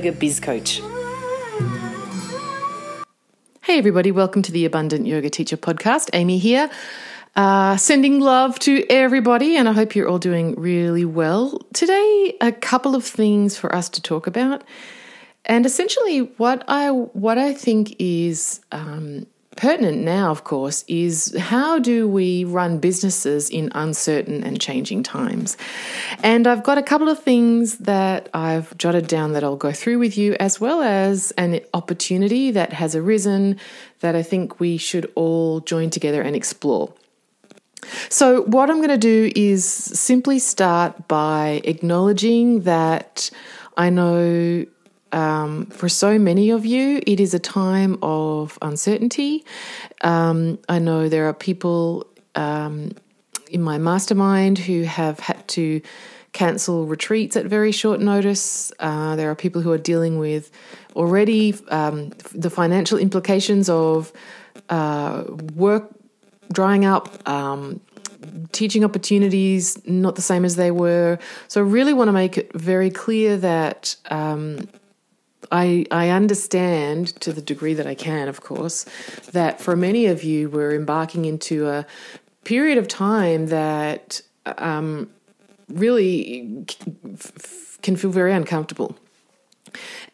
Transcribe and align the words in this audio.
Biz 0.00 0.40
Coach. 0.40 0.80
Hey, 3.62 3.78
everybody, 3.78 4.10
welcome 4.10 4.42
to 4.42 4.50
the 4.50 4.64
Abundant 4.64 5.06
Yoga 5.06 5.30
Teacher 5.30 5.56
Podcast. 5.56 6.10
Amy 6.12 6.38
here. 6.38 6.68
Uh, 7.36 7.76
sending 7.76 8.18
love 8.18 8.58
to 8.58 8.84
everybody, 8.90 9.56
and 9.56 9.68
I 9.68 9.72
hope 9.72 9.94
you're 9.94 10.08
all 10.08 10.18
doing 10.18 10.56
really 10.56 11.04
well. 11.04 11.60
Today, 11.74 12.36
a 12.40 12.50
couple 12.50 12.96
of 12.96 13.04
things 13.04 13.56
for 13.56 13.72
us 13.72 13.88
to 13.90 14.02
talk 14.02 14.26
about, 14.26 14.64
and 15.44 15.64
essentially, 15.64 16.22
what 16.38 16.64
I 16.66 16.90
what 16.90 17.38
I 17.38 17.54
think 17.54 17.94
is 18.00 18.60
um, 18.72 19.28
pertinent 19.56 19.98
now, 20.02 20.30
of 20.30 20.44
course, 20.44 20.84
is 20.88 21.34
how 21.38 21.78
do 21.78 22.08
we 22.08 22.44
run 22.44 22.78
businesses 22.78 23.50
in 23.50 23.70
uncertain 23.74 24.42
and 24.44 24.60
changing 24.60 25.02
times? 25.02 25.56
And 26.22 26.46
I've 26.46 26.62
got 26.62 26.78
a 26.78 26.82
couple 26.82 27.08
of 27.08 27.22
things 27.22 27.78
that 27.78 28.28
I've 28.34 28.76
jotted 28.78 29.06
down 29.06 29.32
that 29.32 29.44
I'll 29.44 29.56
go 29.56 29.72
through 29.72 29.98
with 29.98 30.18
you, 30.18 30.34
as 30.40 30.60
well 30.60 30.82
as 30.82 31.30
an 31.32 31.60
opportunity 31.72 32.50
that 32.50 32.72
has 32.72 32.94
arisen 32.94 33.58
that 34.00 34.14
I 34.14 34.22
think 34.22 34.60
we 34.60 34.76
should 34.76 35.10
all 35.14 35.60
join 35.60 35.90
together 35.90 36.22
and 36.22 36.36
explore. 36.36 36.92
So, 38.08 38.42
what 38.42 38.70
I'm 38.70 38.78
going 38.78 38.88
to 38.88 38.98
do 38.98 39.30
is 39.36 39.64
simply 39.64 40.38
start 40.38 41.08
by 41.08 41.60
acknowledging 41.64 42.62
that 42.62 43.30
I 43.76 43.90
know 43.90 44.64
um, 45.14 45.66
for 45.66 45.88
so 45.88 46.18
many 46.18 46.50
of 46.50 46.66
you, 46.66 47.00
it 47.06 47.20
is 47.20 47.34
a 47.34 47.38
time 47.38 47.98
of 48.02 48.58
uncertainty. 48.60 49.44
Um, 50.00 50.58
I 50.68 50.80
know 50.80 51.08
there 51.08 51.28
are 51.28 51.32
people 51.32 52.08
um, 52.34 52.90
in 53.48 53.62
my 53.62 53.78
mastermind 53.78 54.58
who 54.58 54.82
have 54.82 55.20
had 55.20 55.46
to 55.48 55.80
cancel 56.32 56.86
retreats 56.86 57.36
at 57.36 57.46
very 57.46 57.70
short 57.70 58.00
notice. 58.00 58.72
Uh, 58.80 59.14
there 59.14 59.30
are 59.30 59.36
people 59.36 59.62
who 59.62 59.70
are 59.70 59.78
dealing 59.78 60.18
with 60.18 60.50
already 60.96 61.54
um, 61.68 62.10
the 62.32 62.50
financial 62.50 62.98
implications 62.98 63.68
of 63.68 64.12
uh, 64.68 65.22
work 65.54 65.90
drying 66.52 66.84
up, 66.84 67.28
um, 67.28 67.80
teaching 68.50 68.84
opportunities 68.84 69.78
not 69.86 70.16
the 70.16 70.22
same 70.22 70.44
as 70.44 70.56
they 70.56 70.72
were. 70.72 71.20
So, 71.46 71.60
I 71.60 71.64
really 71.64 71.94
want 71.94 72.08
to 72.08 72.12
make 72.12 72.36
it 72.36 72.52
very 72.52 72.90
clear 72.90 73.36
that 73.36 73.94
um, 74.10 74.68
I, 75.52 75.86
I 75.90 76.10
understand 76.10 77.08
to 77.20 77.32
the 77.32 77.42
degree 77.42 77.74
that 77.74 77.86
I 77.86 77.94
can, 77.94 78.28
of 78.28 78.40
course, 78.40 78.84
that 79.32 79.60
for 79.60 79.76
many 79.76 80.06
of 80.06 80.24
you, 80.24 80.48
we're 80.48 80.74
embarking 80.74 81.24
into 81.24 81.68
a 81.68 81.86
period 82.44 82.78
of 82.78 82.88
time 82.88 83.46
that 83.46 84.20
um, 84.58 85.10
really 85.68 86.64
can 87.82 87.96
feel 87.96 88.10
very 88.10 88.32
uncomfortable. 88.32 88.96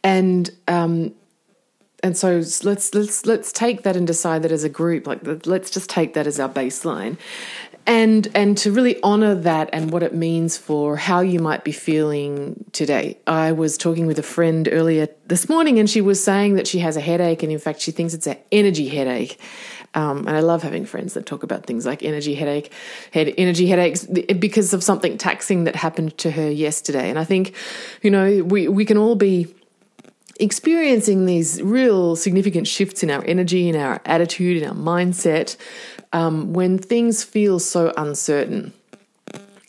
And 0.02 0.50
um, 0.68 1.14
and 2.02 2.16
so 2.16 2.42
let's 2.62 2.94
let's 2.94 3.26
let's 3.26 3.52
take 3.52 3.82
that 3.82 3.96
and 3.96 4.06
decide 4.06 4.42
that 4.42 4.52
as 4.52 4.64
a 4.64 4.68
group 4.68 5.06
like 5.06 5.20
let's 5.46 5.70
just 5.70 5.90
take 5.90 6.14
that 6.14 6.26
as 6.26 6.40
our 6.40 6.48
baseline 6.48 7.18
and 7.86 8.28
and 8.34 8.56
to 8.58 8.72
really 8.72 9.00
honor 9.02 9.34
that 9.34 9.70
and 9.72 9.90
what 9.90 10.02
it 10.02 10.14
means 10.14 10.56
for 10.56 10.96
how 10.96 11.20
you 11.20 11.40
might 11.40 11.64
be 11.64 11.72
feeling 11.72 12.64
today. 12.72 13.18
I 13.26 13.52
was 13.52 13.78
talking 13.78 14.06
with 14.06 14.18
a 14.18 14.22
friend 14.22 14.68
earlier 14.70 15.08
this 15.26 15.48
morning, 15.48 15.78
and 15.78 15.88
she 15.88 16.00
was 16.00 16.22
saying 16.22 16.54
that 16.54 16.66
she 16.66 16.80
has 16.80 16.96
a 16.96 17.00
headache, 17.00 17.42
and 17.42 17.50
in 17.50 17.58
fact, 17.58 17.80
she 17.80 17.90
thinks 17.90 18.14
it's 18.14 18.26
an 18.26 18.38
energy 18.52 18.88
headache. 18.88 19.40
Um, 19.94 20.18
and 20.28 20.36
I 20.36 20.40
love 20.40 20.62
having 20.62 20.84
friends 20.84 21.14
that 21.14 21.26
talk 21.26 21.42
about 21.42 21.66
things 21.66 21.84
like 21.84 22.04
energy 22.04 22.34
headache, 22.34 22.72
head, 23.12 23.34
energy 23.36 23.66
headaches 23.66 24.06
because 24.06 24.72
of 24.72 24.84
something 24.84 25.18
taxing 25.18 25.64
that 25.64 25.74
happened 25.74 26.16
to 26.18 26.30
her 26.30 26.48
yesterday. 26.48 27.10
And 27.10 27.18
I 27.18 27.24
think, 27.24 27.54
you 28.02 28.10
know, 28.10 28.44
we 28.44 28.68
we 28.68 28.84
can 28.84 28.96
all 28.96 29.16
be 29.16 29.52
experiencing 30.38 31.26
these 31.26 31.60
real 31.60 32.16
significant 32.16 32.66
shifts 32.66 33.02
in 33.02 33.10
our 33.10 33.24
energy, 33.26 33.68
in 33.68 33.76
our 33.76 34.00
attitude, 34.06 34.62
in 34.62 34.68
our 34.68 34.74
mindset, 34.74 35.56
um, 36.12 36.52
when 36.52 36.78
things 36.78 37.22
feel 37.22 37.58
so 37.58 37.92
uncertain. 37.96 38.72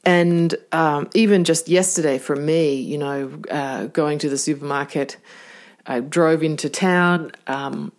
And 0.03 0.56
um, 0.72 1.09
even 1.13 1.44
just 1.44 1.68
yesterday 1.68 2.18
for 2.18 2.35
me, 2.35 2.75
you 2.75 2.97
know, 2.97 3.31
uh, 3.52 3.85
going 3.88 4.18
to 4.19 4.29
the 4.29 4.38
supermarket, 4.38 5.18
I 5.85 6.00
drove 6.00 6.41
into 6.41 6.69
town. 6.69 7.31
Um, 7.46 7.91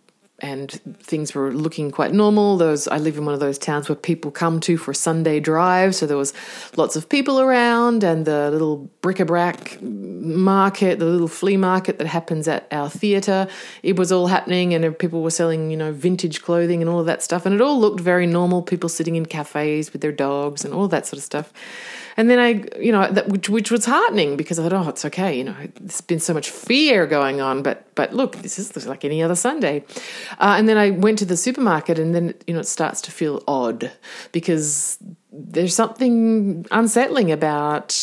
and 0.43 0.69
things 0.99 1.33
were 1.33 1.51
looking 1.51 1.89
quite 1.89 2.13
normal. 2.13 2.57
Those 2.57 2.87
I 2.87 2.97
live 2.97 3.17
in 3.17 3.25
one 3.25 3.33
of 3.33 3.39
those 3.39 3.57
towns 3.57 3.89
where 3.89 3.95
people 3.95 4.29
come 4.29 4.59
to 4.59 4.77
for 4.77 4.91
a 4.91 4.95
Sunday 4.95 5.39
drive, 5.39 5.95
so 5.95 6.05
there 6.05 6.17
was 6.17 6.33
lots 6.77 6.95
of 6.95 7.07
people 7.09 7.39
around, 7.39 8.03
and 8.03 8.25
the 8.25 8.51
little 8.51 8.89
bric-a-brac 9.01 9.81
market, 9.81 10.99
the 10.99 11.05
little 11.05 11.27
flea 11.27 11.57
market 11.57 11.97
that 11.97 12.07
happens 12.07 12.47
at 12.47 12.67
our 12.71 12.89
theatre, 12.89 13.47
it 13.81 13.95
was 13.97 14.11
all 14.11 14.27
happening, 14.27 14.73
and 14.73 14.99
people 14.99 15.23
were 15.23 15.31
selling, 15.31 15.71
you 15.71 15.77
know, 15.77 15.93
vintage 15.93 16.41
clothing 16.41 16.81
and 16.81 16.89
all 16.89 16.99
of 16.99 17.05
that 17.05 17.23
stuff, 17.23 17.45
and 17.45 17.55
it 17.55 17.61
all 17.61 17.79
looked 17.79 18.01
very 18.01 18.27
normal. 18.27 18.61
People 18.61 18.89
sitting 18.89 19.15
in 19.15 19.25
cafes 19.25 19.93
with 19.93 20.01
their 20.01 20.11
dogs 20.11 20.65
and 20.65 20.73
all 20.73 20.87
that 20.89 21.07
sort 21.07 21.17
of 21.17 21.23
stuff. 21.23 21.53
And 22.15 22.29
then 22.29 22.39
I, 22.39 22.63
you 22.79 22.91
know, 22.91 23.09
that, 23.11 23.29
which, 23.29 23.49
which 23.49 23.71
was 23.71 23.85
heartening 23.85 24.37
because 24.37 24.59
I 24.59 24.63
thought, 24.63 24.73
oh, 24.73 24.89
it's 24.89 25.05
okay. 25.05 25.37
You 25.37 25.45
know, 25.45 25.55
there's 25.79 26.01
been 26.01 26.19
so 26.19 26.33
much 26.33 26.49
fear 26.49 27.07
going 27.07 27.41
on, 27.41 27.63
but 27.63 27.93
but 27.95 28.13
look, 28.13 28.37
this 28.37 28.57
is 28.57 28.87
like 28.87 29.05
any 29.05 29.21
other 29.21 29.35
Sunday. 29.35 29.83
Uh, 30.39 30.55
and 30.57 30.67
then 30.67 30.77
I 30.77 30.91
went 30.91 31.19
to 31.19 31.25
the 31.25 31.37
supermarket, 31.37 31.99
and 31.99 32.13
then 32.13 32.33
you 32.47 32.53
know 32.53 32.59
it 32.59 32.67
starts 32.67 33.01
to 33.01 33.11
feel 33.11 33.43
odd 33.47 33.91
because 34.31 34.97
there's 35.31 35.75
something 35.75 36.65
unsettling 36.71 37.31
about 37.31 37.97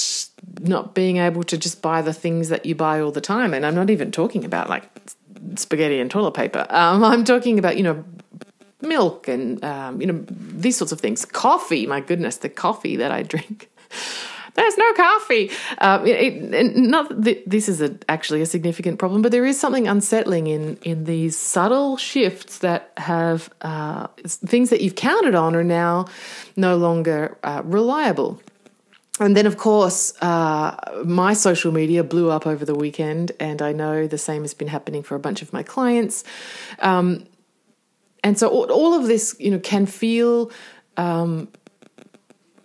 not 0.60 0.94
being 0.94 1.18
able 1.18 1.42
to 1.44 1.56
just 1.56 1.82
buy 1.82 2.02
the 2.02 2.12
things 2.12 2.48
that 2.48 2.66
you 2.66 2.74
buy 2.74 3.00
all 3.00 3.12
the 3.12 3.20
time. 3.20 3.54
And 3.54 3.64
I'm 3.64 3.74
not 3.74 3.90
even 3.90 4.10
talking 4.10 4.44
about 4.44 4.68
like 4.68 4.84
spaghetti 5.56 6.00
and 6.00 6.10
toilet 6.10 6.32
paper. 6.32 6.66
Um, 6.70 7.04
I'm 7.04 7.24
talking 7.24 7.58
about 7.58 7.76
you 7.76 7.82
know 7.82 8.04
milk 8.82 9.28
and 9.28 9.62
um, 9.64 10.00
you 10.00 10.06
know 10.06 10.24
these 10.28 10.76
sorts 10.76 10.92
of 10.92 11.00
things. 11.00 11.24
Coffee, 11.24 11.86
my 11.86 12.00
goodness, 12.00 12.38
the 12.38 12.48
coffee 12.48 12.96
that 12.96 13.10
I 13.10 13.22
drink. 13.34 13.69
There's 14.54 14.76
no 14.76 14.92
coffee. 14.94 15.50
Um, 15.78 16.06
it, 16.06 16.54
it, 16.54 16.76
not 16.76 17.22
that 17.22 17.48
this 17.48 17.68
is 17.68 17.80
a, 17.80 17.96
actually 18.08 18.42
a 18.42 18.46
significant 18.46 18.98
problem, 18.98 19.22
but 19.22 19.32
there 19.32 19.46
is 19.46 19.58
something 19.58 19.86
unsettling 19.86 20.48
in 20.48 20.76
in 20.82 21.04
these 21.04 21.36
subtle 21.36 21.96
shifts 21.96 22.58
that 22.58 22.92
have 22.96 23.48
uh, 23.62 24.08
things 24.26 24.70
that 24.70 24.80
you've 24.80 24.96
counted 24.96 25.34
on 25.34 25.54
are 25.54 25.64
now 25.64 26.06
no 26.56 26.76
longer 26.76 27.38
uh, 27.44 27.62
reliable. 27.64 28.40
And 29.20 29.36
then, 29.36 29.44
of 29.44 29.58
course, 29.58 30.14
uh, 30.22 31.02
my 31.04 31.34
social 31.34 31.72
media 31.72 32.02
blew 32.02 32.30
up 32.30 32.46
over 32.46 32.64
the 32.64 32.74
weekend, 32.74 33.32
and 33.38 33.60
I 33.60 33.72
know 33.72 34.06
the 34.06 34.16
same 34.16 34.42
has 34.42 34.54
been 34.54 34.68
happening 34.68 35.02
for 35.02 35.14
a 35.14 35.20
bunch 35.20 35.42
of 35.42 35.52
my 35.52 35.62
clients. 35.62 36.24
Um, 36.78 37.26
and 38.24 38.38
so, 38.38 38.48
all, 38.48 38.72
all, 38.72 38.94
of 38.94 39.06
this, 39.06 39.36
you 39.38 39.50
know, 39.50 39.58
can 39.58 39.84
feel 39.84 40.50
um, 40.96 41.48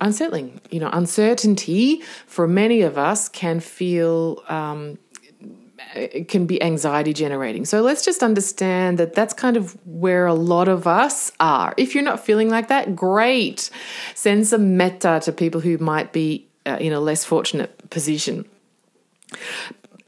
unsettling. 0.01 0.61
You 0.69 0.79
know, 0.79 0.89
uncertainty 0.91 2.01
for 2.25 2.47
many 2.47 2.81
of 2.81 2.97
us 2.97 3.29
can 3.29 3.59
feel. 3.59 4.43
Um, 4.47 4.97
it 5.93 6.28
can 6.28 6.46
be 6.46 6.61
anxiety 6.61 7.14
generating. 7.14 7.64
So 7.64 7.81
let's 7.81 8.03
just 8.03 8.22
understand 8.22 8.97
that 8.97 9.14
that's 9.14 9.34
kind 9.34 9.55
of 9.55 9.78
where 9.85 10.25
a 10.25 10.34
lot 10.34 10.67
of 10.67 10.87
us 10.87 11.31
are. 11.40 11.73
If 11.78 11.96
you're 11.96 12.03
not 12.03 12.25
feeling 12.25 12.49
like 12.49 12.67
that, 12.67 12.96
great. 12.96 13.69
Send 14.14 14.47
some 14.47 14.75
metta 14.75 15.22
to 15.23 15.31
people 15.31 15.61
who 15.61 15.78
might 15.78 16.11
be 16.11 16.47
uh, 16.66 16.78
in 16.79 16.91
a 16.91 16.99
less 16.99 17.23
fortunate 17.23 17.90
position. 17.90 18.46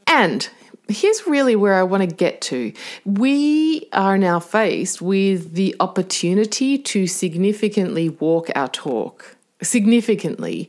And 0.06 0.48
here's 0.88 1.26
really 1.26 1.56
where 1.56 1.74
I 1.74 1.82
want 1.82 2.08
to 2.08 2.14
get 2.14 2.40
to. 2.42 2.72
We 3.04 3.88
are 3.92 4.18
now 4.18 4.40
faced 4.40 5.00
with 5.00 5.54
the 5.54 5.76
opportunity 5.80 6.78
to 6.78 7.06
significantly 7.06 8.08
walk 8.08 8.48
our 8.54 8.68
talk 8.68 9.37
significantly. 9.62 10.68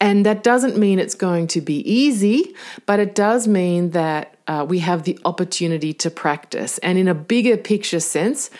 And 0.00 0.26
that 0.26 0.42
doesn't 0.42 0.76
mean 0.76 0.98
it's 0.98 1.14
going 1.14 1.46
to 1.48 1.60
be 1.60 1.78
easy, 1.90 2.54
but 2.84 3.00
it 3.00 3.14
does 3.14 3.48
mean 3.48 3.90
that 3.90 4.36
uh, 4.46 4.66
we 4.68 4.80
have 4.80 5.04
the 5.04 5.18
opportunity 5.24 5.94
to 5.94 6.10
practice. 6.10 6.78
And 6.78 6.98
in 6.98 7.08
a 7.08 7.14
bigger 7.14 7.56
picture 7.56 8.00
sense, 8.00 8.50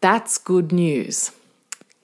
that's 0.00 0.38
good 0.38 0.72
news. 0.72 1.30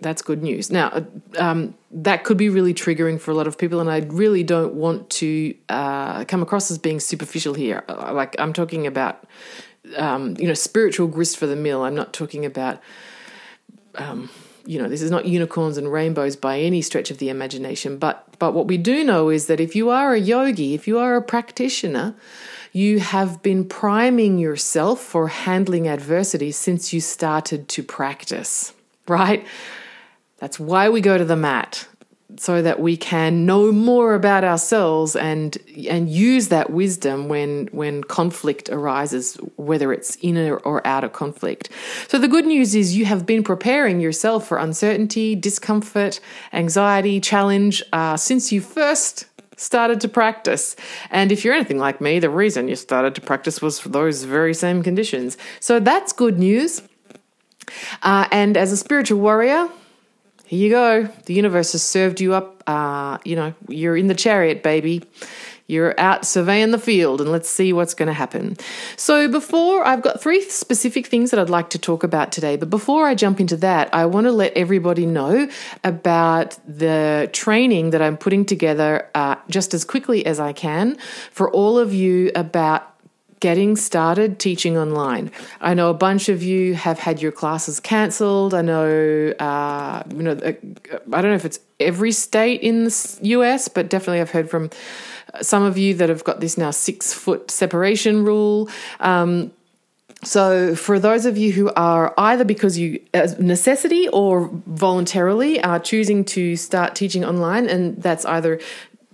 that's 0.00 0.22
good 0.22 0.42
news. 0.42 0.70
Now, 0.70 1.04
um, 1.38 1.74
that 1.90 2.22
could 2.24 2.36
be 2.36 2.48
really 2.48 2.72
triggering 2.72 3.20
for 3.20 3.30
a 3.30 3.34
lot 3.34 3.46
of 3.46 3.58
people, 3.58 3.80
and 3.80 3.90
I 3.90 3.98
really 3.98 4.44
don't 4.44 4.74
want 4.74 5.10
to 5.10 5.54
uh, 5.68 6.24
come 6.24 6.42
across 6.42 6.70
as 6.70 6.78
being 6.78 7.00
superficial 7.00 7.54
here. 7.54 7.84
Uh, 7.88 8.12
like 8.14 8.36
I'm 8.38 8.52
talking 8.52 8.86
about, 8.86 9.24
um, 9.96 10.36
you 10.38 10.46
know, 10.46 10.54
spiritual 10.54 11.08
grist 11.08 11.36
for 11.36 11.46
the 11.46 11.56
mill. 11.56 11.82
I'm 11.84 11.96
not 11.96 12.12
talking 12.12 12.44
about, 12.44 12.80
um, 13.96 14.30
you 14.68 14.78
know, 14.78 14.86
this 14.86 15.00
is 15.00 15.10
not 15.10 15.24
unicorns 15.24 15.78
and 15.78 15.90
rainbows 15.90 16.36
by 16.36 16.60
any 16.60 16.82
stretch 16.82 17.10
of 17.10 17.16
the 17.16 17.30
imagination. 17.30 17.96
But 17.96 18.38
but 18.38 18.52
what 18.52 18.66
we 18.66 18.76
do 18.76 19.02
know 19.02 19.30
is 19.30 19.46
that 19.46 19.60
if 19.60 19.74
you 19.74 19.88
are 19.88 20.12
a 20.12 20.20
yogi, 20.20 20.74
if 20.74 20.86
you 20.86 20.98
are 20.98 21.16
a 21.16 21.22
practitioner, 21.22 22.14
you 22.74 23.00
have 23.00 23.42
been 23.42 23.64
priming 23.64 24.36
yourself 24.36 25.00
for 25.00 25.28
handling 25.28 25.88
adversity 25.88 26.52
since 26.52 26.92
you 26.92 27.00
started 27.00 27.66
to 27.68 27.82
practice, 27.82 28.74
right? 29.08 29.46
That's 30.36 30.60
why 30.60 30.90
we 30.90 31.00
go 31.00 31.16
to 31.16 31.24
the 31.24 31.34
mat 31.34 31.88
so 32.36 32.60
that 32.60 32.78
we 32.78 32.96
can 32.96 33.46
know 33.46 33.72
more 33.72 34.14
about 34.14 34.44
ourselves 34.44 35.16
and 35.16 35.56
and 35.88 36.10
use 36.10 36.48
that 36.48 36.70
wisdom 36.70 37.28
when 37.28 37.68
when 37.72 38.04
conflict 38.04 38.68
arises 38.68 39.36
whether 39.56 39.92
it's 39.92 40.16
inner 40.20 40.56
or 40.58 40.86
outer 40.86 41.08
conflict. 41.08 41.70
So 42.06 42.18
the 42.18 42.28
good 42.28 42.44
news 42.44 42.74
is 42.74 42.96
you 42.96 43.06
have 43.06 43.24
been 43.24 43.42
preparing 43.42 44.00
yourself 44.00 44.46
for 44.46 44.58
uncertainty, 44.58 45.34
discomfort, 45.34 46.20
anxiety, 46.52 47.18
challenge 47.18 47.82
uh, 47.92 48.16
since 48.16 48.52
you 48.52 48.60
first 48.60 49.24
started 49.56 50.00
to 50.02 50.08
practice. 50.08 50.76
And 51.10 51.32
if 51.32 51.44
you're 51.44 51.54
anything 51.54 51.78
like 51.78 52.00
me, 52.00 52.20
the 52.20 52.30
reason 52.30 52.68
you 52.68 52.76
started 52.76 53.14
to 53.16 53.20
practice 53.20 53.60
was 53.60 53.80
for 53.80 53.88
those 53.88 54.24
very 54.24 54.54
same 54.54 54.82
conditions. 54.82 55.36
So 55.60 55.80
that's 55.80 56.12
good 56.12 56.38
news. 56.38 56.82
Uh, 58.02 58.28
and 58.30 58.56
as 58.56 58.70
a 58.70 58.76
spiritual 58.76 59.18
warrior, 59.18 59.68
here 60.48 60.58
you 60.58 60.70
go. 60.70 61.08
The 61.26 61.34
universe 61.34 61.72
has 61.72 61.82
served 61.82 62.22
you 62.22 62.32
up. 62.32 62.62
Uh, 62.66 63.18
you 63.22 63.36
know, 63.36 63.52
you're 63.68 63.98
in 63.98 64.06
the 64.06 64.14
chariot, 64.14 64.62
baby. 64.62 65.02
You're 65.66 65.94
out 66.00 66.24
surveying 66.24 66.70
the 66.70 66.78
field, 66.78 67.20
and 67.20 67.30
let's 67.30 67.50
see 67.50 67.74
what's 67.74 67.92
going 67.92 68.06
to 68.06 68.14
happen. 68.14 68.56
So, 68.96 69.28
before 69.28 69.86
I've 69.86 70.00
got 70.00 70.22
three 70.22 70.40
specific 70.48 71.06
things 71.06 71.30
that 71.30 71.38
I'd 71.38 71.50
like 71.50 71.68
to 71.70 71.78
talk 71.78 72.02
about 72.02 72.32
today, 72.32 72.56
but 72.56 72.70
before 72.70 73.06
I 73.06 73.14
jump 73.14 73.38
into 73.40 73.58
that, 73.58 73.94
I 73.94 74.06
want 74.06 74.24
to 74.24 74.32
let 74.32 74.54
everybody 74.56 75.04
know 75.04 75.50
about 75.84 76.58
the 76.66 77.28
training 77.34 77.90
that 77.90 78.00
I'm 78.00 78.16
putting 78.16 78.46
together 78.46 79.10
uh, 79.14 79.36
just 79.50 79.74
as 79.74 79.84
quickly 79.84 80.24
as 80.24 80.40
I 80.40 80.54
can 80.54 80.96
for 81.30 81.50
all 81.50 81.78
of 81.78 81.92
you 81.92 82.30
about 82.34 82.97
getting 83.40 83.76
started 83.76 84.38
teaching 84.38 84.76
online. 84.76 85.30
I 85.60 85.74
know 85.74 85.90
a 85.90 85.94
bunch 85.94 86.28
of 86.28 86.42
you 86.42 86.74
have 86.74 86.98
had 86.98 87.22
your 87.22 87.32
classes 87.32 87.80
cancelled. 87.80 88.54
I 88.54 88.62
know, 88.62 89.32
uh, 89.38 90.02
you 90.10 90.22
know, 90.22 90.32
uh, 90.32 90.52
I 91.12 91.22
don't 91.22 91.30
know 91.30 91.34
if 91.34 91.44
it's 91.44 91.60
every 91.78 92.12
state 92.12 92.60
in 92.62 92.84
the 92.84 93.18
US, 93.22 93.68
but 93.68 93.88
definitely 93.88 94.20
I've 94.20 94.30
heard 94.30 94.50
from 94.50 94.70
some 95.40 95.62
of 95.62 95.78
you 95.78 95.94
that 95.94 96.08
have 96.08 96.24
got 96.24 96.40
this 96.40 96.58
now 96.58 96.70
six 96.70 97.12
foot 97.12 97.50
separation 97.50 98.24
rule. 98.24 98.68
Um, 99.00 99.52
so, 100.24 100.74
for 100.74 100.98
those 100.98 101.26
of 101.26 101.38
you 101.38 101.52
who 101.52 101.70
are 101.74 102.12
either 102.18 102.44
because 102.44 102.76
you, 102.76 103.00
as 103.14 103.38
necessity 103.38 104.08
or 104.08 104.50
voluntarily, 104.66 105.62
are 105.62 105.78
choosing 105.78 106.24
to 106.26 106.56
start 106.56 106.96
teaching 106.96 107.24
online, 107.24 107.68
and 107.68 108.02
that's 108.02 108.24
either 108.24 108.58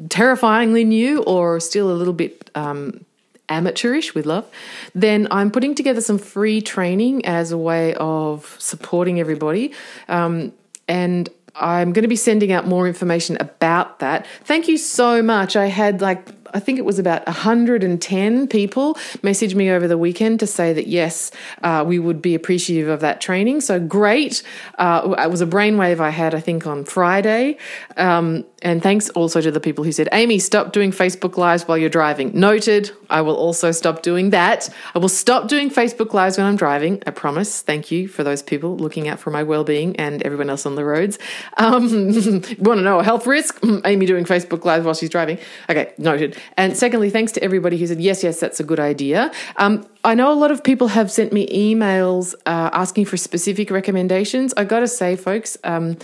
terrifyingly 0.09 0.83
new 0.83 1.23
or 1.25 1.61
still 1.61 1.91
a 1.91 1.93
little 1.93 2.15
bit 2.15 2.51
um, 2.55 3.05
amateurish 3.49 4.15
with 4.15 4.27
love, 4.27 4.49
then 4.95 5.29
I'm 5.31 5.51
putting 5.51 5.75
together 5.75 6.01
some 6.01 6.19
free 6.19 6.61
training 6.61 7.25
as 7.27 7.53
a 7.53 7.59
way 7.59 7.95
of 7.95 8.57
supporting 8.59 9.21
everybody. 9.21 9.73
Um, 10.09 10.53
and 10.89 11.29
I'm 11.55 11.93
going 11.93 12.03
to 12.03 12.09
be 12.09 12.17
sending 12.17 12.53
out 12.53 12.67
more 12.67 12.87
information 12.87 13.37
about 13.41 14.01
that. 14.01 14.27
Thank 14.45 14.69
you 14.69 14.77
so 14.77 15.23
much. 15.23 15.57
I 15.57 15.67
had 15.67 16.01
like 16.01 16.29
I 16.55 16.61
think 16.61 16.79
it 16.79 16.85
was 16.85 17.01
about 17.01 17.27
110 17.27 18.47
people 18.47 18.95
messaged 19.23 19.57
me 19.57 19.71
over 19.71 19.89
the 19.89 19.99
weekend 19.99 20.39
to 20.41 20.47
say 20.47 20.73
that 20.73 20.87
yes, 20.87 21.33
uh, 21.63 21.85
we 21.85 21.99
would 21.99 22.23
be 22.23 22.37
appreciative 22.37 22.89
of 22.89 23.01
that 23.01 23.21
training. 23.21 23.61
So 23.61 23.81
great. 23.81 24.45
Uh, 24.79 25.17
it 25.19 25.31
was 25.31 25.41
a 25.41 25.47
brainwave 25.47 25.99
I 25.99 26.11
had, 26.11 26.33
I 26.33 26.39
think, 26.39 26.65
on 26.65 26.85
Friday. 26.85 27.59
Um, 27.97 28.45
and 28.63 28.83
thanks 28.83 29.11
also 29.11 29.41
to 29.41 29.51
the 29.51 29.59
people 29.59 29.83
who 29.83 29.91
said, 29.91 30.09
Amy, 30.13 30.39
stop 30.39 30.73
doing 30.73 30.93
Facebook 30.93 31.37
Lives 31.37 31.65
while 31.65 31.77
you're 31.77 31.91
driving. 31.91 32.39
Noted. 32.39 32.93
I 33.15 33.21
will 33.21 33.37
also 33.37 33.71
stop 33.71 34.03
doing 34.03 34.31
that. 34.31 34.69
I 34.93 34.99
will 34.99 35.09
stop 35.09 35.47
doing 35.47 35.71
Facebook 35.71 36.13
Lives 36.15 36.37
when 36.37 36.49
I'm 36.49 36.57
driving. 36.57 37.01
I 37.07 37.13
promise. 37.13 37.63
Thank 37.63 37.93
you 37.93 38.09
for 38.09 38.25
those 38.25 38.43
people 38.43 38.77
looking 38.77 39.07
out 39.07 39.21
for 39.21 39.31
my 39.31 39.45
well 39.45 39.63
being 39.63 39.95
and 39.97 40.21
everyone 40.25 40.51
else 40.51 40.67
on 40.67 40.75
the 40.75 40.85
roads. 40.85 41.21
Um, 41.57 41.83
want 42.59 42.79
to 42.79 42.83
know 42.83 42.99
a 42.99 43.05
health 43.05 43.29
risk? 43.29 43.65
Amy 43.85 44.07
doing 44.07 44.25
Facebook 44.25 44.65
Lives 44.65 44.85
while 44.85 44.95
she's 44.95 45.11
driving. 45.11 45.39
Okay, 45.71 45.93
noted. 45.97 46.37
And 46.57 46.77
secondly, 46.77 47.09
thanks 47.09 47.31
to 47.33 47.43
everybody 47.45 47.79
who 47.79 47.87
said, 47.87 48.01
yes, 48.01 48.25
yes, 48.25 48.41
that's 48.41 48.59
a 48.59 48.65
good 48.65 48.81
idea. 48.81 49.31
Um, 49.59 49.87
I 50.03 50.17
know 50.17 50.33
a 50.33 50.35
lot 50.35 50.51
of 50.51 50.65
people 50.65 50.89
have 50.89 51.09
sent 51.09 51.33
me 51.33 51.47
emails 51.47 52.35
uh, 52.47 52.71
asking 52.73 53.05
for 53.05 53.17
specific 53.17 53.71
recommendations. 53.71 54.53
I 54.57 54.65
got 54.65 54.81
to 54.81 54.89
say, 54.89 55.15
folks, 55.15 55.57
um, 55.63 55.99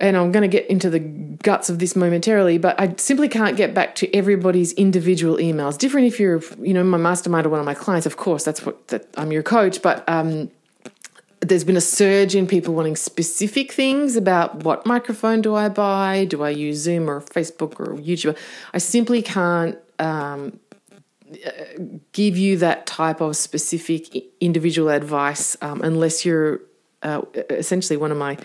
and 0.00 0.16
I'm 0.16 0.32
going 0.32 0.42
to 0.42 0.48
get 0.48 0.68
into 0.68 0.88
the 0.88 0.98
guts 0.98 1.68
of 1.68 1.78
this 1.78 1.94
momentarily, 1.94 2.58
but 2.58 2.80
I 2.80 2.94
simply 2.96 3.28
can't 3.28 3.56
get 3.56 3.74
back 3.74 3.94
to 3.96 4.14
everybody's 4.16 4.72
individual 4.72 5.36
emails. 5.36 5.76
Different 5.76 6.06
if 6.06 6.18
you're, 6.18 6.42
you 6.60 6.72
know, 6.72 6.82
my 6.82 6.98
mastermind 6.98 7.46
or 7.46 7.50
one 7.50 7.60
of 7.60 7.66
my 7.66 7.74
clients, 7.74 8.06
of 8.06 8.16
course, 8.16 8.42
that's 8.44 8.64
what 8.64 8.88
that 8.88 9.06
I'm 9.16 9.30
your 9.30 9.42
coach, 9.42 9.82
but 9.82 10.08
um, 10.08 10.50
there's 11.40 11.64
been 11.64 11.76
a 11.76 11.82
surge 11.82 12.34
in 12.34 12.46
people 12.46 12.74
wanting 12.74 12.96
specific 12.96 13.72
things 13.72 14.16
about 14.16 14.64
what 14.64 14.86
microphone 14.86 15.42
do 15.42 15.54
I 15.54 15.68
buy? 15.68 16.24
Do 16.24 16.42
I 16.42 16.50
use 16.50 16.78
Zoom 16.78 17.08
or 17.08 17.20
Facebook 17.20 17.78
or 17.78 17.96
YouTube? 17.96 18.36
I 18.72 18.78
simply 18.78 19.22
can't 19.22 19.78
um, 19.98 20.58
give 22.12 22.36
you 22.36 22.56
that 22.58 22.86
type 22.86 23.20
of 23.20 23.36
specific 23.36 24.24
individual 24.40 24.88
advice 24.88 25.56
um, 25.62 25.80
unless 25.82 26.24
you're 26.24 26.60
uh, 27.02 27.22
essentially 27.50 27.96
one 27.96 28.12
of 28.12 28.18
my 28.18 28.36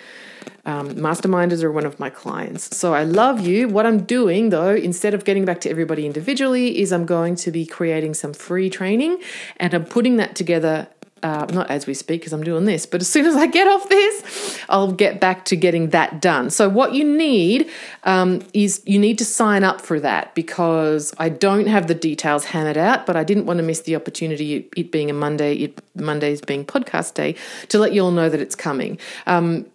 um, 0.65 0.91
masterminders 0.95 1.63
or 1.63 1.71
one 1.71 1.85
of 1.85 1.99
my 1.99 2.09
clients. 2.09 2.75
So 2.75 2.93
I 2.93 3.03
love 3.03 3.45
you. 3.45 3.67
What 3.67 3.85
I'm 3.85 4.03
doing 4.03 4.49
though, 4.49 4.73
instead 4.73 5.13
of 5.13 5.23
getting 5.23 5.45
back 5.45 5.61
to 5.61 5.69
everybody 5.69 6.05
individually, 6.05 6.79
is 6.79 6.91
I'm 6.91 7.05
going 7.05 7.35
to 7.37 7.51
be 7.51 7.65
creating 7.65 8.13
some 8.15 8.33
free 8.33 8.69
training 8.69 9.21
and 9.57 9.73
I'm 9.73 9.85
putting 9.85 10.17
that 10.17 10.35
together 10.35 10.87
uh, 11.25 11.47
not 11.51 11.71
as 11.71 11.87
we 11.87 11.95
speak 11.95 12.21
because 12.21 12.33
I'm 12.33 12.43
doing 12.43 12.65
this, 12.65 12.85
but 12.85 13.01
as 13.01 13.07
soon 13.07 13.25
as 13.25 13.35
I 13.35 13.47
get 13.47 13.67
off 13.67 13.89
this, 13.89 14.63
I'll 14.69 14.91
get 14.91 15.19
back 15.19 15.43
to 15.45 15.55
getting 15.55 15.89
that 15.89 16.21
done. 16.21 16.51
So, 16.51 16.69
what 16.69 16.93
you 16.93 17.03
need 17.03 17.67
um, 18.03 18.43
is 18.53 18.83
you 18.85 18.99
need 18.99 19.17
to 19.17 19.25
sign 19.25 19.63
up 19.63 19.81
for 19.81 19.99
that 19.99 20.35
because 20.35 21.15
I 21.17 21.29
don't 21.29 21.65
have 21.65 21.87
the 21.87 21.95
details 21.95 22.45
hammered 22.45 22.77
out, 22.77 23.07
but 23.07 23.15
I 23.15 23.23
didn't 23.23 23.47
want 23.47 23.57
to 23.57 23.63
miss 23.63 23.81
the 23.81 23.95
opportunity, 23.95 24.69
it 24.77 24.91
being 24.91 25.09
a 25.09 25.13
Monday, 25.13 25.55
it, 25.55 25.81
Mondays 25.95 26.41
being 26.41 26.63
podcast 26.63 27.15
day, 27.15 27.33
to 27.69 27.79
let 27.79 27.91
you 27.91 28.03
all 28.03 28.11
know 28.11 28.29
that 28.29 28.39
it's 28.39 28.55
coming. 28.55 28.99
Um, 29.25 29.65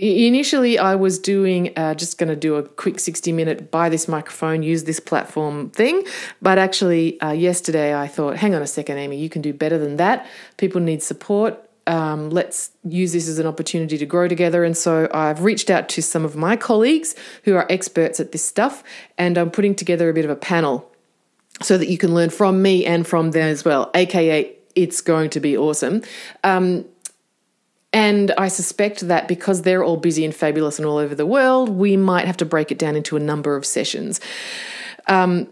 initially 0.00 0.78
I 0.78 0.94
was 0.94 1.18
doing 1.18 1.72
uh, 1.76 1.94
just 1.94 2.18
going 2.18 2.28
to 2.28 2.36
do 2.36 2.56
a 2.56 2.62
quick 2.62 2.98
60 2.98 3.32
minute 3.32 3.70
buy 3.70 3.88
this 3.88 4.08
microphone, 4.08 4.62
use 4.62 4.84
this 4.84 5.00
platform 5.00 5.70
thing. 5.70 6.04
But 6.42 6.58
actually, 6.58 7.20
uh, 7.20 7.32
yesterday 7.32 7.94
I 7.94 8.06
thought, 8.06 8.36
hang 8.36 8.54
on 8.54 8.62
a 8.62 8.66
second, 8.66 8.98
Amy, 8.98 9.16
you 9.16 9.28
can 9.28 9.42
do 9.42 9.52
better 9.52 9.78
than 9.78 9.96
that. 9.96 10.26
People 10.56 10.80
need 10.80 11.02
support. 11.02 11.60
Um, 11.86 12.30
let's 12.30 12.70
use 12.82 13.12
this 13.12 13.28
as 13.28 13.38
an 13.38 13.46
opportunity 13.46 13.98
to 13.98 14.06
grow 14.06 14.26
together. 14.26 14.64
And 14.64 14.76
so 14.76 15.08
I've 15.12 15.42
reached 15.42 15.68
out 15.68 15.88
to 15.90 16.02
some 16.02 16.24
of 16.24 16.34
my 16.34 16.56
colleagues 16.56 17.14
who 17.44 17.54
are 17.56 17.66
experts 17.68 18.20
at 18.20 18.32
this 18.32 18.44
stuff, 18.44 18.82
and 19.18 19.36
I'm 19.36 19.50
putting 19.50 19.74
together 19.74 20.08
a 20.08 20.14
bit 20.14 20.24
of 20.24 20.30
a 20.30 20.36
panel 20.36 20.90
so 21.62 21.78
that 21.78 21.88
you 21.88 21.98
can 21.98 22.14
learn 22.14 22.30
from 22.30 22.62
me 22.62 22.84
and 22.86 23.06
from 23.06 23.30
them 23.30 23.48
as 23.48 23.64
well, 23.64 23.90
aka 23.94 24.50
it's 24.74 25.00
going 25.00 25.30
to 25.30 25.40
be 25.40 25.56
awesome. 25.56 26.02
Um, 26.42 26.84
and 27.94 28.32
I 28.36 28.48
suspect 28.48 29.06
that 29.06 29.28
because 29.28 29.62
they're 29.62 29.84
all 29.84 29.96
busy 29.96 30.24
and 30.24 30.34
fabulous 30.34 30.80
and 30.80 30.84
all 30.84 30.98
over 30.98 31.14
the 31.14 31.24
world, 31.24 31.68
we 31.68 31.96
might 31.96 32.26
have 32.26 32.36
to 32.38 32.44
break 32.44 32.72
it 32.72 32.78
down 32.78 32.96
into 32.96 33.16
a 33.16 33.20
number 33.20 33.54
of 33.54 33.64
sessions. 33.64 34.20
Um, 35.06 35.46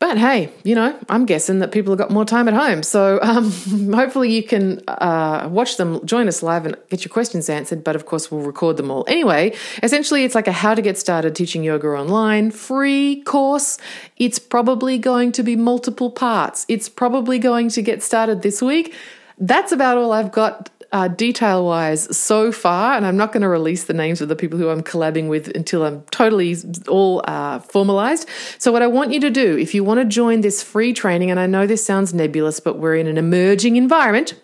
but 0.00 0.18
hey, 0.18 0.50
you 0.64 0.74
know, 0.74 0.98
I'm 1.08 1.24
guessing 1.24 1.60
that 1.60 1.70
people 1.70 1.92
have 1.92 1.98
got 1.98 2.10
more 2.10 2.24
time 2.24 2.48
at 2.48 2.54
home. 2.54 2.82
So 2.82 3.20
um, 3.22 3.52
hopefully 3.94 4.34
you 4.34 4.42
can 4.42 4.82
uh, 4.88 5.48
watch 5.48 5.76
them, 5.76 6.04
join 6.04 6.26
us 6.26 6.42
live 6.42 6.66
and 6.66 6.76
get 6.90 7.04
your 7.04 7.12
questions 7.12 7.48
answered. 7.48 7.84
But 7.84 7.94
of 7.94 8.06
course, 8.06 8.28
we'll 8.28 8.42
record 8.42 8.76
them 8.76 8.90
all. 8.90 9.04
Anyway, 9.06 9.54
essentially, 9.80 10.24
it's 10.24 10.34
like 10.34 10.48
a 10.48 10.52
how 10.52 10.74
to 10.74 10.82
get 10.82 10.98
started 10.98 11.36
teaching 11.36 11.62
yoga 11.62 11.86
online 11.86 12.50
free 12.50 13.22
course. 13.22 13.78
It's 14.16 14.40
probably 14.40 14.98
going 14.98 15.30
to 15.30 15.44
be 15.44 15.54
multiple 15.54 16.10
parts. 16.10 16.66
It's 16.68 16.88
probably 16.88 17.38
going 17.38 17.68
to 17.68 17.82
get 17.82 18.02
started 18.02 18.42
this 18.42 18.60
week. 18.60 18.92
That's 19.38 19.70
about 19.70 19.96
all 19.96 20.12
I've 20.12 20.32
got 20.32 20.70
uh, 20.94 21.08
detail 21.08 21.66
wise 21.66 22.16
so 22.16 22.52
far, 22.52 22.96
and 22.96 23.04
I'm 23.04 23.16
not 23.16 23.32
going 23.32 23.40
to 23.42 23.48
release 23.48 23.84
the 23.84 23.92
names 23.92 24.20
of 24.20 24.28
the 24.28 24.36
people 24.36 24.60
who 24.60 24.68
I'm 24.68 24.80
collabing 24.80 25.28
with 25.28 25.48
until 25.48 25.84
I'm 25.84 26.02
totally 26.12 26.56
all 26.86 27.20
uh, 27.24 27.58
formalized. 27.58 28.28
So, 28.58 28.70
what 28.70 28.80
I 28.80 28.86
want 28.86 29.12
you 29.12 29.18
to 29.20 29.28
do, 29.28 29.58
if 29.58 29.74
you 29.74 29.82
want 29.82 29.98
to 29.98 30.04
join 30.04 30.42
this 30.42 30.62
free 30.62 30.92
training, 30.92 31.32
and 31.32 31.40
I 31.40 31.46
know 31.46 31.66
this 31.66 31.84
sounds 31.84 32.14
nebulous, 32.14 32.60
but 32.60 32.78
we're 32.78 32.94
in 32.94 33.08
an 33.08 33.18
emerging 33.18 33.74
environment, 33.74 34.34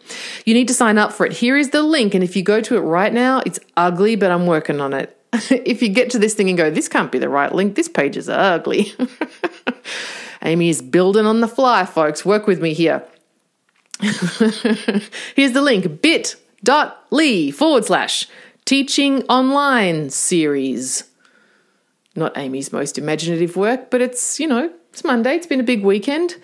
you 0.45 0.53
need 0.53 0.67
to 0.67 0.75
sign 0.75 0.99
up 0.99 1.13
for 1.13 1.25
it. 1.25 1.35
Here 1.35 1.57
is 1.57 1.71
the 1.71 1.85
link, 1.85 2.15
and 2.15 2.25
if 2.25 2.35
you 2.35 2.43
go 2.43 2.61
to 2.61 2.77
it 2.77 2.81
right 2.81 3.13
now, 3.13 3.43
it's 3.47 3.61
ugly, 3.77 4.17
but 4.17 4.33
I'm 4.33 4.47
working 4.47 4.81
on 4.81 4.93
it. 4.93 5.17
if 5.33 5.81
you 5.83 5.89
get 5.89 6.11
to 6.11 6.19
this 6.19 6.35
thing 6.35 6.49
and 6.49 6.59
go, 6.59 6.69
this 6.69 6.89
can't 6.89 7.13
be 7.13 7.21
the 7.21 7.29
right 7.29 7.55
link, 7.55 7.77
this 7.77 7.89
page 7.89 8.17
is 8.17 8.29
ugly. 8.29 8.93
Amy 10.43 10.69
is 10.69 10.83
building 10.83 11.27
on 11.27 11.43
the 11.43 11.49
fly, 11.49 11.87
folks. 11.87 12.25
Work 12.25 12.49
with 12.49 12.61
me 12.61 12.75
here. 12.75 13.05
Here's 14.01 15.53
the 15.53 15.61
link 15.63 16.01
bit.ly 16.63 17.51
forward 17.51 17.85
slash 17.85 18.29
teaching 18.65 19.23
online 19.25 20.11
series. 20.11 21.05
Not 22.17 22.37
Amy's 22.37 22.73
most 22.73 22.99
imaginative 22.99 23.57
work, 23.57 23.91
but 23.91 24.01
it's, 24.01 24.41
you 24.41 24.47
know, 24.47 24.73
it's 24.91 25.05
Monday. 25.05 25.35
It's 25.37 25.47
been 25.47 25.61
a 25.61 25.65
big 25.65 25.83
weekend. 25.83 26.37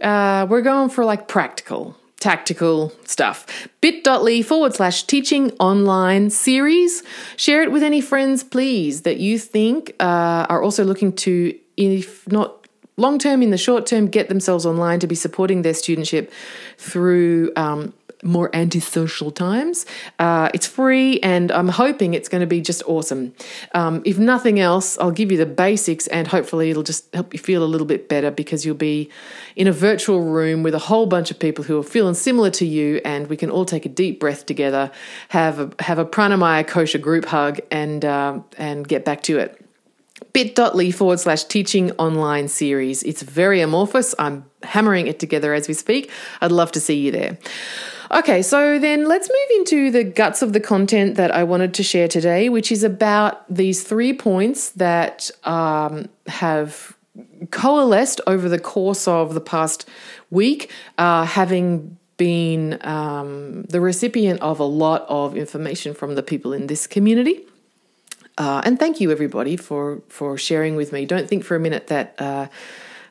Uh, 0.00 0.46
we're 0.48 0.62
going 0.62 0.88
for 0.88 1.04
like 1.04 1.28
practical, 1.28 1.96
tactical 2.18 2.92
stuff. 3.04 3.68
bit.ly 3.80 4.42
forward 4.42 4.74
slash 4.74 5.04
teaching 5.04 5.52
online 5.60 6.30
series. 6.30 7.02
Share 7.36 7.62
it 7.62 7.70
with 7.70 7.82
any 7.82 8.00
friends, 8.00 8.42
please, 8.42 9.02
that 9.02 9.18
you 9.18 9.38
think 9.38 9.94
uh, 10.00 10.46
are 10.48 10.62
also 10.62 10.84
looking 10.84 11.12
to, 11.16 11.58
if 11.76 12.26
not 12.28 12.66
long 12.96 13.18
term, 13.18 13.42
in 13.42 13.50
the 13.50 13.58
short 13.58 13.86
term, 13.86 14.06
get 14.06 14.28
themselves 14.28 14.66
online 14.66 15.00
to 15.00 15.06
be 15.06 15.14
supporting 15.14 15.62
their 15.62 15.72
studentship 15.72 16.30
through 16.76 17.52
um, 17.56 17.92
more 18.22 18.54
antisocial 18.54 19.30
times. 19.30 19.86
Uh, 20.18 20.50
it's 20.54 20.66
free, 20.66 21.20
and 21.20 21.50
I'm 21.52 21.68
hoping 21.68 22.14
it's 22.14 22.28
going 22.28 22.40
to 22.40 22.46
be 22.46 22.60
just 22.60 22.82
awesome. 22.86 23.34
Um, 23.74 24.02
if 24.04 24.18
nothing 24.18 24.60
else, 24.60 24.98
I'll 24.98 25.10
give 25.10 25.30
you 25.32 25.38
the 25.38 25.46
basics, 25.46 26.06
and 26.08 26.28
hopefully, 26.28 26.70
it'll 26.70 26.82
just 26.82 27.12
help 27.14 27.32
you 27.32 27.38
feel 27.38 27.62
a 27.62 27.66
little 27.66 27.86
bit 27.86 28.08
better 28.08 28.30
because 28.30 28.64
you'll 28.64 28.74
be 28.74 29.10
in 29.56 29.66
a 29.66 29.72
virtual 29.72 30.22
room 30.22 30.62
with 30.62 30.74
a 30.74 30.78
whole 30.78 31.06
bunch 31.06 31.30
of 31.30 31.38
people 31.38 31.64
who 31.64 31.78
are 31.78 31.82
feeling 31.82 32.14
similar 32.14 32.50
to 32.50 32.66
you, 32.66 33.00
and 33.04 33.28
we 33.28 33.36
can 33.36 33.50
all 33.50 33.64
take 33.64 33.86
a 33.86 33.88
deep 33.88 34.20
breath 34.20 34.46
together, 34.46 34.90
have 35.28 35.58
a 35.58 35.70
have 35.82 35.98
a 35.98 36.04
pranamaya 36.04 36.66
kosha 36.66 37.00
group 37.00 37.26
hug, 37.26 37.60
and 37.70 38.04
uh, 38.04 38.38
and 38.58 38.86
get 38.86 39.04
back 39.04 39.22
to 39.22 39.38
it 39.38 39.59
bit.ly 40.32 40.90
forward 40.90 41.20
slash 41.20 41.44
teaching 41.44 41.90
online 41.92 42.48
series. 42.48 43.02
It's 43.02 43.22
very 43.22 43.60
amorphous. 43.60 44.14
I'm 44.18 44.44
hammering 44.62 45.06
it 45.06 45.18
together 45.18 45.54
as 45.54 45.68
we 45.68 45.74
speak. 45.74 46.10
I'd 46.40 46.52
love 46.52 46.72
to 46.72 46.80
see 46.80 46.98
you 46.98 47.10
there. 47.10 47.38
Okay, 48.12 48.42
so 48.42 48.78
then 48.80 49.06
let's 49.06 49.28
move 49.28 49.58
into 49.60 49.90
the 49.92 50.02
guts 50.02 50.42
of 50.42 50.52
the 50.52 50.58
content 50.58 51.14
that 51.14 51.30
I 51.30 51.44
wanted 51.44 51.74
to 51.74 51.84
share 51.84 52.08
today, 52.08 52.48
which 52.48 52.72
is 52.72 52.82
about 52.82 53.44
these 53.48 53.84
three 53.84 54.12
points 54.12 54.70
that 54.70 55.30
um, 55.44 56.08
have 56.26 56.96
coalesced 57.50 58.20
over 58.26 58.48
the 58.48 58.58
course 58.58 59.06
of 59.06 59.34
the 59.34 59.40
past 59.40 59.88
week, 60.30 60.70
uh, 60.98 61.24
having 61.24 61.98
been 62.16 62.78
um, 62.82 63.62
the 63.62 63.80
recipient 63.80 64.40
of 64.42 64.58
a 64.58 64.64
lot 64.64 65.06
of 65.08 65.36
information 65.36 65.94
from 65.94 66.16
the 66.16 66.22
people 66.22 66.52
in 66.52 66.66
this 66.66 66.86
community. 66.86 67.46
Uh, 68.40 68.62
and 68.64 68.78
thank 68.78 69.02
you 69.02 69.10
everybody 69.10 69.54
for 69.54 70.00
for 70.08 70.38
sharing 70.38 70.74
with 70.74 70.94
me. 70.94 71.04
Don't 71.04 71.28
think 71.28 71.44
for 71.44 71.56
a 71.56 71.60
minute 71.60 71.88
that 71.88 72.14
uh, 72.18 72.46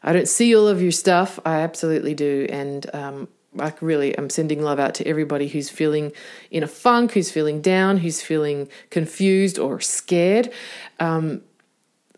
I 0.01 0.11
don't 0.11 0.27
see 0.27 0.55
all 0.55 0.67
of 0.67 0.81
your 0.81 0.91
stuff. 0.91 1.39
I 1.45 1.61
absolutely 1.61 2.15
do, 2.15 2.47
and 2.49 2.89
um, 2.95 3.27
I 3.59 3.71
really 3.79 4.17
am 4.17 4.31
sending 4.31 4.63
love 4.63 4.79
out 4.79 4.95
to 4.95 5.07
everybody 5.07 5.47
who's 5.47 5.69
feeling 5.69 6.13
in 6.49 6.63
a 6.63 6.67
funk, 6.67 7.11
who's 7.11 7.29
feeling 7.29 7.61
down, 7.61 7.97
who's 7.97 8.23
feeling 8.23 8.69
confused 8.89 9.59
or 9.59 9.79
scared. 9.79 10.51
Um, 10.99 11.43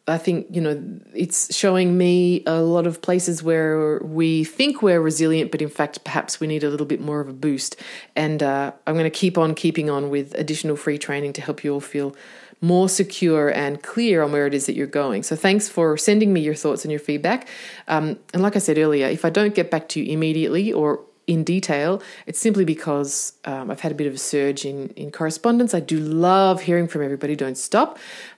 I 0.08 0.18
think, 0.18 0.48
you 0.50 0.62
know, 0.62 0.82
it's 1.13 1.56
showing 1.56 1.98
me 1.98 2.44
a 2.48 2.62
lot 2.62 2.88
of 2.88 3.01
places 3.01 3.44
where 3.44 4.00
we 4.00 4.46
think 4.46 4.82
we're 4.82 5.01
resilient, 5.01 5.51
but 5.51 5.62
in 5.62 5.70
fact, 5.70 6.03
perhaps 6.03 6.39
we 6.39 6.48
need 6.48 6.63
a 6.63 6.70
little 6.70 6.88
bit 6.88 7.01
more 7.01 7.20
of 7.20 7.30
a 7.30 7.34
boost. 7.34 7.75
And 8.15 8.41
uh, 8.41 8.72
I'm 8.88 8.96
going 8.96 9.03
to 9.03 9.10
keep 9.10 9.38
on 9.38 9.53
keeping 9.53 9.89
on 9.89 10.10
with 10.10 10.34
additional 10.34 10.75
free 10.75 10.98
training 10.98 11.34
to 11.34 11.41
help 11.41 11.63
you 11.63 11.74
all 11.74 11.82
feel 11.82 12.15
more 12.62 12.88
secure 12.88 13.50
and 13.50 13.82
clear 13.82 14.22
on 14.22 14.32
where 14.32 14.46
it 14.46 14.53
is 14.53 14.68
that 14.68 14.75
you're 14.75 14.88
going. 14.88 15.24
So 15.24 15.36
thanks 15.36 15.68
for 15.68 15.98
sending 15.98 16.32
me 16.32 16.41
your 16.41 16.53
thoughts 16.53 16.86
and 16.86 16.91
your 16.91 17.00
feedback. 17.00 17.48
Um, 17.88 18.20
and 18.34 18.44
like 18.44 18.56
I 18.56 18.60
said 18.60 18.77
earlier, 18.77 19.08
if 19.08 19.25
I 19.25 19.32
don't 19.32 19.56
get 19.56 19.72
back 19.72 19.89
to 19.89 20.00
you 20.00 20.13
immediately 20.13 20.72
or 20.72 21.01
in 21.25 21.44
detail, 21.44 22.01
it's 22.27 22.39
simply 22.39 22.63
because 22.63 23.34
um, 23.46 23.72
I've 23.72 23.80
had 23.80 23.91
a 23.91 23.96
bit 23.96 24.06
of 24.06 24.13
a 24.13 24.18
surge 24.18 24.63
in, 24.63 24.89
in 24.89 25.12
correspondence. 25.12 25.74
I 25.74 25.80
do 25.80 26.00
love 26.00 26.62
hearing 26.62 26.88
from 26.88 27.01
everybody, 27.03 27.36
don't 27.36 27.58
stop. 27.58 27.98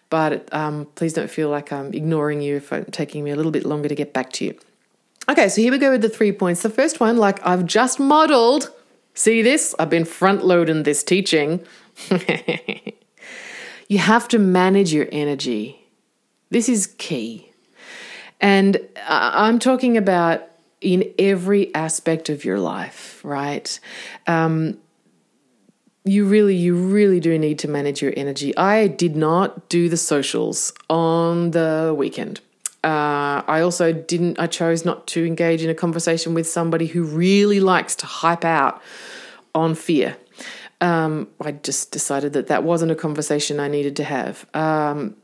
But 0.10 0.48
um, 0.53 0.88
please 0.96 1.12
don't 1.12 1.30
feel 1.30 1.50
like 1.50 1.74
I'm 1.74 1.94
ignoring 1.94 2.42
you 2.42 2.58
if 2.58 2.72
taking 2.92 3.24
me 3.24 3.32
a 3.32 3.36
little 3.36 3.51
bit 3.51 3.65
longer 3.65 3.89
to 3.89 3.96
get 3.96 4.13
back 4.13 4.32
to 4.34 4.46
you. 4.46 4.58
Okay, 5.27 5.50
so 5.50 5.62
here 5.62 5.72
we 5.72 5.77
go 5.77 5.92
with 5.92 6.01
the 6.01 6.10
three 6.10 6.32
points. 6.32 6.62
The 6.62 6.70
first 6.70 7.00
one, 7.00 7.18
like 7.18 7.46
I've 7.46 7.65
just 7.65 8.00
modeled, 8.00 8.72
see 9.15 9.42
this? 9.42 9.74
I've 9.80 9.89
been 9.89 10.06
front 10.06 10.46
loading 10.46 10.84
this 10.84 11.03
teaching. 11.03 11.65
You 13.93 14.00
have 14.00 14.27
to 14.29 14.39
manage 14.39 14.91
your 14.91 15.07
energy. 15.12 15.88
This 16.50 16.67
is 16.67 16.88
key. 16.97 17.51
And 18.41 18.79
I'm 19.07 19.59
talking 19.59 19.97
about 19.97 20.41
in 20.81 21.13
every 21.19 21.71
aspect 21.75 22.27
of 22.27 22.43
your 22.43 22.57
life, 22.57 23.21
right? 23.23 23.79
Um, 24.25 24.79
you 26.05 26.25
really, 26.25 26.55
you 26.55 26.75
really 26.75 27.19
do 27.19 27.38
need 27.38 27.59
to 27.59 27.67
manage 27.67 28.01
your 28.01 28.13
energy. 28.17 28.57
I 28.57 28.88
did 28.88 29.15
not 29.15 29.69
do 29.69 29.89
the 29.89 29.97
socials 29.97 30.73
on 30.89 31.51
the 31.51 31.93
weekend. 31.95 32.41
Uh, 32.83 33.43
I 33.47 33.62
also 33.62 33.93
didn't, 33.93 34.39
I 34.39 34.47
chose 34.47 34.83
not 34.83 35.05
to 35.09 35.23
engage 35.23 35.62
in 35.62 35.69
a 35.69 35.75
conversation 35.75 36.33
with 36.33 36.50
somebody 36.50 36.88
who 36.88 37.03
really 37.03 37.59
likes 37.59 37.95
to 37.97 38.07
hype 38.07 38.43
out 38.43 38.81
on 39.53 39.75
fear 39.75 40.17
um, 40.84 41.30
I 41.40 41.54
just 41.54 41.92
decided 41.92 42.34
that 42.34 42.48
that 42.48 42.63
wasn't 42.63 42.92
a 42.92 42.96
conversation 42.96 43.58
I 43.58 43.70
needed 43.70 43.96
to 43.96 44.04
have. 44.04 44.46
Um, 44.54 45.16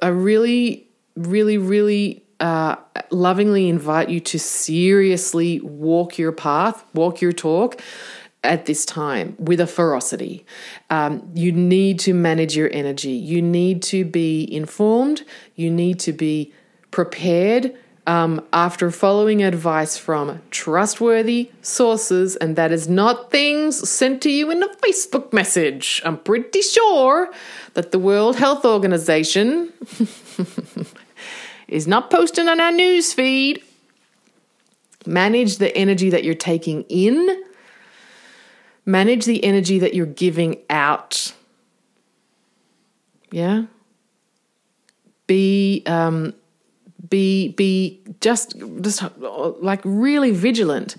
I 0.00 0.06
really, 0.08 0.86
really, 1.16 1.58
really 1.58 2.22
uh, 2.38 2.76
lovingly 3.10 3.68
invite 3.68 4.08
you 4.08 4.20
to 4.20 4.38
seriously 4.38 5.60
walk 5.60 6.16
your 6.16 6.30
path, 6.30 6.84
walk 6.94 7.20
your 7.20 7.32
talk 7.32 7.80
at 8.44 8.66
this 8.66 8.86
time 8.86 9.34
with 9.36 9.58
a 9.58 9.66
ferocity. 9.66 10.46
Um, 10.90 11.28
you 11.34 11.50
need 11.50 11.98
to 12.00 12.14
manage 12.14 12.56
your 12.56 12.70
energy. 12.72 13.10
You 13.10 13.42
need 13.42 13.82
to 13.84 14.04
be 14.04 14.48
informed. 14.54 15.24
You 15.56 15.70
need 15.70 15.98
to 16.00 16.12
be 16.12 16.52
prepared 16.92 17.76
um, 18.06 18.44
after 18.52 18.90
following 18.90 19.42
advice 19.42 19.96
from 19.96 20.42
trustworthy 20.50 21.50
sources, 21.62 22.34
and 22.36 22.56
that 22.56 22.72
is 22.72 22.88
not 22.88 23.30
things 23.30 23.88
sent 23.88 24.22
to 24.22 24.30
you 24.30 24.50
in 24.50 24.62
a 24.62 24.68
Facebook 24.76 25.32
message. 25.32 26.02
I'm 26.04 26.18
pretty 26.18 26.62
sure 26.62 27.32
that 27.74 27.92
the 27.92 27.98
World 27.98 28.36
Health 28.36 28.64
Organization 28.64 29.72
is 31.68 31.86
not 31.86 32.10
posting 32.10 32.48
on 32.48 32.60
our 32.60 32.72
news 32.72 33.12
feed. 33.12 33.62
Manage 35.06 35.58
the 35.58 35.76
energy 35.76 36.10
that 36.10 36.22
you're 36.22 36.34
taking 36.34 36.82
in, 36.88 37.44
manage 38.84 39.24
the 39.24 39.42
energy 39.44 39.80
that 39.80 39.94
you're 39.94 40.06
giving 40.06 40.58
out. 40.70 41.34
Yeah? 43.30 43.64
Be 45.26 45.82
um, 45.86 46.34
be 47.08 47.48
be 47.48 48.00
just 48.20 48.54
just 48.80 49.02
like 49.18 49.80
really 49.84 50.30
vigilant 50.30 50.96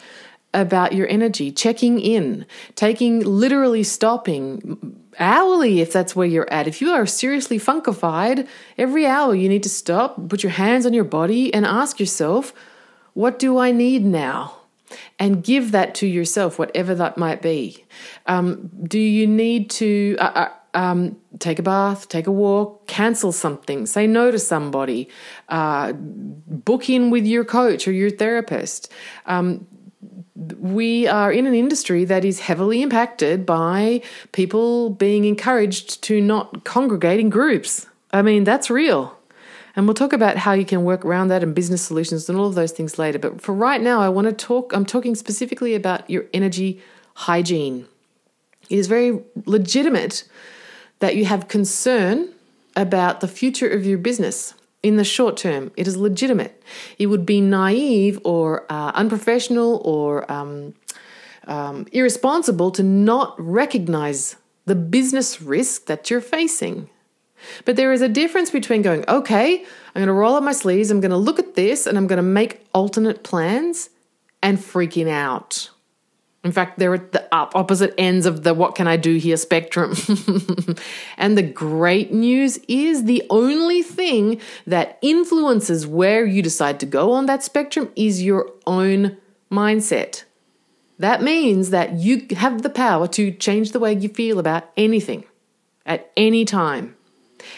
about 0.53 0.93
your 0.93 1.07
energy, 1.07 1.51
checking 1.51 1.99
in, 1.99 2.45
taking 2.75 3.21
literally 3.21 3.83
stopping 3.83 4.99
hourly 5.19 5.81
if 5.81 5.91
that's 5.91 6.15
where 6.15 6.27
you're 6.27 6.51
at. 6.51 6.67
If 6.67 6.81
you 6.81 6.91
are 6.91 7.05
seriously 7.05 7.59
funkified, 7.59 8.47
every 8.77 9.05
hour 9.05 9.33
you 9.33 9.49
need 9.49 9.63
to 9.63 9.69
stop, 9.69 10.29
put 10.29 10.43
your 10.43 10.51
hands 10.51 10.85
on 10.85 10.93
your 10.93 11.03
body, 11.05 11.53
and 11.53 11.65
ask 11.65 11.99
yourself, 11.99 12.53
what 13.13 13.39
do 13.39 13.57
I 13.57 13.71
need 13.71 14.05
now? 14.05 14.57
And 15.17 15.43
give 15.43 15.71
that 15.71 15.95
to 15.95 16.07
yourself, 16.07 16.59
whatever 16.59 16.93
that 16.95 17.17
might 17.17 17.41
be. 17.41 17.83
Um, 18.27 18.69
do 18.83 18.99
you 18.99 19.25
need 19.25 19.71
to? 19.71 20.17
Uh, 20.19 20.23
uh, 20.23 20.49
um, 20.73 21.17
take 21.39 21.59
a 21.59 21.63
bath, 21.63 22.09
take 22.09 22.27
a 22.27 22.31
walk, 22.31 22.87
cancel 22.87 23.31
something, 23.31 23.85
say 23.85 24.07
no 24.07 24.31
to 24.31 24.39
somebody, 24.39 25.09
uh, 25.49 25.93
book 25.93 26.89
in 26.89 27.09
with 27.09 27.25
your 27.25 27.45
coach 27.45 27.87
or 27.87 27.91
your 27.91 28.09
therapist. 28.09 28.91
Um, 29.25 29.67
we 30.57 31.07
are 31.07 31.31
in 31.31 31.45
an 31.45 31.53
industry 31.53 32.05
that 32.05 32.25
is 32.25 32.39
heavily 32.39 32.81
impacted 32.81 33.45
by 33.45 34.01
people 34.31 34.89
being 34.89 35.25
encouraged 35.25 36.01
to 36.03 36.19
not 36.19 36.63
congregate 36.63 37.19
in 37.19 37.29
groups. 37.29 37.85
I 38.11 38.21
mean, 38.21 38.43
that's 38.43 38.69
real. 38.69 39.17
And 39.75 39.87
we'll 39.87 39.95
talk 39.95 40.13
about 40.13 40.37
how 40.37 40.53
you 40.53 40.65
can 40.65 40.83
work 40.83 41.03
around 41.03 41.29
that 41.29 41.41
and 41.43 41.55
business 41.55 41.81
solutions 41.81 42.29
and 42.29 42.37
all 42.37 42.47
of 42.47 42.55
those 42.55 42.71
things 42.71 42.99
later. 42.99 43.17
But 43.17 43.41
for 43.41 43.53
right 43.53 43.81
now, 43.81 44.01
I 44.01 44.09
want 44.09 44.27
to 44.27 44.33
talk, 44.33 44.71
I'm 44.73 44.85
talking 44.85 45.15
specifically 45.15 45.73
about 45.73 46.07
your 46.09 46.25
energy 46.33 46.81
hygiene 47.15 47.87
It 48.69 48.77
is 48.77 48.87
very 48.87 49.19
legitimate 49.45 50.23
that 51.03 51.17
you 51.17 51.25
have 51.25 51.49
concern 51.49 52.29
about 52.77 53.19
the 53.19 53.27
future 53.27 53.67
of 53.67 53.85
your 53.85 53.97
business 53.97 54.53
in 54.81 54.95
the 54.95 55.03
short 55.03 55.35
term. 55.35 55.69
It 55.75 55.85
is 55.85 55.97
legitimate. 55.97 56.63
It 56.97 57.07
would 57.07 57.25
be 57.25 57.41
naive 57.41 58.21
or 58.23 58.65
uh, 58.69 58.93
unprofessional 58.95 59.81
or 59.83 60.31
um, 60.31 60.75
um, 61.45 61.87
irresponsible 61.91 62.71
to 62.71 62.83
not 62.83 63.35
recognize 63.37 64.37
the 64.63 64.75
business 64.75 65.41
risk 65.41 65.87
that 65.87 66.09
you're 66.09 66.21
facing. 66.21 66.89
But 67.65 67.75
there 67.75 67.91
is 67.91 68.01
a 68.01 68.07
difference 68.07 68.49
between 68.49 68.81
going, 68.81 69.03
okay, 69.09 69.57
I'm 69.57 69.99
going 69.99 70.07
to 70.07 70.13
roll 70.13 70.35
up 70.35 70.43
my 70.43 70.53
sleeves, 70.53 70.89
I'm 70.89 71.01
going 71.01 71.11
to 71.11 71.17
look 71.17 71.37
at 71.37 71.55
this, 71.55 71.85
and 71.85 71.97
I'm 71.97 72.07
going 72.07 72.15
to 72.15 72.23
make 72.23 72.65
alternate 72.73 73.25
plans, 73.25 73.89
and 74.41 74.57
freaking 74.57 75.09
out. 75.09 75.69
In 76.43 76.51
fact, 76.51 76.77
they're 76.77 76.95
at 76.95 77.13
the 77.13 77.25
opposite 77.31 77.93
ends 77.97 78.25
of 78.25 78.43
the 78.43 78.53
what 78.53 78.75
can 78.75 78.85
I 78.85 78.97
do 78.97 79.15
here 79.15 79.37
spectrum. 79.37 79.95
and 81.17 81.37
the 81.37 81.43
great 81.43 82.11
news 82.11 82.57
is 82.67 83.05
the 83.05 83.23
only 83.29 83.81
thing 83.81 84.41
that 84.67 84.99
influences 85.01 85.87
where 85.87 86.25
you 86.25 86.41
decide 86.41 86.81
to 86.81 86.85
go 86.85 87.13
on 87.13 87.27
that 87.27 87.43
spectrum 87.43 87.89
is 87.95 88.23
your 88.23 88.51
own 88.67 89.17
mindset. 89.49 90.25
That 90.99 91.23
means 91.23 91.69
that 91.69 91.93
you 91.93 92.27
have 92.35 92.61
the 92.61 92.69
power 92.69 93.07
to 93.09 93.31
change 93.31 93.71
the 93.71 93.79
way 93.79 93.93
you 93.93 94.09
feel 94.09 94.37
about 94.37 94.69
anything 94.75 95.23
at 95.85 96.11
any 96.17 96.43
time. 96.43 96.95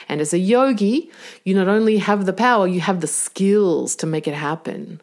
And 0.08 0.22
as 0.22 0.34
a 0.34 0.38
yogi, 0.38 1.12
you 1.44 1.56
not 1.56 1.68
only 1.68 1.98
have 1.98 2.25
the 2.25 2.34
power, 2.34 2.68
you 2.68 2.82
have 2.82 3.01
the 3.01 3.08
skills 3.08 3.96
to 3.98 4.06
make 4.06 4.27
it 4.27 4.34
happen. 4.34 5.01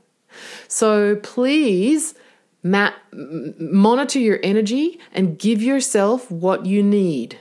So 0.68 1.16
please 1.16 2.14
Ma- 2.62 2.92
monitor 3.12 4.18
your 4.18 4.38
energy 4.42 5.00
and 5.12 5.38
give 5.38 5.62
yourself 5.62 6.30
what 6.30 6.64
you 6.64 6.82
need. 6.82 7.38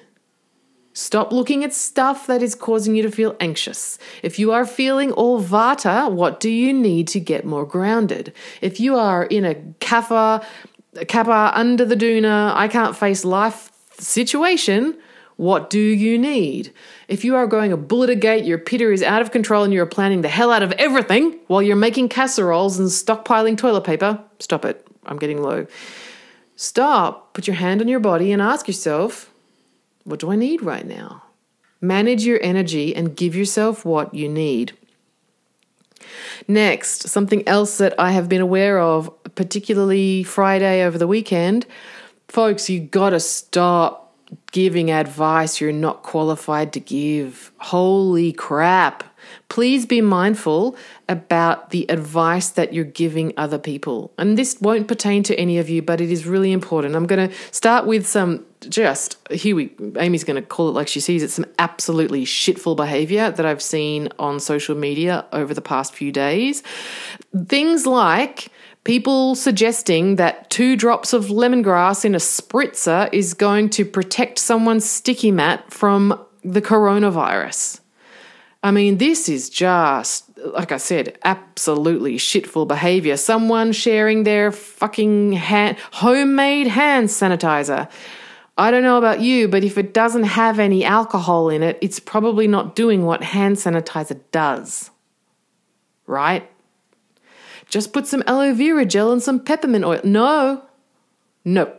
Stop 0.94 1.32
looking 1.32 1.64
at 1.64 1.74
stuff 1.74 2.28
that 2.28 2.44
is 2.44 2.54
causing 2.54 2.96
you 2.96 3.04
to 3.04 3.12
feel 3.12 3.38
anxious. 3.40 3.98
If 4.24 4.38
you 4.38 4.52
are 4.52 4.66
feeling 4.66 5.12
all 5.14 5.42
vata, 5.42 6.12
what 6.12 6.42
do 6.42 6.50
you 6.50 6.74
need 6.74 7.08
to 7.10 7.20
get 7.20 7.46
more 7.46 7.66
grounded? 7.66 8.34
If 8.60 8.80
you 8.80 8.98
are 8.98 9.24
in 9.24 9.46
a 9.46 9.56
kapha, 9.80 10.44
kapha 10.96 11.52
under 11.56 11.86
the 11.86 11.96
duna, 11.96 12.54
I 12.56 12.68
can't 12.68 12.98
face 12.98 13.24
life 13.24 13.72
situation, 13.98 14.98
what 15.38 15.70
do 15.70 15.80
you 15.80 16.18
need? 16.18 16.74
If 17.08 17.24
you 17.24 17.36
are 17.36 17.48
going 17.48 17.72
a 17.72 17.78
bullet 17.78 18.10
a 18.10 18.16
gate, 18.16 18.44
your 18.44 18.58
pitta 18.58 18.92
is 18.92 19.02
out 19.02 19.22
of 19.22 19.32
control 19.32 19.64
and 19.64 19.74
you're 19.74 19.86
planning 19.86 20.22
the 20.22 20.28
hell 20.28 20.52
out 20.52 20.62
of 20.62 20.74
everything 20.74 21.40
while 21.48 21.62
you're 21.62 21.78
making 21.78 22.10
casseroles 22.10 22.78
and 22.78 22.90
stockpiling 22.90 23.58
toilet 23.58 23.86
paper, 23.86 24.22
stop 24.40 24.66
it. 24.66 24.86
I'm 25.06 25.18
getting 25.18 25.42
low. 25.42 25.68
Stop, 26.56 27.34
put 27.34 27.48
your 27.48 27.56
hand 27.56 27.82
on 27.82 27.88
your 27.88 28.00
body 28.00 28.32
and 28.32 28.42
ask 28.42 28.68
yourself, 28.68 29.32
what 30.04 30.20
do 30.20 30.32
I 30.32 30.36
need 30.36 30.62
right 30.62 30.86
now? 30.86 31.24
Manage 31.80 32.24
your 32.24 32.40
energy 32.44 32.96
and 32.96 33.16
give 33.16 33.36
yourself 33.36 33.84
what 33.84 34.14
you 34.14 34.30
need. 34.30 34.74
Next, 36.48 37.08
something 37.08 37.48
else 37.48 37.78
that 37.78 37.94
I 38.00 38.12
have 38.12 38.30
been 38.30 38.42
aware 38.42 38.80
of, 38.80 39.12
particularly 39.36 40.24
Friday 40.24 40.84
over 40.84 40.98
the 40.98 41.08
weekend, 41.08 41.66
folks, 42.28 42.70
you 42.70 42.80
gotta 42.80 43.20
stop 43.20 44.01
giving 44.52 44.92
advice 44.92 45.60
you're 45.62 45.72
not 45.72 46.04
qualified 46.04 46.74
to 46.74 46.80
give. 46.80 47.52
Holy 47.58 48.32
crap. 48.32 49.04
Please 49.50 49.86
be 49.86 50.02
mindful 50.02 50.76
about 51.08 51.70
the 51.70 51.86
advice 51.90 52.50
that 52.50 52.74
you're 52.74 52.84
giving 52.84 53.34
other 53.38 53.58
people. 53.58 54.14
And 54.18 54.38
this 54.38 54.60
won't 54.60 54.88
pertain 54.88 55.24
to 55.24 55.36
any 55.36 55.58
of 55.58 55.70
you, 55.70 55.82
but 55.82 56.02
it 56.02 56.12
is 56.12 56.26
really 56.26 56.52
important. 56.52 56.96
I'm 56.96 57.08
going 57.08 57.30
to 57.30 57.36
start 57.52 57.86
with 57.86 58.08
some 58.08 58.46
just 58.70 59.18
here 59.32 59.56
we 59.56 59.74
Amy's 59.98 60.24
going 60.24 60.36
to 60.36 60.48
call 60.48 60.70
it 60.70 60.74
like 60.74 60.88
she 60.88 61.00
sees 61.00 61.24
it 61.24 61.32
some 61.32 61.46
absolutely 61.58 62.26
shitful 62.26 62.76
behavior 62.76 63.32
that 63.32 63.44
I've 63.44 63.62
seen 63.62 64.10
on 64.20 64.40
social 64.40 64.76
media 64.76 65.26
over 65.34 65.54
the 65.54 65.62
past 65.62 65.96
few 65.96 66.12
days. 66.12 66.62
Things 67.48 67.88
like 67.88 68.52
people 68.84 69.36
suggesting 69.36 70.16
that 70.16 70.50
two 70.50 70.76
drops 70.76 71.14
of 71.14 71.26
lemongrass 71.26 72.04
in 72.04 72.16
a 72.16 72.20
spritzer 72.20 73.10
is 73.14 73.34
going 73.34 73.70
to 73.72 73.86
protect 73.86 74.40
someone's 74.40 74.90
sticky 74.90 75.32
mat 75.32 75.72
from 75.72 76.20
the 76.44 76.62
coronavirus. 76.62 77.80
I 78.64 78.72
mean, 78.72 78.98
this 78.98 79.28
is 79.28 79.50
just, 79.50 80.30
like 80.38 80.72
I 80.72 80.78
said, 80.78 81.18
absolutely 81.24 82.18
shitful 82.18 82.68
behavior. 82.68 83.18
Someone 83.18 83.72
sharing 83.72 84.24
their 84.24 84.52
fucking 84.52 85.34
hand, 85.34 85.78
homemade 85.92 86.68
hand 86.68 87.10
sanitizer. 87.10 87.90
I 88.58 88.70
don't 88.70 88.84
know 88.84 88.98
about 88.98 89.22
you, 89.22 89.48
but 89.48 89.64
if 89.64 89.78
it 89.78 89.94
doesn't 89.94 90.26
have 90.26 90.60
any 90.60 90.86
alcohol 90.86 91.50
in 91.50 91.64
it, 91.64 91.80
it's 91.82 92.00
probably 92.00 92.48
not 92.48 92.76
doing 92.76 93.06
what 93.06 93.24
hand 93.24 93.56
sanitizer 93.56 94.20
does. 94.32 94.92
Right? 96.06 96.51
Just 97.72 97.94
put 97.94 98.06
some 98.06 98.24
aloe 98.28 98.54
vera 98.54 98.86
gel 98.86 99.12
and 99.12 99.24
some 99.24 99.40
peppermint 99.40 99.86
oil. 99.86 100.02
No. 100.04 100.64
No. 101.44 101.74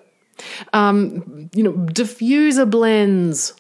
Um, 0.73 1.51
you 1.55 1.63
know, 1.63 1.73
diffuser 1.73 2.69
blends 2.69 3.53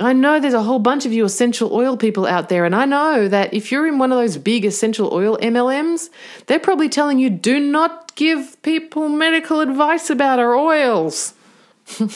I 0.00 0.14
know 0.14 0.40
there's 0.40 0.54
a 0.54 0.62
whole 0.62 0.78
bunch 0.78 1.04
of 1.04 1.12
you 1.12 1.24
essential 1.24 1.74
oil 1.74 1.98
people 1.98 2.26
out 2.26 2.48
there, 2.48 2.64
and 2.64 2.74
I 2.74 2.86
know 2.86 3.28
that 3.28 3.52
if 3.52 3.70
you're 3.70 3.86
in 3.86 3.98
one 3.98 4.10
of 4.10 4.16
those 4.16 4.38
big 4.38 4.64
essential 4.64 5.12
oil 5.12 5.36
MLMs, 5.42 6.08
they're 6.46 6.58
probably 6.58 6.88
telling 6.88 7.18
you 7.18 7.28
do 7.28 7.60
not 7.60 8.14
give 8.14 8.60
people 8.62 9.10
medical 9.10 9.60
advice 9.60 10.08
about 10.08 10.38
our 10.38 10.54
oils. 10.54 11.34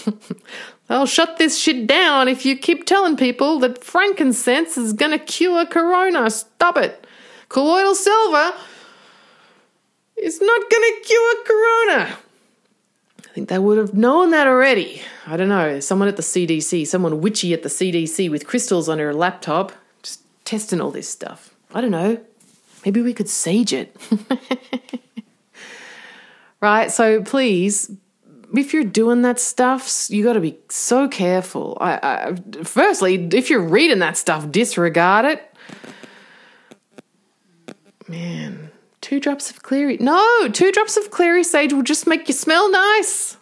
I'll 0.88 1.04
shut 1.04 1.36
this 1.36 1.58
shit 1.58 1.86
down 1.86 2.28
if 2.28 2.46
you 2.46 2.56
keep 2.56 2.86
telling 2.86 3.16
people 3.16 3.58
that 3.58 3.84
frankincense 3.84 4.78
is 4.78 4.94
going 4.94 5.10
to 5.10 5.18
cure 5.18 5.66
corona. 5.66 6.30
Stop 6.30 6.78
it. 6.78 7.06
Colloidal 7.50 7.94
silver 7.94 8.54
is 10.16 10.40
not 10.40 10.70
going 10.70 10.82
to 10.82 11.00
cure 11.04 11.44
corona 11.44 12.16
I 13.36 13.38
think 13.38 13.50
they 13.50 13.58
would 13.58 13.76
have 13.76 13.92
known 13.92 14.30
that 14.30 14.46
already. 14.46 15.02
I 15.26 15.36
don't 15.36 15.50
know. 15.50 15.78
Someone 15.78 16.08
at 16.08 16.16
the 16.16 16.22
CDC, 16.22 16.86
someone 16.86 17.20
witchy 17.20 17.52
at 17.52 17.62
the 17.62 17.68
CDC 17.68 18.30
with 18.30 18.46
crystals 18.46 18.88
on 18.88 18.98
her 18.98 19.12
laptop, 19.12 19.72
just 20.02 20.22
testing 20.46 20.80
all 20.80 20.90
this 20.90 21.06
stuff. 21.06 21.54
I 21.74 21.82
don't 21.82 21.90
know. 21.90 22.18
Maybe 22.86 23.02
we 23.02 23.12
could 23.12 23.28
sage 23.28 23.74
it. 23.74 23.94
right? 26.62 26.90
So 26.90 27.22
please, 27.22 27.90
if 28.54 28.72
you're 28.72 28.84
doing 28.84 29.20
that 29.20 29.38
stuff, 29.38 30.06
you 30.08 30.24
got 30.24 30.32
to 30.32 30.40
be 30.40 30.58
so 30.70 31.06
careful. 31.06 31.76
I, 31.78 31.98
I, 32.02 32.62
firstly, 32.64 33.28
if 33.32 33.50
you're 33.50 33.60
reading 33.60 33.98
that 33.98 34.16
stuff, 34.16 34.50
disregard 34.50 35.26
it. 35.26 35.54
Man, 38.08 38.65
Two 39.06 39.20
drops 39.20 39.52
of 39.52 39.62
clary. 39.62 39.98
No, 40.00 40.48
two 40.48 40.72
drops 40.72 40.96
of 40.96 41.12
clary 41.12 41.44
sage 41.44 41.72
will 41.72 41.84
just 41.84 42.08
make 42.08 42.26
you 42.26 42.34
smell 42.34 42.68
nice. 42.68 43.36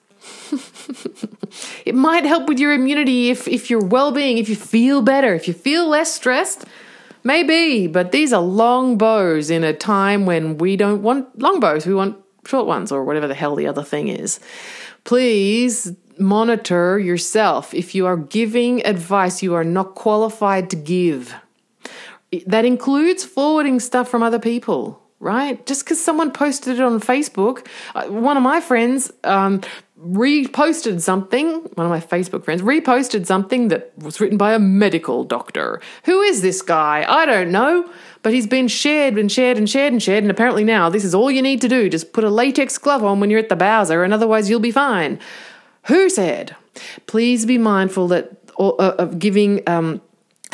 it 1.87 1.95
might 1.95 2.27
help 2.27 2.51
with 2.51 2.59
your 2.59 2.75
immunity 2.75 3.31
if, 3.31 3.49
if 3.49 3.71
your 3.71 3.83
well 3.83 4.13
being, 4.13 4.37
if 4.37 4.51
you 4.51 4.57
feel 4.57 5.01
better, 5.01 5.33
if 5.35 5.49
you 5.49 5.55
feel 5.55 5.89
less 5.89 6.13
stressed. 6.13 6.67
Maybe, 7.23 7.87
but 7.87 8.13
these 8.13 8.31
are 8.31 8.43
long 8.43 8.99
bows 8.99 9.49
in 9.49 9.65
a 9.65 9.73
time 9.73 10.27
when 10.27 10.59
we 10.59 10.77
don't 10.77 11.01
want 11.01 11.41
long 11.41 11.61
bows, 11.61 11.87
we 11.87 11.95
want 11.95 12.19
short 12.47 12.67
ones 12.67 12.93
or 12.93 13.03
whatever 13.03 13.27
the 13.27 13.35
hell 13.35 13.57
the 13.57 13.67
other 13.67 13.83
thing 13.83 14.09
is. 14.09 14.41
Please 15.05 15.95
monitor 16.19 16.99
yourself. 16.99 17.73
If 17.73 17.95
you 17.95 18.05
are 18.05 18.19
giving 18.19 18.85
advice 18.85 19.43
you 19.43 19.55
are 19.55 19.65
not 19.65 19.95
qualified 19.95 20.69
to 20.69 20.77
give, 20.77 21.35
that 22.45 22.67
includes 22.67 23.25
forwarding 23.25 23.81
stuff 23.81 24.11
from 24.11 24.23
other 24.23 24.39
people 24.39 25.01
right? 25.25 25.65
Just 25.67 25.85
because 25.85 26.03
someone 26.03 26.31
posted 26.31 26.79
it 26.79 26.83
on 26.83 27.01
Facebook, 27.01 27.67
uh, 27.95 28.05
one 28.05 28.37
of 28.37 28.43
my 28.43 28.61
friends 28.61 29.11
um, 29.25 29.63
reposted 29.99 31.01
something, 31.01 31.63
one 31.75 31.87
of 31.87 31.91
my 31.91 32.01
Facebook 32.01 32.45
friends 32.45 32.61
reposted 32.61 33.27
something 33.27 33.69
that 33.69 33.93
was 33.99 34.21
written 34.21 34.37
by 34.37 34.53
a 34.53 34.59
medical 34.59 35.25
doctor. 35.25 35.81
Who 36.05 36.21
is 36.21 36.43
this 36.43 36.61
guy? 36.61 37.07
I 37.09 37.25
don't 37.25 37.51
know. 37.51 37.91
But 38.23 38.33
he's 38.33 38.47
been 38.47 38.69
shared 38.69 39.19
and 39.19 39.31
shared 39.31 39.59
and 39.59 39.69
shared 39.69 39.93
and 39.93 40.03
shared, 40.03 40.25
and 40.25 40.31
apparently 40.31 40.65
now 40.65 40.89
this 40.89 41.05
is 41.05 41.15
all 41.15 41.31
you 41.31 41.43
need 41.43 41.61
to 41.61 41.69
do. 41.69 41.91
Just 41.91 42.15
put 42.15 42.25
a 42.25 42.31
latex 42.31 42.79
glove 42.79 43.05
on 43.05 43.21
when 43.21 43.29
you're 43.29 43.39
at 43.39 43.51
the 43.51 43.57
Bowser, 43.57 44.03
and 44.03 44.15
otherwise 44.15 44.49
you'll 44.49 44.61
be 44.61 44.71
fine. 44.71 45.19
Who 45.89 46.09
said? 46.09 46.57
Please 47.07 47.45
be 47.45 47.59
mindful 47.59 48.09
that 48.09 48.33
uh, 48.59 48.73
of 48.99 49.19
giving 49.19 49.63
um, 49.69 50.01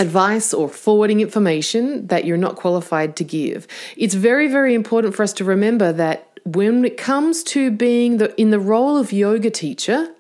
advice 0.00 0.54
or 0.54 0.68
forwarding 0.68 1.20
information 1.20 2.06
that 2.06 2.24
you're 2.24 2.36
not 2.36 2.56
qualified 2.56 3.14
to 3.16 3.24
give. 3.24 3.66
It's 3.96 4.14
very, 4.14 4.48
very 4.48 4.74
important 4.74 5.14
for 5.14 5.22
us 5.22 5.32
to 5.34 5.44
remember 5.44 5.92
that 5.92 6.26
when 6.44 6.84
it 6.84 6.96
comes 6.96 7.42
to 7.44 7.70
being 7.70 8.16
the, 8.16 8.34
in 8.40 8.50
the 8.50 8.58
role 8.58 8.96
of 8.96 9.12
yoga 9.12 9.50
teacher 9.50 10.12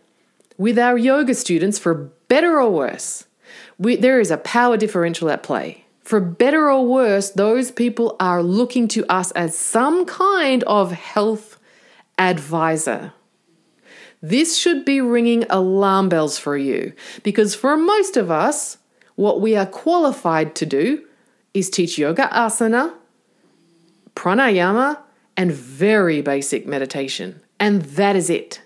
with 0.58 0.78
our 0.78 0.98
yoga 0.98 1.34
students, 1.34 1.78
for 1.78 1.94
better 2.28 2.60
or 2.60 2.70
worse, 2.70 3.26
we, 3.78 3.96
there 3.96 4.20
is 4.20 4.30
a 4.30 4.36
power 4.36 4.76
differential 4.76 5.30
at 5.30 5.42
play. 5.42 5.84
For 6.02 6.20
better 6.20 6.70
or 6.70 6.84
worse, 6.86 7.30
those 7.30 7.70
people 7.70 8.16
are 8.20 8.42
looking 8.42 8.86
to 8.88 9.06
us 9.10 9.30
as 9.32 9.56
some 9.56 10.04
kind 10.04 10.62
of 10.64 10.92
health 10.92 11.58
advisor. 12.18 13.14
This 14.20 14.58
should 14.58 14.84
be 14.84 15.00
ringing 15.00 15.46
alarm 15.48 16.10
bells 16.10 16.38
for 16.38 16.56
you 16.58 16.92
because 17.22 17.54
for 17.54 17.76
most 17.76 18.18
of 18.18 18.30
us, 18.30 18.76
what 19.20 19.42
we 19.42 19.54
are 19.54 19.66
qualified 19.66 20.54
to 20.54 20.64
do 20.64 21.04
is 21.52 21.68
teach 21.68 21.98
yoga 21.98 22.26
asana, 22.32 22.94
pranayama, 24.16 24.98
and 25.36 25.52
very 25.52 26.22
basic 26.22 26.66
meditation. 26.66 27.38
And 27.58 27.82
that 27.82 28.16
is 28.16 28.30
it. 28.30 28.62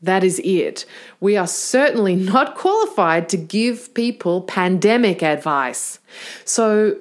That 0.00 0.24
is 0.24 0.40
it. 0.42 0.86
We 1.20 1.36
are 1.36 1.46
certainly 1.46 2.16
not 2.34 2.54
qualified 2.54 3.28
to 3.28 3.36
give 3.36 3.92
people 3.92 4.40
pandemic 4.40 5.22
advice. 5.22 5.98
So 6.46 6.96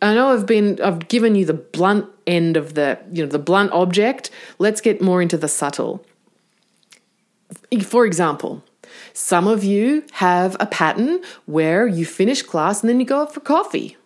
I 0.00 0.14
know 0.14 0.32
I've 0.32 0.46
been 0.46 0.80
I've 0.80 1.08
given 1.08 1.34
you 1.34 1.44
the 1.44 1.52
blunt 1.52 2.06
end 2.26 2.56
of 2.56 2.72
the, 2.72 2.98
you 3.12 3.22
know, 3.22 3.28
the 3.30 3.38
blunt 3.38 3.70
object. 3.72 4.30
Let's 4.58 4.80
get 4.80 5.02
more 5.02 5.20
into 5.20 5.36
the 5.36 5.48
subtle. 5.48 6.02
For 7.82 8.06
example, 8.06 8.64
some 9.16 9.48
of 9.48 9.64
you 9.64 10.04
have 10.12 10.58
a 10.60 10.66
pattern 10.66 11.22
where 11.46 11.86
you 11.86 12.04
finish 12.04 12.42
class 12.42 12.82
and 12.82 12.90
then 12.90 13.00
you 13.00 13.06
go 13.06 13.22
out 13.22 13.32
for 13.32 13.40
coffee 13.40 13.96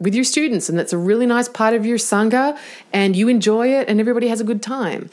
with 0.00 0.12
your 0.12 0.24
students, 0.24 0.68
and 0.68 0.76
that's 0.76 0.92
a 0.92 0.98
really 0.98 1.24
nice 1.24 1.48
part 1.48 1.72
of 1.72 1.86
your 1.86 1.98
Sangha, 1.98 2.58
and 2.92 3.14
you 3.14 3.28
enjoy 3.28 3.68
it, 3.68 3.88
and 3.88 4.00
everybody 4.00 4.26
has 4.26 4.40
a 4.40 4.44
good 4.44 4.60
time. 4.60 5.08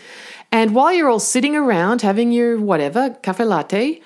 And 0.52 0.74
while 0.74 0.92
you're 0.92 1.08
all 1.08 1.20
sitting 1.20 1.56
around 1.56 2.02
having 2.02 2.32
your 2.32 2.60
whatever, 2.60 3.12
cafe 3.22 3.44
latte, 3.44 4.02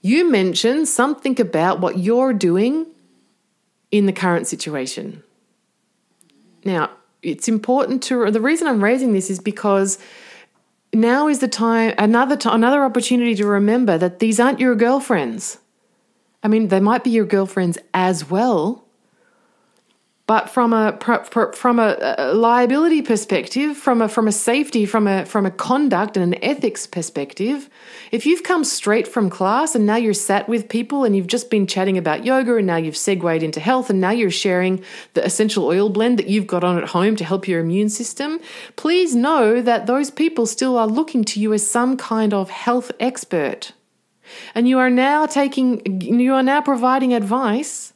you 0.00 0.28
mention 0.28 0.84
something 0.84 1.40
about 1.40 1.78
what 1.80 1.98
you're 1.98 2.32
doing 2.32 2.86
in 3.92 4.06
the 4.06 4.12
current 4.12 4.48
situation. 4.48 5.22
Now, 6.64 6.90
it's 7.22 7.46
important 7.46 8.02
to 8.04 8.32
the 8.32 8.40
reason 8.40 8.66
I'm 8.66 8.82
raising 8.82 9.12
this 9.12 9.30
is 9.30 9.38
because 9.38 9.98
now 10.94 11.28
is 11.28 11.38
the 11.38 11.48
time 11.48 11.94
another 11.98 12.36
time, 12.36 12.54
another 12.54 12.84
opportunity 12.84 13.34
to 13.36 13.46
remember 13.46 13.98
that 13.98 14.18
these 14.18 14.38
aren't 14.38 14.60
your 14.60 14.74
girlfriends. 14.74 15.58
I 16.42 16.48
mean, 16.48 16.68
they 16.68 16.80
might 16.80 17.04
be 17.04 17.10
your 17.10 17.24
girlfriends 17.24 17.78
as 17.94 18.28
well, 18.28 18.81
but 20.32 20.48
from 20.48 20.72
a 20.72 20.98
from 21.52 21.78
a 21.78 22.32
liability 22.32 23.02
perspective, 23.02 23.76
from 23.76 24.00
a 24.00 24.08
from 24.08 24.26
a 24.26 24.32
safety, 24.32 24.86
from 24.86 25.06
a 25.06 25.26
from 25.26 25.44
a 25.44 25.50
conduct 25.50 26.16
and 26.16 26.32
an 26.32 26.42
ethics 26.42 26.86
perspective, 26.86 27.68
if 28.12 28.24
you've 28.24 28.42
come 28.42 28.64
straight 28.64 29.06
from 29.06 29.28
class 29.28 29.74
and 29.74 29.84
now 29.84 29.96
you're 29.96 30.14
sat 30.14 30.48
with 30.48 30.70
people 30.70 31.04
and 31.04 31.14
you've 31.14 31.26
just 31.26 31.50
been 31.50 31.66
chatting 31.66 31.98
about 31.98 32.24
yoga 32.24 32.56
and 32.56 32.66
now 32.66 32.78
you've 32.78 32.96
segued 32.96 33.42
into 33.42 33.60
health 33.60 33.90
and 33.90 34.00
now 34.00 34.08
you're 34.08 34.30
sharing 34.30 34.82
the 35.12 35.22
essential 35.22 35.66
oil 35.66 35.90
blend 35.90 36.18
that 36.18 36.28
you've 36.28 36.46
got 36.46 36.64
on 36.64 36.78
at 36.78 36.88
home 36.88 37.14
to 37.14 37.24
help 37.24 37.46
your 37.46 37.60
immune 37.60 37.90
system, 37.90 38.40
please 38.76 39.14
know 39.14 39.60
that 39.60 39.84
those 39.86 40.10
people 40.10 40.46
still 40.46 40.78
are 40.78 40.86
looking 40.86 41.24
to 41.24 41.40
you 41.40 41.52
as 41.52 41.70
some 41.70 41.94
kind 41.94 42.32
of 42.32 42.48
health 42.48 42.90
expert. 42.98 43.72
And 44.54 44.66
you 44.66 44.78
are 44.78 44.88
now 44.88 45.26
taking 45.26 46.00
you 46.00 46.32
are 46.32 46.42
now 46.42 46.62
providing 46.62 47.12
advice 47.12 47.91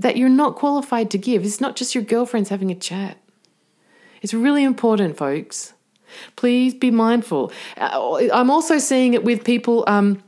that 0.00 0.16
you're 0.16 0.28
not 0.28 0.56
qualified 0.56 1.10
to 1.10 1.18
give. 1.18 1.44
It's 1.44 1.60
not 1.60 1.76
just 1.76 1.94
your 1.94 2.04
girlfriends 2.04 2.48
having 2.48 2.70
a 2.70 2.74
chat. 2.74 3.18
It's 4.22 4.34
really 4.34 4.64
important, 4.64 5.16
folks. 5.16 5.74
Please 6.36 6.74
be 6.74 6.90
mindful. 6.90 7.52
Uh, 7.76 8.28
I'm 8.32 8.50
also 8.50 8.78
seeing 8.78 9.14
it 9.14 9.22
with 9.22 9.44
people. 9.44 9.84
Um, 9.86 10.22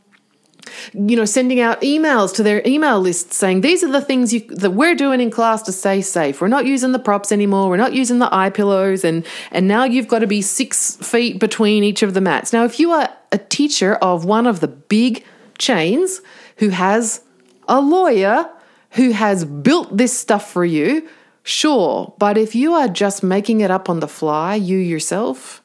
you 0.95 1.17
know, 1.17 1.25
sending 1.25 1.59
out 1.61 1.81
emails 1.81 2.33
to 2.35 2.43
their 2.43 2.63
email 2.65 3.01
list 3.01 3.33
saying 3.33 3.63
these 3.63 3.83
are 3.83 3.91
the 3.91 4.01
things 4.01 4.33
you, 4.33 4.41
that 4.49 4.71
we're 4.71 4.95
doing 4.95 5.21
in 5.21 5.31
class 5.31 5.61
to 5.63 5.73
stay 5.73 6.01
safe. 6.01 6.41
We're 6.41 6.49
not 6.49 6.67
using 6.67 6.93
the 6.93 7.01
props 7.01 7.33
anymore. 7.33 7.69
We're 7.69 7.77
not 7.77 7.93
using 7.93 8.21
the 8.21 8.33
eye 8.33 8.51
pillows, 8.51 9.05
and 9.05 9.27
and 9.51 9.67
now 9.67 9.85
you've 9.85 10.07
got 10.07 10.21
to 10.21 10.27
be 10.29 10.41
six 10.41 10.97
feet 10.97 11.41
between 11.41 11.83
each 11.83 12.03
of 12.03 12.15
the 12.15 12.21
mats. 12.21 12.53
Now, 12.53 12.65
if 12.65 12.79
you 12.79 12.93
are 12.93 13.09
a 13.33 13.39
teacher 13.39 13.97
of 13.97 14.25
one 14.25 14.47
of 14.47 14.61
the 14.61 14.69
big 14.69 15.25
chains 15.59 16.21
who 16.59 16.69
has 16.69 17.23
a 17.67 17.81
lawyer 17.81 18.49
who 18.93 19.11
has 19.13 19.45
built 19.45 19.97
this 19.97 20.17
stuff 20.17 20.51
for 20.51 20.65
you, 20.65 21.09
sure. 21.43 22.15
But 22.19 22.39
if 22.39 22.55
you 22.55 22.75
are 22.75 22.89
just 22.89 23.23
making 23.23 23.61
it 23.61 23.71
up 23.71 23.89
on 23.89 24.01
the 24.01 24.09
fly, 24.09 24.55
you 24.55 24.79
yourself, 24.79 25.63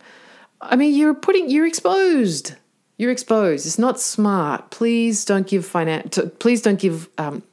I 0.61 0.75
mean, 0.75 0.95
you're 0.95 1.13
putting, 1.13 1.49
you're 1.49 1.67
exposed. 1.67 2.55
You're 2.97 3.11
exposed. 3.11 3.65
It's 3.65 3.77
not 3.77 3.99
smart. 3.99 4.71
Please 4.71 5.23
don't 5.23 5.45
give 5.45 5.65
finance. 5.65 6.17
Please 6.39 6.61
don't 6.63 6.79
give 6.79 7.09
um, 7.19 7.43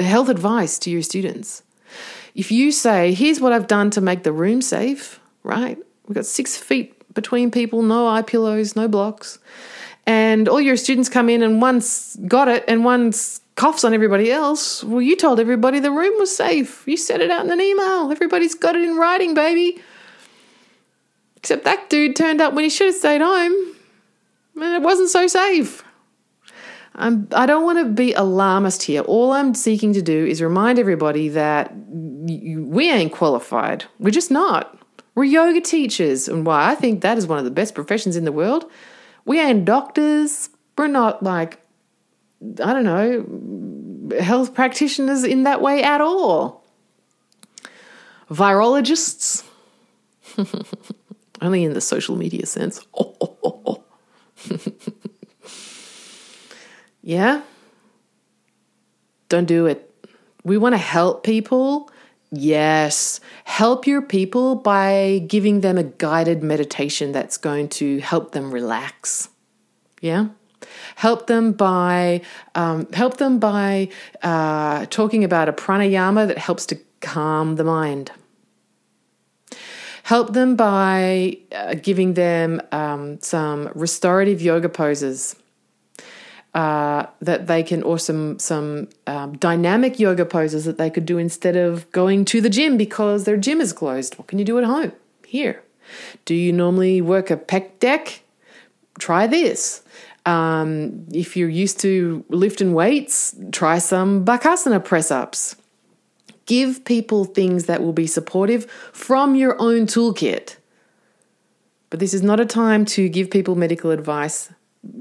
health 0.00 0.30
advice 0.30 0.78
to 0.80 0.90
your 0.90 1.02
students. 1.02 1.62
If 2.34 2.50
you 2.50 2.72
say, 2.72 3.12
"Here's 3.12 3.38
what 3.38 3.52
I've 3.52 3.66
done 3.66 3.90
to 3.90 4.00
make 4.00 4.22
the 4.22 4.32
room 4.32 4.62
safe," 4.62 5.20
right? 5.42 5.76
We've 6.06 6.14
got 6.14 6.24
six 6.24 6.56
feet 6.56 6.94
between 7.12 7.50
people, 7.50 7.82
no 7.82 8.08
eye 8.08 8.22
pillows, 8.22 8.76
no 8.76 8.88
blocks, 8.88 9.38
and 10.06 10.48
all 10.48 10.60
your 10.60 10.76
students 10.76 11.10
come 11.10 11.28
in 11.28 11.42
and 11.42 11.60
one's 11.60 12.16
got 12.26 12.48
it 12.48 12.64
and 12.66 12.82
one's 12.82 13.42
coughs 13.58 13.82
on 13.82 13.92
everybody 13.92 14.30
else. 14.30 14.84
Well, 14.84 15.02
you 15.02 15.16
told 15.16 15.40
everybody 15.40 15.80
the 15.80 15.90
room 15.90 16.14
was 16.18 16.34
safe. 16.34 16.86
You 16.86 16.96
sent 16.96 17.22
it 17.22 17.30
out 17.30 17.44
in 17.44 17.50
an 17.50 17.60
email. 17.60 18.10
Everybody's 18.10 18.54
got 18.54 18.76
it 18.76 18.82
in 18.82 18.96
writing, 18.96 19.34
baby. 19.34 19.82
Except 21.36 21.64
that 21.64 21.90
dude 21.90 22.14
turned 22.14 22.40
up 22.40 22.54
when 22.54 22.62
he 22.62 22.70
should 22.70 22.86
have 22.86 22.96
stayed 22.96 23.20
home. 23.20 23.74
And 24.54 24.74
it 24.74 24.82
wasn't 24.82 25.10
so 25.10 25.26
safe. 25.26 25.84
I'm, 26.94 27.28
I 27.32 27.46
don't 27.46 27.64
want 27.64 27.78
to 27.80 27.84
be 27.84 28.12
alarmist 28.12 28.84
here. 28.84 29.02
All 29.02 29.32
I'm 29.32 29.54
seeking 29.54 29.92
to 29.92 30.02
do 30.02 30.24
is 30.24 30.40
remind 30.40 30.78
everybody 30.78 31.28
that 31.30 31.72
we 31.90 32.90
ain't 32.90 33.12
qualified. 33.12 33.84
We're 33.98 34.10
just 34.10 34.30
not. 34.30 34.78
We're 35.16 35.24
yoga 35.24 35.60
teachers. 35.60 36.28
And 36.28 36.46
why 36.46 36.70
I 36.70 36.74
think 36.76 37.00
that 37.00 37.18
is 37.18 37.26
one 37.26 37.38
of 37.38 37.44
the 37.44 37.50
best 37.50 37.74
professions 37.74 38.16
in 38.16 38.24
the 38.24 38.32
world. 38.32 38.70
We 39.24 39.40
ain't 39.40 39.64
doctors. 39.64 40.50
We're 40.76 40.86
not 40.86 41.24
like 41.24 41.60
I 42.42 42.72
don't 42.72 42.84
know, 42.84 44.18
health 44.20 44.54
practitioners 44.54 45.24
in 45.24 45.42
that 45.44 45.60
way 45.60 45.82
at 45.82 46.00
all. 46.00 46.64
Virologists, 48.30 49.42
only 51.40 51.64
in 51.64 51.72
the 51.72 51.80
social 51.80 52.16
media 52.16 52.46
sense. 52.46 52.86
Oh, 52.94 53.16
oh, 53.20 53.38
oh, 53.42 53.84
yeah? 57.02 57.42
Don't 59.28 59.46
do 59.46 59.66
it. 59.66 59.84
We 60.44 60.58
want 60.58 60.74
to 60.74 60.78
help 60.78 61.24
people. 61.24 61.90
Yes. 62.30 63.20
Help 63.44 63.86
your 63.86 64.02
people 64.02 64.56
by 64.56 65.24
giving 65.26 65.60
them 65.60 65.78
a 65.78 65.84
guided 65.84 66.42
meditation 66.42 67.12
that's 67.12 67.36
going 67.36 67.68
to 67.70 67.98
help 68.00 68.32
them 68.32 68.50
relax. 68.52 69.30
Yeah? 70.00 70.28
Help 70.96 71.26
them 71.26 71.52
by 71.52 72.20
um, 72.54 72.90
help 72.92 73.18
them 73.18 73.38
by 73.38 73.88
uh, 74.22 74.86
talking 74.86 75.24
about 75.24 75.48
a 75.48 75.52
pranayama 75.52 76.26
that 76.26 76.38
helps 76.38 76.66
to 76.66 76.78
calm 77.00 77.56
the 77.56 77.64
mind. 77.64 78.10
Help 80.02 80.32
them 80.32 80.56
by 80.56 81.36
uh, 81.52 81.74
giving 81.74 82.14
them 82.14 82.60
um, 82.72 83.20
some 83.20 83.70
restorative 83.74 84.40
yoga 84.40 84.68
poses. 84.68 85.36
Uh, 86.54 87.06
that 87.20 87.46
they 87.46 87.62
can, 87.62 87.82
or 87.82 87.98
some 87.98 88.38
some 88.38 88.88
um, 89.06 89.36
dynamic 89.36 90.00
yoga 90.00 90.24
poses 90.24 90.64
that 90.64 90.78
they 90.78 90.88
could 90.88 91.04
do 91.04 91.18
instead 91.18 91.56
of 91.56 91.88
going 91.92 92.24
to 92.24 92.40
the 92.40 92.48
gym 92.48 92.78
because 92.78 93.24
their 93.24 93.36
gym 93.36 93.60
is 93.60 93.72
closed. 93.72 94.16
What 94.16 94.28
can 94.28 94.38
you 94.38 94.46
do 94.46 94.58
at 94.58 94.64
home? 94.64 94.92
Here. 95.26 95.62
Do 96.24 96.34
you 96.34 96.52
normally 96.52 97.00
work 97.02 97.30
a 97.30 97.36
pec 97.36 97.78
deck? 97.78 98.22
Try 98.98 99.26
this. 99.26 99.82
Um, 100.28 101.06
if 101.10 101.38
you're 101.38 101.48
used 101.48 101.80
to 101.80 102.22
lifting 102.28 102.74
weights, 102.74 103.34
try 103.50 103.78
some 103.78 104.26
Bakasana 104.26 104.84
press 104.84 105.10
ups. 105.10 105.56
Give 106.44 106.84
people 106.84 107.24
things 107.24 107.64
that 107.64 107.82
will 107.82 107.94
be 107.94 108.06
supportive 108.06 108.70
from 108.92 109.34
your 109.34 109.58
own 109.58 109.86
toolkit. 109.86 110.56
But 111.88 112.00
this 112.00 112.12
is 112.12 112.22
not 112.22 112.40
a 112.40 112.44
time 112.44 112.84
to 112.96 113.08
give 113.08 113.30
people 113.30 113.54
medical 113.54 113.90
advice 113.90 114.52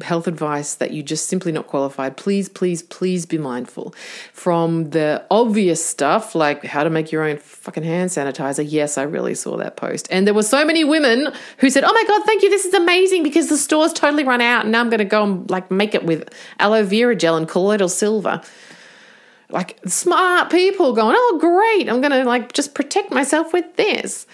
health 0.02 0.28
advice 0.28 0.76
that 0.76 0.92
you 0.92 1.04
just 1.04 1.28
simply 1.28 1.52
not 1.52 1.68
qualified, 1.68 2.18
please, 2.18 2.50
please, 2.50 2.84
please 2.84 3.26
be 3.26 3.38
mindful. 3.38 3.94
From 4.34 4.92
the 4.92 5.26
obvious 5.32 5.84
stuff 5.84 6.36
like 6.36 6.64
how 6.66 6.84
to 6.84 6.90
make 6.90 7.12
your 7.12 7.24
own 7.24 7.38
fucking 7.38 7.84
hand 7.84 8.10
sanitizer. 8.10 8.66
Yes, 8.68 8.98
I 8.98 9.04
really 9.04 9.36
saw 9.36 9.58
that 9.58 9.76
post. 9.76 10.08
And 10.12 10.28
there 10.28 10.34
were 10.34 10.44
so 10.44 10.66
many 10.66 10.84
women 10.84 11.32
who 11.60 11.70
said, 11.70 11.84
Oh 11.84 11.94
my 11.94 12.04
God, 12.08 12.26
thank 12.26 12.44
you. 12.44 12.50
This 12.50 12.66
is 12.66 12.74
amazing 12.74 13.24
because 13.24 13.50
the 13.50 13.58
store's 13.58 13.94
totally 13.94 14.24
run 14.24 14.42
out. 14.42 14.64
And 14.64 14.72
now 14.72 14.82
I'm 14.82 14.90
going 14.90 15.00
to 15.00 15.06
go 15.06 15.24
and 15.24 15.50
like 15.50 15.72
make 15.72 15.96
it 15.96 16.04
with 16.04 16.34
aloe 16.60 16.84
vera 16.84 17.16
gel 17.16 17.38
and 17.38 17.48
colloidal 17.48 17.90
silver. 17.90 18.42
Like 19.50 19.80
smart 19.88 20.52
people 20.52 20.94
going, 20.94 21.16
Oh, 21.18 21.38
great. 21.40 21.90
I'm 21.90 22.02
going 22.02 22.12
to 22.12 22.24
like 22.26 22.54
just 22.54 22.76
protect 22.76 23.12
myself 23.12 23.54
with 23.54 23.76
this. 23.76 24.28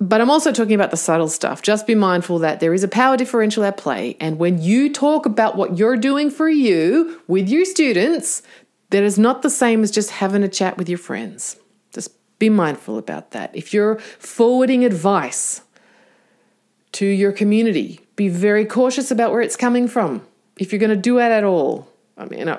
But 0.00 0.20
I'm 0.20 0.30
also 0.30 0.52
talking 0.52 0.74
about 0.74 0.90
the 0.90 0.96
subtle 0.96 1.28
stuff. 1.28 1.62
Just 1.62 1.86
be 1.86 1.94
mindful 1.94 2.40
that 2.40 2.60
there 2.60 2.74
is 2.74 2.82
a 2.82 2.88
power 2.88 3.16
differential 3.16 3.64
at 3.64 3.76
play. 3.76 4.16
And 4.18 4.38
when 4.38 4.60
you 4.60 4.92
talk 4.92 5.26
about 5.26 5.56
what 5.56 5.78
you're 5.78 5.96
doing 5.96 6.30
for 6.30 6.48
you 6.48 7.22
with 7.28 7.48
your 7.48 7.64
students, 7.64 8.42
that 8.90 9.02
is 9.02 9.18
not 9.18 9.42
the 9.42 9.50
same 9.50 9.82
as 9.82 9.90
just 9.90 10.10
having 10.10 10.42
a 10.42 10.48
chat 10.48 10.76
with 10.76 10.88
your 10.88 10.98
friends. 10.98 11.56
Just 11.92 12.10
be 12.38 12.48
mindful 12.48 12.98
about 12.98 13.30
that. 13.30 13.54
If 13.54 13.72
you're 13.72 13.98
forwarding 14.18 14.84
advice 14.84 15.62
to 16.92 17.06
your 17.06 17.30
community, 17.30 18.00
be 18.16 18.28
very 18.28 18.64
cautious 18.64 19.10
about 19.10 19.30
where 19.30 19.40
it's 19.40 19.56
coming 19.56 19.86
from. 19.86 20.26
If 20.58 20.72
you're 20.72 20.80
going 20.80 20.90
to 20.90 20.96
do 20.96 21.18
it 21.18 21.30
at 21.30 21.44
all, 21.44 21.88
I 22.18 22.26
mean, 22.26 22.48
I, 22.48 22.58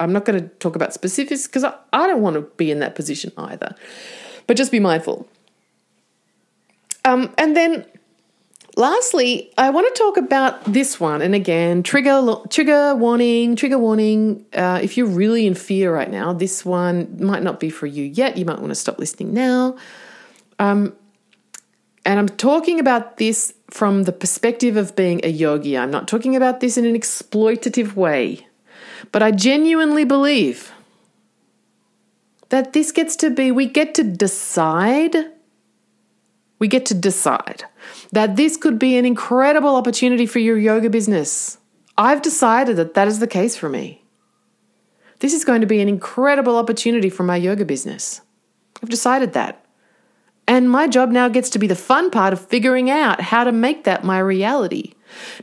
am 0.00 0.12
not 0.12 0.24
going 0.24 0.40
to 0.40 0.48
talk 0.56 0.76
about 0.76 0.94
specifics 0.94 1.46
because 1.46 1.64
I, 1.64 1.74
I 1.92 2.06
don't 2.06 2.22
want 2.22 2.34
to 2.34 2.42
be 2.56 2.70
in 2.70 2.78
that 2.78 2.94
position 2.94 3.32
either. 3.36 3.74
But 4.46 4.56
just 4.56 4.72
be 4.72 4.80
mindful. 4.80 5.28
Um, 7.04 7.34
and 7.36 7.56
then 7.56 7.84
lastly, 8.76 9.52
I 9.58 9.70
want 9.70 9.94
to 9.94 9.98
talk 9.98 10.16
about 10.16 10.64
this 10.64 11.00
one. 11.00 11.22
And 11.22 11.34
again, 11.34 11.82
trigger 11.82 12.36
trigger 12.48 12.94
warning, 12.94 13.56
trigger 13.56 13.78
warning. 13.78 14.46
Uh, 14.52 14.80
if 14.82 14.96
you're 14.96 15.06
really 15.06 15.46
in 15.46 15.54
fear 15.54 15.94
right 15.94 16.10
now, 16.10 16.32
this 16.32 16.64
one 16.64 17.18
might 17.20 17.42
not 17.42 17.60
be 17.60 17.70
for 17.70 17.86
you 17.86 18.04
yet. 18.04 18.36
You 18.36 18.44
might 18.44 18.58
want 18.58 18.70
to 18.70 18.76
stop 18.76 18.98
listening 18.98 19.34
now. 19.34 19.76
Um, 20.58 20.94
and 22.04 22.18
I'm 22.18 22.28
talking 22.28 22.80
about 22.80 23.16
this 23.16 23.54
from 23.70 24.04
the 24.04 24.12
perspective 24.12 24.76
of 24.76 24.96
being 24.96 25.20
a 25.24 25.28
yogi. 25.28 25.78
I'm 25.78 25.90
not 25.90 26.08
talking 26.08 26.36
about 26.36 26.60
this 26.60 26.76
in 26.76 26.84
an 26.84 26.94
exploitative 26.94 27.94
way, 27.94 28.46
but 29.12 29.22
I 29.22 29.30
genuinely 29.30 30.04
believe 30.04 30.72
that 32.48 32.72
this 32.74 32.92
gets 32.92 33.16
to 33.16 33.30
be, 33.30 33.50
we 33.50 33.66
get 33.66 33.94
to 33.94 34.04
decide, 34.04 35.16
we 36.62 36.68
get 36.68 36.86
to 36.86 36.94
decide 36.94 37.64
that 38.12 38.36
this 38.36 38.56
could 38.56 38.78
be 38.78 38.96
an 38.96 39.04
incredible 39.04 39.74
opportunity 39.74 40.26
for 40.26 40.38
your 40.38 40.56
yoga 40.56 40.88
business. 40.88 41.58
I've 41.98 42.22
decided 42.22 42.76
that 42.76 42.94
that 42.94 43.08
is 43.08 43.18
the 43.18 43.26
case 43.26 43.56
for 43.56 43.68
me. 43.68 44.04
This 45.18 45.34
is 45.34 45.44
going 45.44 45.62
to 45.62 45.66
be 45.66 45.80
an 45.80 45.88
incredible 45.88 46.56
opportunity 46.56 47.10
for 47.10 47.24
my 47.24 47.34
yoga 47.34 47.64
business. 47.64 48.20
I've 48.80 48.90
decided 48.90 49.32
that. 49.32 49.66
And 50.46 50.70
my 50.70 50.86
job 50.86 51.10
now 51.10 51.28
gets 51.28 51.50
to 51.50 51.58
be 51.58 51.66
the 51.66 51.74
fun 51.74 52.12
part 52.12 52.32
of 52.32 52.46
figuring 52.46 52.88
out 52.88 53.20
how 53.20 53.42
to 53.42 53.50
make 53.50 53.82
that 53.82 54.04
my 54.04 54.20
reality. 54.20 54.92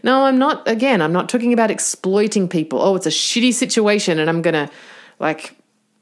No, 0.02 0.24
I'm 0.24 0.38
not, 0.38 0.66
again, 0.70 1.02
I'm 1.02 1.12
not 1.12 1.28
talking 1.28 1.52
about 1.52 1.70
exploiting 1.70 2.48
people. 2.48 2.82
Oh, 2.82 2.96
it's 2.96 3.08
a 3.08 3.10
shitty 3.10 3.54
situation 3.54 4.20
and 4.20 4.30
I'm 4.30 4.42
going 4.42 4.54
to, 4.54 4.72
like, 5.20 5.58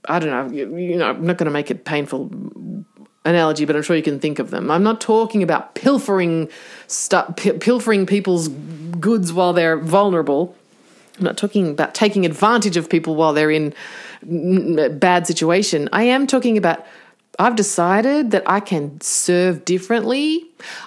I 0.06 0.20
don't 0.20 0.30
know, 0.30 0.56
you, 0.56 0.96
know, 0.96 1.10
I'm 1.10 1.26
not 1.26 1.38
going 1.38 1.46
to 1.46 1.52
make 1.52 1.72
it 1.72 1.86
painful 1.86 2.30
analogy, 3.28 3.66
but 3.66 3.76
I'm 3.76 3.82
sure 3.82 3.96
you 3.96 4.04
can 4.04 4.20
think 4.20 4.40
of 4.40 4.50
them. 4.50 4.72
I'm 4.72 4.84
not 4.84 5.02
talking 5.02 5.44
about 5.44 5.76
pilfering 5.76 6.50
stuff, 6.88 7.36
pilfering 7.36 8.06
people's 8.06 8.48
goods 8.48 9.34
while 9.34 9.54
they're 9.54 9.78
vulnerable. 9.78 10.56
I'm 11.18 11.26
not 11.26 11.38
talking 11.38 11.70
about 11.70 11.94
taking 11.96 12.26
advantage 12.26 12.78
of 12.78 12.90
people 12.90 13.16
while 13.16 13.34
they're 13.34 13.52
in 13.52 13.74
bad 14.24 15.28
situation. 15.28 15.90
I 15.92 16.04
am 16.04 16.28
talking 16.28 16.58
about 16.58 16.86
I've 17.40 17.56
decided 17.56 18.32
that 18.32 18.44
I 18.48 18.60
can 18.60 19.00
serve 19.00 19.64
differently. 19.64 20.44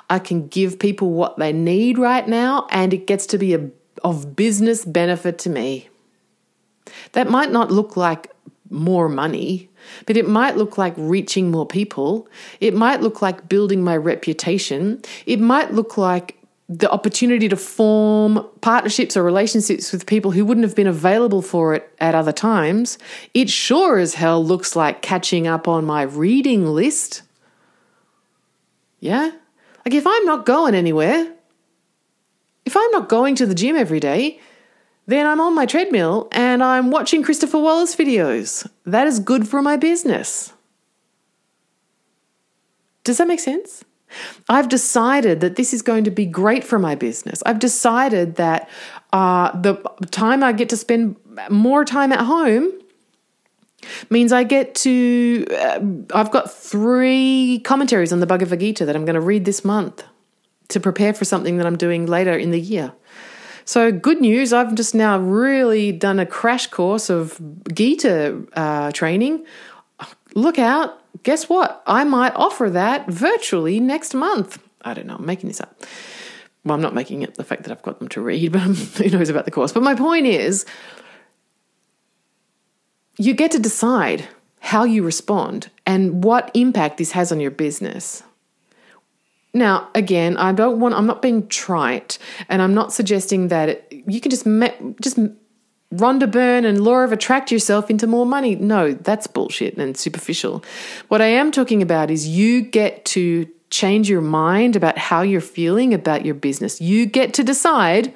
I 0.09 0.19
can 0.19 0.49
give 0.49 0.81
people 0.81 1.13
what 1.13 1.39
they 1.39 1.53
need 1.53 1.97
right 1.97 2.27
now, 2.27 2.67
and 2.71 2.93
it 2.93 3.07
gets 3.07 3.27
to 3.27 3.39
be 3.39 3.55
a, 3.55 3.71
of 4.03 4.35
business 4.35 4.85
benefit 4.85 5.39
to 5.41 5.51
me. 5.51 5.89
That 7.13 7.31
might 7.31 7.53
not 7.53 7.71
look 7.71 7.97
like 7.97 8.33
more 8.69 9.09
money, 9.09 9.70
but 10.07 10.17
it 10.17 10.29
might 10.29 10.57
look 10.57 10.79
like 10.79 10.95
reaching 10.97 11.51
more 11.51 11.67
people. 11.67 12.29
It 12.61 12.75
might 12.75 13.01
look 13.01 13.23
like 13.23 13.49
building 13.49 13.83
my 13.83 13.97
reputation. 13.97 15.03
It 15.27 15.41
might 15.41 15.73
look 15.73 15.97
like 15.97 16.37
the 16.71 16.89
opportunity 16.91 17.49
to 17.49 17.57
form 17.57 18.47
partnerships 18.61 19.17
or 19.17 19.25
relationships 19.25 19.91
with 19.91 20.07
people 20.07 20.31
who 20.31 20.45
wouldn't 20.45 20.65
have 20.65 20.77
been 20.77 20.87
available 20.87 21.43
for 21.43 21.75
it 21.75 21.93
at 21.99 22.15
other 22.15 22.33
times, 22.33 22.97
it 23.35 23.51
sure 23.51 23.99
as 23.99 24.15
hell 24.15 24.43
looks 24.45 24.77
like 24.77 25.03
catching 25.03 25.49
up 25.49 25.67
on 25.67 25.85
my 25.85 26.03
reading 26.03 26.65
list. 26.65 27.23
Yeah? 29.01 29.33
Like 29.85 29.95
if 29.95 30.07
I'm 30.07 30.25
not 30.25 30.47
going 30.47 30.77
anywhere, 30.77 31.33
if 32.65 32.77
I'm 32.77 32.91
not 32.93 33.09
going 33.09 33.35
to 33.35 33.47
the 33.47 33.55
gym 33.55 33.75
every 33.75 33.99
day, 33.99 34.39
then 35.07 35.27
I'm 35.27 35.41
on 35.41 35.55
my 35.55 35.67
treadmill 35.67 36.29
and 36.33 36.63
I'm 36.63 36.91
watching 36.91 37.23
Christopher 37.23 37.59
Wallis 37.59 37.97
videos. 37.97 38.69
That 38.85 39.07
is 39.07 39.19
good 39.19 39.49
for 39.49 39.63
my 39.63 39.77
business. 39.77 40.53
Does 43.05 43.19
that 43.19 43.29
make 43.29 43.41
sense? 43.41 43.85
I've 44.49 44.69
decided 44.69 45.41
that 45.41 45.57
this 45.57 45.73
is 45.73 45.83
going 45.83 46.05
to 46.05 46.11
be 46.11 46.27
great 46.27 46.65
for 46.65 46.79
my 46.79 46.95
business. 46.95 47.43
I've 47.47 47.59
decided 47.59 48.37
that 48.37 48.69
uh, 49.13 49.59
the 49.59 49.75
time 50.11 50.43
I 50.43 50.53
get 50.53 50.69
to 50.71 50.77
spend 50.77 51.17
more 51.49 51.85
time 51.85 52.13
at 52.13 52.21
home 52.21 52.73
means 54.11 54.33
I 54.33 54.45
get 54.45 54.75
to. 54.77 55.47
Uh, 55.51 55.81
I've 56.15 56.31
got 56.31 56.53
three 56.53 57.61
commentaries 57.65 58.13
on 58.13 58.21
the 58.21 58.27
Bhagavad 58.27 58.61
Gita 58.61 58.85
that 58.85 58.97
I'm 58.97 59.05
going 59.05 59.15
to 59.15 59.21
read 59.21 59.45
this 59.45 59.65
month 59.65 60.05
to 60.69 60.81
prepare 60.81 61.15
for 61.15 61.25
something 61.25 61.57
that 61.57 61.67
I'm 61.67 61.77
doing 61.77 62.07
later 62.07 62.37
in 62.37 62.51
the 62.51 62.61
year. 62.61 62.93
So, 63.71 63.93
good 63.93 64.21
news, 64.21 64.53
I've 64.53 64.75
just 64.75 64.97
now 64.97 65.17
really 65.17 65.93
done 65.93 66.19
a 66.19 66.27
crash 66.27 66.67
course 66.67 67.09
of 67.09 67.41
Gita 67.73 68.45
uh, 68.55 68.91
training. 68.91 69.47
Look 70.35 70.59
out, 70.59 71.01
guess 71.23 71.49
what? 71.49 71.81
I 71.87 72.03
might 72.03 72.35
offer 72.35 72.69
that 72.69 73.09
virtually 73.09 73.79
next 73.79 74.13
month. 74.13 74.61
I 74.83 74.93
don't 74.93 75.07
know, 75.07 75.15
I'm 75.15 75.25
making 75.25 75.47
this 75.47 75.61
up. 75.61 75.85
Well, 76.65 76.75
I'm 76.75 76.81
not 76.81 76.97
making 76.97 77.23
it 77.23 77.37
the 77.37 77.45
fact 77.45 77.63
that 77.63 77.71
I've 77.71 77.83
got 77.83 78.01
them 78.01 78.09
to 78.09 78.21
read, 78.21 78.51
but 78.55 78.63
who 78.63 79.09
knows 79.09 79.29
about 79.29 79.45
the 79.45 79.53
course. 79.53 79.71
But 79.71 79.85
my 79.85 79.95
point 79.95 80.27
is, 80.27 80.67
you 83.19 83.35
get 83.35 83.53
to 83.53 83.61
decide 83.61 84.27
how 84.59 84.83
you 84.83 85.05
respond 85.05 85.71
and 85.87 86.25
what 86.25 86.51
impact 86.55 86.99
this 86.99 87.13
has 87.13 87.31
on 87.31 87.39
your 87.39 87.53
business. 87.53 88.25
Now, 89.53 89.89
again, 89.95 90.37
I 90.37 90.53
don't 90.53 90.79
want, 90.79 90.95
I'm 90.95 91.07
not 91.07 91.23
being 91.23 91.49
trite 91.49 92.19
and 92.49 92.63
I'm 92.63 92.75
not 92.75 92.93
suggesting 92.93 93.49
that 93.49 93.91
you 93.91 94.21
can 94.21 94.31
just, 94.31 94.45
just 95.01 95.19
Rhonda 95.93 96.31
Byrne 96.31 96.65
and 96.65 96.85
law 96.85 97.01
of 97.01 97.11
attract 97.11 97.51
yourself 97.51 97.91
into 97.91 98.07
more 98.07 98.25
money. 98.25 98.55
No, 98.55 98.93
that's 98.93 99.27
bullshit 99.27 99.77
and 99.77 99.97
superficial. 99.97 100.65
What 101.09 101.21
I 101.21 101.27
am 101.27 101.51
talking 101.51 101.83
about 101.83 102.11
is 102.13 102.29
you 102.29 102.63
get 102.63 103.05
to 103.07 103.49
change 103.71 104.09
your 104.09 104.21
mind 104.21 104.77
about 104.77 104.99
how 104.99 105.23
you're 105.23 105.41
feeling 105.41 105.93
about 105.93 106.25
your 106.25 106.35
business. 106.35 106.81
You 106.81 107.07
get 107.07 107.35
to 107.35 107.45
decide 107.45 108.15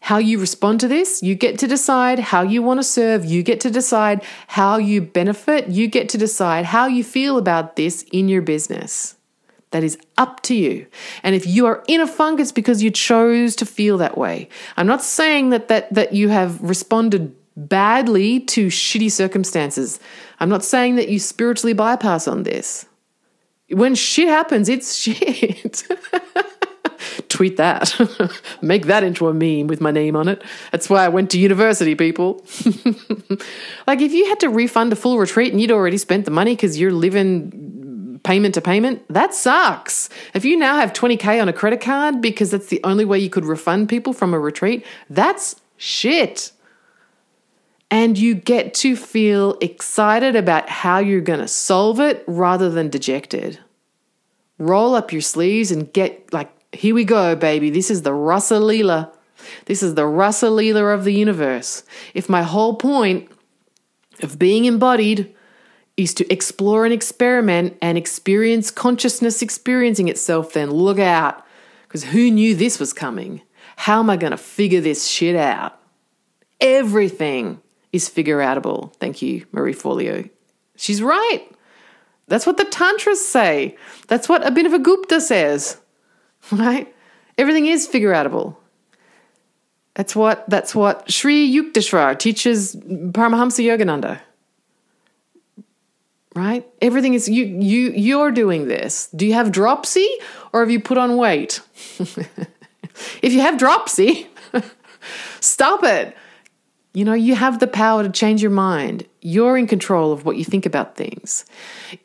how 0.00 0.18
you 0.18 0.38
respond 0.38 0.80
to 0.80 0.88
this. 0.88 1.22
You 1.22 1.34
get 1.34 1.58
to 1.60 1.66
decide 1.66 2.18
how 2.18 2.42
you 2.42 2.62
want 2.62 2.78
to 2.78 2.84
serve. 2.84 3.24
You 3.24 3.42
get 3.42 3.60
to 3.60 3.70
decide 3.70 4.22
how 4.46 4.76
you 4.76 5.00
benefit. 5.00 5.68
You 5.68 5.88
get 5.88 6.10
to 6.10 6.18
decide 6.18 6.66
how 6.66 6.86
you 6.86 7.02
feel 7.02 7.38
about 7.38 7.76
this 7.76 8.04
in 8.12 8.28
your 8.28 8.42
business. 8.42 9.15
That 9.76 9.84
is 9.84 9.98
up 10.16 10.40
to 10.44 10.54
you. 10.54 10.86
And 11.22 11.34
if 11.34 11.46
you 11.46 11.66
are 11.66 11.84
in 11.86 12.00
a 12.00 12.06
funk, 12.06 12.40
it's 12.40 12.50
because 12.50 12.82
you 12.82 12.90
chose 12.90 13.54
to 13.56 13.66
feel 13.66 13.98
that 13.98 14.16
way. 14.16 14.48
I'm 14.78 14.86
not 14.86 15.02
saying 15.02 15.50
that 15.50 15.68
that, 15.68 15.92
that 15.92 16.14
you 16.14 16.30
have 16.30 16.62
responded 16.62 17.36
badly 17.58 18.40
to 18.40 18.68
shitty 18.68 19.12
circumstances. 19.12 20.00
I'm 20.40 20.48
not 20.48 20.64
saying 20.64 20.96
that 20.96 21.10
you 21.10 21.18
spiritually 21.18 21.74
bypass 21.74 22.26
on 22.26 22.44
this. 22.44 22.86
When 23.68 23.94
shit 23.94 24.28
happens, 24.28 24.70
it's 24.70 24.94
shit. 25.02 25.86
Tweet 27.28 27.58
that. 27.58 27.92
Make 28.62 28.86
that 28.86 29.04
into 29.04 29.28
a 29.28 29.34
meme 29.34 29.66
with 29.66 29.82
my 29.82 29.90
name 29.90 30.16
on 30.16 30.26
it. 30.26 30.42
That's 30.72 30.88
why 30.88 31.04
I 31.04 31.08
went 31.10 31.30
to 31.32 31.38
university, 31.38 31.94
people. 31.94 32.42
like, 33.86 34.00
if 34.00 34.14
you 34.14 34.26
had 34.30 34.40
to 34.40 34.48
refund 34.48 34.94
a 34.94 34.96
full 34.96 35.18
retreat 35.18 35.52
and 35.52 35.60
you'd 35.60 35.70
already 35.70 35.98
spent 35.98 36.24
the 36.24 36.30
money 36.30 36.56
because 36.56 36.80
you're 36.80 36.92
living 36.92 37.65
payment 38.26 38.54
to 38.54 38.60
payment, 38.60 39.02
that 39.08 39.32
sucks. 39.32 40.08
If 40.34 40.44
you 40.44 40.56
now 40.56 40.76
have 40.76 40.92
20K 40.92 41.40
on 41.40 41.48
a 41.48 41.52
credit 41.52 41.80
card 41.80 42.20
because 42.20 42.50
that's 42.50 42.66
the 42.66 42.80
only 42.82 43.04
way 43.04 43.20
you 43.20 43.30
could 43.30 43.44
refund 43.44 43.88
people 43.88 44.12
from 44.12 44.34
a 44.34 44.38
retreat, 44.38 44.84
that's 45.08 45.60
shit. 45.76 46.50
And 47.88 48.18
you 48.18 48.34
get 48.34 48.74
to 48.74 48.96
feel 48.96 49.56
excited 49.60 50.34
about 50.34 50.68
how 50.68 50.98
you're 50.98 51.20
going 51.20 51.38
to 51.38 51.46
solve 51.46 52.00
it 52.00 52.24
rather 52.26 52.68
than 52.68 52.90
dejected. 52.90 53.60
Roll 54.58 54.96
up 54.96 55.12
your 55.12 55.22
sleeves 55.22 55.70
and 55.70 55.92
get 55.92 56.32
like, 56.32 56.50
here 56.72 56.96
we 56.96 57.04
go, 57.04 57.36
baby. 57.36 57.70
This 57.70 57.92
is 57.92 58.02
the 58.02 58.12
Rasa 58.12 58.54
Leela. 58.56 59.12
This 59.66 59.84
is 59.84 59.94
the 59.94 60.06
Rasa 60.06 60.46
Leela 60.46 60.92
of 60.92 61.04
the 61.04 61.14
universe. 61.14 61.84
If 62.12 62.28
my 62.28 62.42
whole 62.42 62.74
point 62.74 63.30
of 64.20 64.36
being 64.36 64.64
embodied 64.64 65.32
is 65.96 66.12
to 66.14 66.30
explore 66.32 66.84
and 66.84 66.92
experiment 66.92 67.76
and 67.80 67.96
experience 67.96 68.70
consciousness 68.70 69.42
experiencing 69.42 70.08
itself, 70.08 70.52
then 70.52 70.70
look 70.70 70.98
out. 70.98 71.44
Because 71.88 72.04
who 72.04 72.30
knew 72.30 72.54
this 72.54 72.78
was 72.78 72.92
coming? 72.92 73.42
How 73.76 74.00
am 74.00 74.10
I 74.10 74.16
going 74.16 74.32
to 74.32 74.36
figure 74.36 74.80
this 74.80 75.06
shit 75.06 75.36
out? 75.36 75.78
Everything 76.60 77.60
is 77.92 78.08
figure 78.08 78.38
outable. 78.38 78.94
Thank 78.96 79.22
you, 79.22 79.46
Marie 79.52 79.74
Forleo. 79.74 80.28
She's 80.76 81.02
right. 81.02 81.46
That's 82.28 82.46
what 82.46 82.56
the 82.56 82.64
Tantras 82.64 83.24
say. 83.24 83.76
That's 84.08 84.28
what 84.28 84.42
Abhinava 84.42 84.82
Gupta 84.82 85.20
says. 85.20 85.78
Right? 86.52 86.94
Everything 87.38 87.66
is 87.66 87.88
figure 87.88 88.12
outable. 88.12 88.54
That's 89.94 90.14
what 90.14 90.48
that's 90.48 90.76
what 90.76 91.10
Sri 91.10 91.52
Yukteswar 91.52 92.16
teaches 92.16 92.76
Paramahamsa 92.76 93.64
Yogananda 93.64 94.20
right? 96.36 96.68
Everything 96.82 97.14
is 97.14 97.28
you 97.28 97.44
you 97.44 97.90
you're 97.92 98.30
doing 98.30 98.68
this. 98.68 99.08
Do 99.16 99.26
you 99.26 99.32
have 99.32 99.50
dropsy 99.50 100.08
or 100.52 100.60
have 100.60 100.70
you 100.70 100.80
put 100.80 100.98
on 100.98 101.16
weight? 101.16 101.60
if 103.22 103.32
you 103.32 103.40
have 103.40 103.58
dropsy, 103.58 104.28
stop 105.40 105.82
it. 105.82 106.16
You 106.92 107.04
know, 107.04 107.12
you 107.12 107.34
have 107.34 107.58
the 107.58 107.66
power 107.66 108.02
to 108.02 108.08
change 108.08 108.40
your 108.40 108.50
mind. 108.50 109.06
You're 109.20 109.58
in 109.58 109.66
control 109.66 110.12
of 110.12 110.24
what 110.24 110.36
you 110.36 110.44
think 110.44 110.64
about 110.64 110.96
things. 110.96 111.44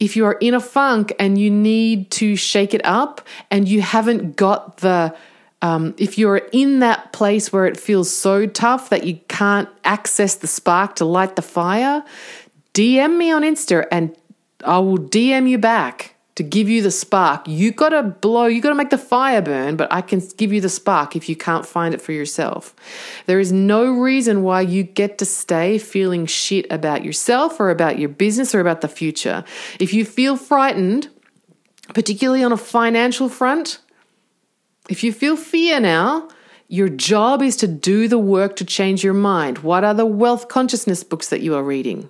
If 0.01 0.17
you 0.17 0.25
are 0.25 0.33
in 0.41 0.53
a 0.53 0.59
funk 0.59 1.13
and 1.17 1.37
you 1.37 1.49
need 1.49 2.11
to 2.11 2.35
shake 2.35 2.73
it 2.73 2.81
up 2.83 3.25
and 3.49 3.69
you 3.69 3.81
haven't 3.81 4.35
got 4.35 4.77
the, 4.77 5.15
um, 5.61 5.95
if 5.97 6.17
you're 6.17 6.41
in 6.51 6.79
that 6.79 7.13
place 7.13 7.53
where 7.53 7.65
it 7.67 7.79
feels 7.79 8.13
so 8.13 8.45
tough 8.45 8.89
that 8.89 9.05
you 9.05 9.17
can't 9.29 9.69
access 9.85 10.35
the 10.35 10.47
spark 10.47 10.95
to 10.95 11.05
light 11.05 11.37
the 11.37 11.41
fire, 11.41 12.03
DM 12.73 13.17
me 13.17 13.31
on 13.31 13.43
Insta 13.43 13.85
and 13.91 14.13
I 14.65 14.79
will 14.79 14.97
DM 14.97 15.49
you 15.49 15.57
back 15.57 16.15
to 16.35 16.43
give 16.43 16.69
you 16.69 16.81
the 16.81 16.91
spark. 16.91 17.47
You 17.47 17.71
got 17.71 17.89
to 17.89 18.03
blow, 18.03 18.45
you 18.45 18.61
got 18.61 18.69
to 18.69 18.75
make 18.75 18.89
the 18.89 18.97
fire 18.97 19.41
burn, 19.41 19.75
but 19.75 19.91
I 19.91 20.01
can 20.01 20.21
give 20.37 20.53
you 20.53 20.61
the 20.61 20.69
spark 20.69 21.15
if 21.15 21.27
you 21.27 21.35
can't 21.35 21.65
find 21.65 21.93
it 21.93 22.01
for 22.01 22.13
yourself. 22.13 22.73
There 23.25 23.39
is 23.39 23.51
no 23.51 23.91
reason 23.91 24.43
why 24.43 24.61
you 24.61 24.83
get 24.83 25.17
to 25.19 25.25
stay 25.25 25.77
feeling 25.77 26.25
shit 26.25 26.65
about 26.71 27.03
yourself 27.03 27.59
or 27.59 27.69
about 27.69 27.99
your 27.99 28.09
business 28.09 28.55
or 28.55 28.59
about 28.59 28.81
the 28.81 28.87
future. 28.87 29.43
If 29.79 29.93
you 29.93 30.05
feel 30.05 30.37
frightened, 30.37 31.09
particularly 31.93 32.43
on 32.43 32.53
a 32.53 32.57
financial 32.57 33.27
front, 33.27 33.79
if 34.89 35.03
you 35.03 35.11
feel 35.11 35.35
fear 35.35 35.79
now, 35.79 36.29
your 36.67 36.87
job 36.87 37.41
is 37.41 37.57
to 37.57 37.67
do 37.67 38.07
the 38.07 38.17
work 38.17 38.55
to 38.55 38.65
change 38.65 39.03
your 39.03 39.13
mind. 39.13 39.59
What 39.59 39.83
are 39.83 39.93
the 39.93 40.05
wealth 40.05 40.47
consciousness 40.47 41.03
books 41.03 41.27
that 41.27 41.41
you 41.41 41.53
are 41.55 41.63
reading? 41.63 42.09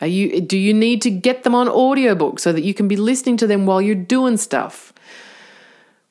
Are 0.00 0.06
you 0.06 0.40
do 0.40 0.58
you 0.58 0.74
need 0.74 1.02
to 1.02 1.10
get 1.10 1.44
them 1.44 1.54
on 1.54 1.68
audiobook 1.68 2.38
so 2.38 2.52
that 2.52 2.62
you 2.62 2.74
can 2.74 2.88
be 2.88 2.96
listening 2.96 3.36
to 3.38 3.46
them 3.46 3.66
while 3.66 3.80
you're 3.80 3.94
doing 3.94 4.36
stuff? 4.36 4.92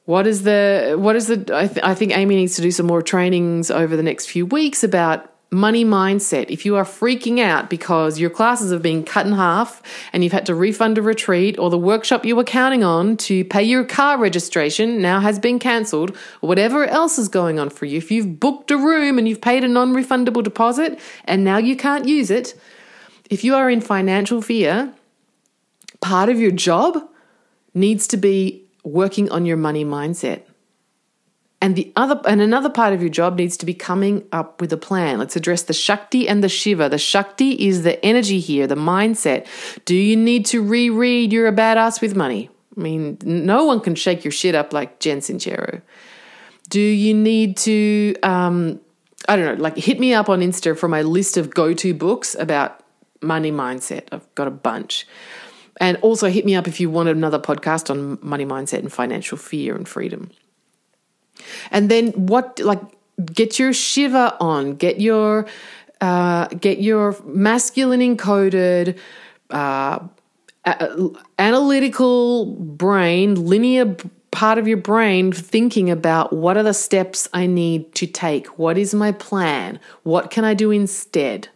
What 0.05 0.27
is 0.27 0.43
the 0.43 0.95
what 0.97 1.15
is 1.15 1.27
the 1.27 1.45
I, 1.55 1.67
th- 1.67 1.83
I 1.83 1.93
think 1.93 2.15
Amy 2.17 2.35
needs 2.35 2.55
to 2.55 2.61
do 2.61 2.71
some 2.71 2.85
more 2.85 3.01
trainings 3.01 3.69
over 3.69 3.95
the 3.95 4.03
next 4.03 4.27
few 4.27 4.45
weeks 4.45 4.83
about 4.83 5.29
money 5.53 5.85
mindset. 5.85 6.49
If 6.49 6.65
you 6.65 6.75
are 6.75 6.83
freaking 6.83 7.39
out 7.39 7.69
because 7.69 8.19
your 8.19 8.29
classes 8.29 8.71
have 8.71 8.81
been 8.81 9.03
cut 9.03 9.25
in 9.25 9.33
half 9.33 9.81
and 10.11 10.23
you've 10.23 10.33
had 10.33 10.47
to 10.47 10.55
refund 10.55 10.97
a 10.97 11.01
retreat 11.01 11.57
or 11.59 11.69
the 11.69 11.77
workshop 11.77 12.25
you 12.25 12.35
were 12.35 12.43
counting 12.43 12.83
on 12.83 13.15
to 13.17 13.45
pay 13.45 13.63
your 13.63 13.85
car 13.85 14.17
registration 14.17 15.01
now 15.01 15.19
has 15.19 15.39
been 15.39 15.59
cancelled 15.59 16.17
or 16.41 16.49
whatever 16.49 16.85
else 16.85 17.17
is 17.17 17.29
going 17.29 17.59
on 17.59 17.69
for 17.69 17.85
you, 17.85 17.97
if 17.97 18.11
you've 18.11 18.39
booked 18.39 18.71
a 18.71 18.77
room 18.77 19.17
and 19.17 19.29
you've 19.29 19.41
paid 19.41 19.63
a 19.63 19.67
non 19.67 19.93
refundable 19.93 20.43
deposit 20.43 20.99
and 21.25 21.43
now 21.43 21.57
you 21.57 21.75
can't 21.75 22.07
use 22.07 22.31
it, 22.31 22.59
if 23.29 23.43
you 23.43 23.55
are 23.55 23.69
in 23.69 23.81
financial 23.81 24.41
fear, 24.41 24.93
part 26.01 26.29
of 26.29 26.39
your 26.39 26.51
job 26.51 26.97
needs 27.73 28.07
to 28.07 28.17
be 28.17 28.63
working 28.83 29.31
on 29.31 29.45
your 29.45 29.57
money 29.57 29.85
mindset. 29.85 30.41
And 31.61 31.77
the 31.77 31.93
other 31.95 32.19
and 32.27 32.41
another 32.41 32.69
part 32.69 32.91
of 32.91 33.01
your 33.01 33.09
job 33.09 33.37
needs 33.37 33.55
to 33.55 33.65
be 33.65 33.73
coming 33.73 34.27
up 34.33 34.59
with 34.59 34.73
a 34.73 34.77
plan. 34.77 35.17
Let's 35.17 35.37
address 35.37 35.63
the 35.63 35.73
Shakti 35.73 36.27
and 36.27 36.43
the 36.43 36.49
Shiva. 36.49 36.89
The 36.89 36.97
Shakti 36.97 37.51
is 37.51 37.83
the 37.83 38.03
energy 38.05 38.41
here, 38.41 38.67
the 38.67 38.75
mindset. 38.75 39.47
Do 39.85 39.95
you 39.95 40.17
need 40.17 40.45
to 40.47 40.61
reread 40.61 41.31
You're 41.31 41.47
a 41.47 41.53
Badass 41.53 42.01
with 42.01 42.17
Money? 42.17 42.49
I 42.77 42.81
mean, 42.81 43.17
no 43.23 43.63
one 43.65 43.79
can 43.79 43.95
shake 43.95 44.25
your 44.25 44.31
shit 44.33 44.55
up 44.55 44.73
like 44.73 44.99
Jen 44.99 45.19
Sincero. 45.19 45.81
Do 46.67 46.81
you 46.81 47.13
need 47.13 47.55
to 47.57 48.15
um, 48.23 48.81
I 49.29 49.37
don't 49.37 49.57
know, 49.57 49.63
like 49.63 49.77
hit 49.77 49.99
me 49.99 50.13
up 50.13 50.27
on 50.27 50.41
Insta 50.41 50.77
for 50.77 50.89
my 50.89 51.01
list 51.01 51.37
of 51.37 51.53
go-to 51.53 51.93
books 51.93 52.35
about 52.35 52.82
money 53.23 53.51
mindset. 53.51 54.03
I've 54.11 54.33
got 54.35 54.47
a 54.47 54.51
bunch. 54.51 55.07
And 55.81 55.97
also 55.97 56.29
hit 56.29 56.45
me 56.45 56.55
up 56.55 56.67
if 56.67 56.79
you 56.79 56.89
want 56.89 57.09
another 57.09 57.39
podcast 57.39 57.89
on 57.89 58.19
money 58.21 58.45
mindset 58.45 58.79
and 58.79 58.93
financial 58.93 59.37
fear 59.37 59.75
and 59.75 59.87
freedom. 59.87 60.29
And 61.71 61.89
then 61.89 62.11
what 62.11 62.59
like 62.59 62.81
get 63.33 63.57
your 63.57 63.73
Shiva 63.73 64.37
on, 64.39 64.75
get 64.75 65.01
your 65.01 65.47
uh, 65.99 66.47
get 66.47 66.79
your 66.79 67.17
masculine 67.25 68.01
encoded 68.01 68.99
uh, 69.49 69.99
analytical 71.39 72.45
brain, 72.55 73.35
linear 73.47 73.95
part 74.31 74.57
of 74.57 74.67
your 74.67 74.77
brain 74.77 75.31
thinking 75.31 75.91
about 75.91 76.33
what 76.33 76.57
are 76.57 76.63
the 76.63 76.73
steps 76.73 77.29
I 77.33 77.45
need 77.45 77.93
to 77.95 78.07
take? 78.07 78.57
What 78.57 78.77
is 78.77 78.93
my 78.93 79.11
plan? 79.11 79.79
What 80.03 80.31
can 80.31 80.43
I 80.43 80.53
do 80.53 80.71
instead? 80.71 81.49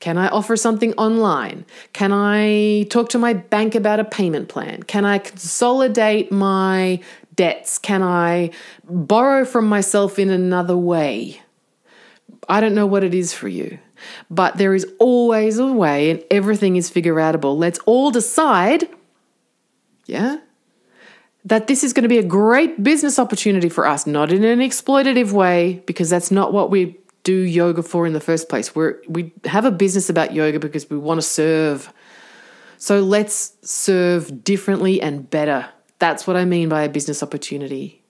Can 0.00 0.18
I 0.18 0.28
offer 0.28 0.56
something 0.56 0.92
online? 0.94 1.64
Can 1.92 2.12
I 2.12 2.86
talk 2.90 3.08
to 3.10 3.18
my 3.18 3.32
bank 3.32 3.74
about 3.74 4.00
a 4.00 4.04
payment 4.04 4.48
plan? 4.48 4.82
Can 4.82 5.04
I 5.04 5.18
consolidate 5.18 6.30
my 6.30 7.00
debts? 7.36 7.78
Can 7.78 8.02
I 8.02 8.50
borrow 8.84 9.44
from 9.44 9.66
myself 9.66 10.18
in 10.18 10.30
another 10.30 10.76
way? 10.76 11.40
I 12.48 12.60
don't 12.60 12.74
know 12.74 12.86
what 12.86 13.04
it 13.04 13.14
is 13.14 13.32
for 13.32 13.48
you, 13.48 13.78
but 14.30 14.58
there 14.58 14.74
is 14.74 14.86
always 14.98 15.58
a 15.58 15.72
way 15.72 16.10
and 16.10 16.22
everything 16.30 16.76
is 16.76 16.90
figure 16.90 17.14
outable. 17.14 17.56
Let's 17.56 17.78
all 17.86 18.10
decide, 18.10 18.88
yeah, 20.06 20.38
that 21.46 21.66
this 21.66 21.82
is 21.84 21.92
going 21.92 22.02
to 22.02 22.08
be 22.08 22.18
a 22.18 22.24
great 22.24 22.82
business 22.82 23.18
opportunity 23.18 23.68
for 23.68 23.86
us, 23.86 24.06
not 24.06 24.32
in 24.32 24.44
an 24.44 24.60
exploitative 24.60 25.32
way, 25.32 25.82
because 25.86 26.10
that's 26.10 26.30
not 26.30 26.52
what 26.52 26.70
we 26.70 26.98
do 27.24 27.34
yoga 27.34 27.82
for 27.82 28.06
in 28.06 28.12
the 28.12 28.20
first 28.20 28.48
place. 28.48 28.74
we 28.74 28.92
we 29.08 29.32
have 29.44 29.64
a 29.64 29.70
business 29.70 30.08
about 30.08 30.32
yoga 30.32 30.60
because 30.60 30.88
we 30.88 30.96
want 30.96 31.18
to 31.18 31.26
serve. 31.26 31.92
So 32.78 33.00
let's 33.00 33.54
serve 33.62 34.44
differently 34.44 35.00
and 35.00 35.28
better. 35.28 35.70
That's 35.98 36.26
what 36.26 36.36
I 36.36 36.44
mean 36.44 36.68
by 36.68 36.82
a 36.82 36.88
business 36.88 37.22
opportunity. 37.22 38.02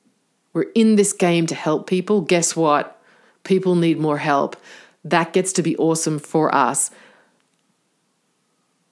We're 0.53 0.71
in 0.75 0.97
this 0.97 1.13
game 1.13 1.47
to 1.47 1.55
help 1.55 1.87
people. 1.87 2.21
Guess 2.21 2.57
what? 2.57 3.01
People 3.45 3.77
need 3.77 3.99
more 3.99 4.19
help. 4.19 4.57
That 5.05 5.33
gets 5.33 5.53
to 5.55 5.63
be 5.63 5.77
awesome 5.77 6.19
for 6.19 6.55
us. 6.55 6.91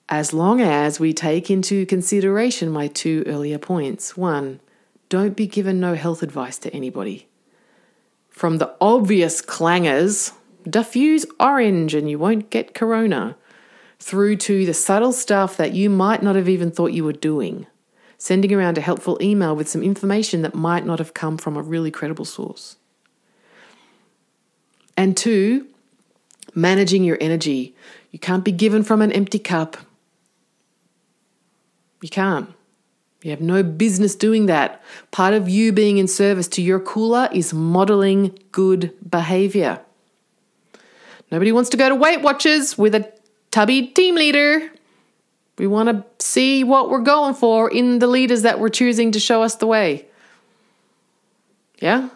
As 0.09 0.33
long 0.33 0.61
as 0.61 0.99
we 0.99 1.11
take 1.11 1.49
into 1.49 1.85
consideration 1.85 2.69
my 2.69 2.87
two 2.87 3.23
earlier 3.25 3.57
points. 3.57 4.15
One, 4.15 4.59
don't 5.09 5.35
be 5.35 5.47
given 5.47 5.79
no 5.79 5.95
health 5.95 6.21
advice 6.21 6.57
to 6.59 6.73
anybody. 6.73 7.27
From 8.33 8.57
the 8.57 8.75
obvious 8.81 9.41
clangers, 9.41 10.33
diffuse 10.67 11.25
orange 11.39 11.93
and 11.93 12.09
you 12.09 12.17
won't 12.17 12.49
get 12.49 12.73
corona, 12.73 13.37
through 13.99 14.35
to 14.35 14.65
the 14.65 14.73
subtle 14.73 15.13
stuff 15.13 15.55
that 15.55 15.73
you 15.73 15.89
might 15.89 16.21
not 16.21 16.35
have 16.35 16.49
even 16.49 16.71
thought 16.71 16.91
you 16.93 17.05
were 17.05 17.13
doing, 17.13 17.67
sending 18.17 18.51
around 18.51 18.77
a 18.77 18.81
helpful 18.81 19.17
email 19.21 19.55
with 19.55 19.69
some 19.69 19.83
information 19.83 20.41
that 20.41 20.55
might 20.55 20.85
not 20.85 20.99
have 20.99 21.13
come 21.13 21.37
from 21.37 21.55
a 21.55 21.61
really 21.61 21.91
credible 21.91 22.25
source. 22.25 22.75
And 24.97 25.15
two, 25.15 25.67
managing 26.55 27.03
your 27.03 27.17
energy. 27.21 27.75
You 28.11 28.19
can't 28.19 28.43
be 28.43 28.51
given 28.51 28.83
from 28.83 29.01
an 29.01 29.11
empty 29.11 29.39
cup. 29.39 29.77
You 32.01 32.09
can't. 32.09 32.49
You 33.23 33.31
have 33.31 33.41
no 33.41 33.63
business 33.63 34.15
doing 34.15 34.47
that. 34.47 34.83
Part 35.11 35.33
of 35.33 35.47
you 35.47 35.71
being 35.71 35.97
in 35.97 36.07
service 36.07 36.47
to 36.49 36.61
your 36.61 36.79
cooler 36.79 37.29
is 37.31 37.53
modeling 37.53 38.37
good 38.51 38.93
behavior. 39.09 39.79
Nobody 41.31 41.53
wants 41.53 41.69
to 41.71 41.77
go 41.77 41.87
to 41.87 41.95
Weight 41.95 42.21
Watchers 42.21 42.77
with 42.77 42.93
a 42.93 43.11
tubby 43.49 43.87
team 43.87 44.15
leader. 44.15 44.69
We 45.57 45.67
want 45.67 45.89
to 45.89 46.03
see 46.23 46.65
what 46.65 46.89
we're 46.89 46.99
going 46.99 47.33
for 47.33 47.71
in 47.71 47.99
the 47.99 48.07
leaders 48.07 48.41
that 48.41 48.59
we're 48.59 48.69
choosing 48.69 49.13
to 49.13 49.19
show 49.21 49.41
us 49.41 49.55
the 49.55 49.67
way. 49.67 50.05
Yeah? 51.79 52.09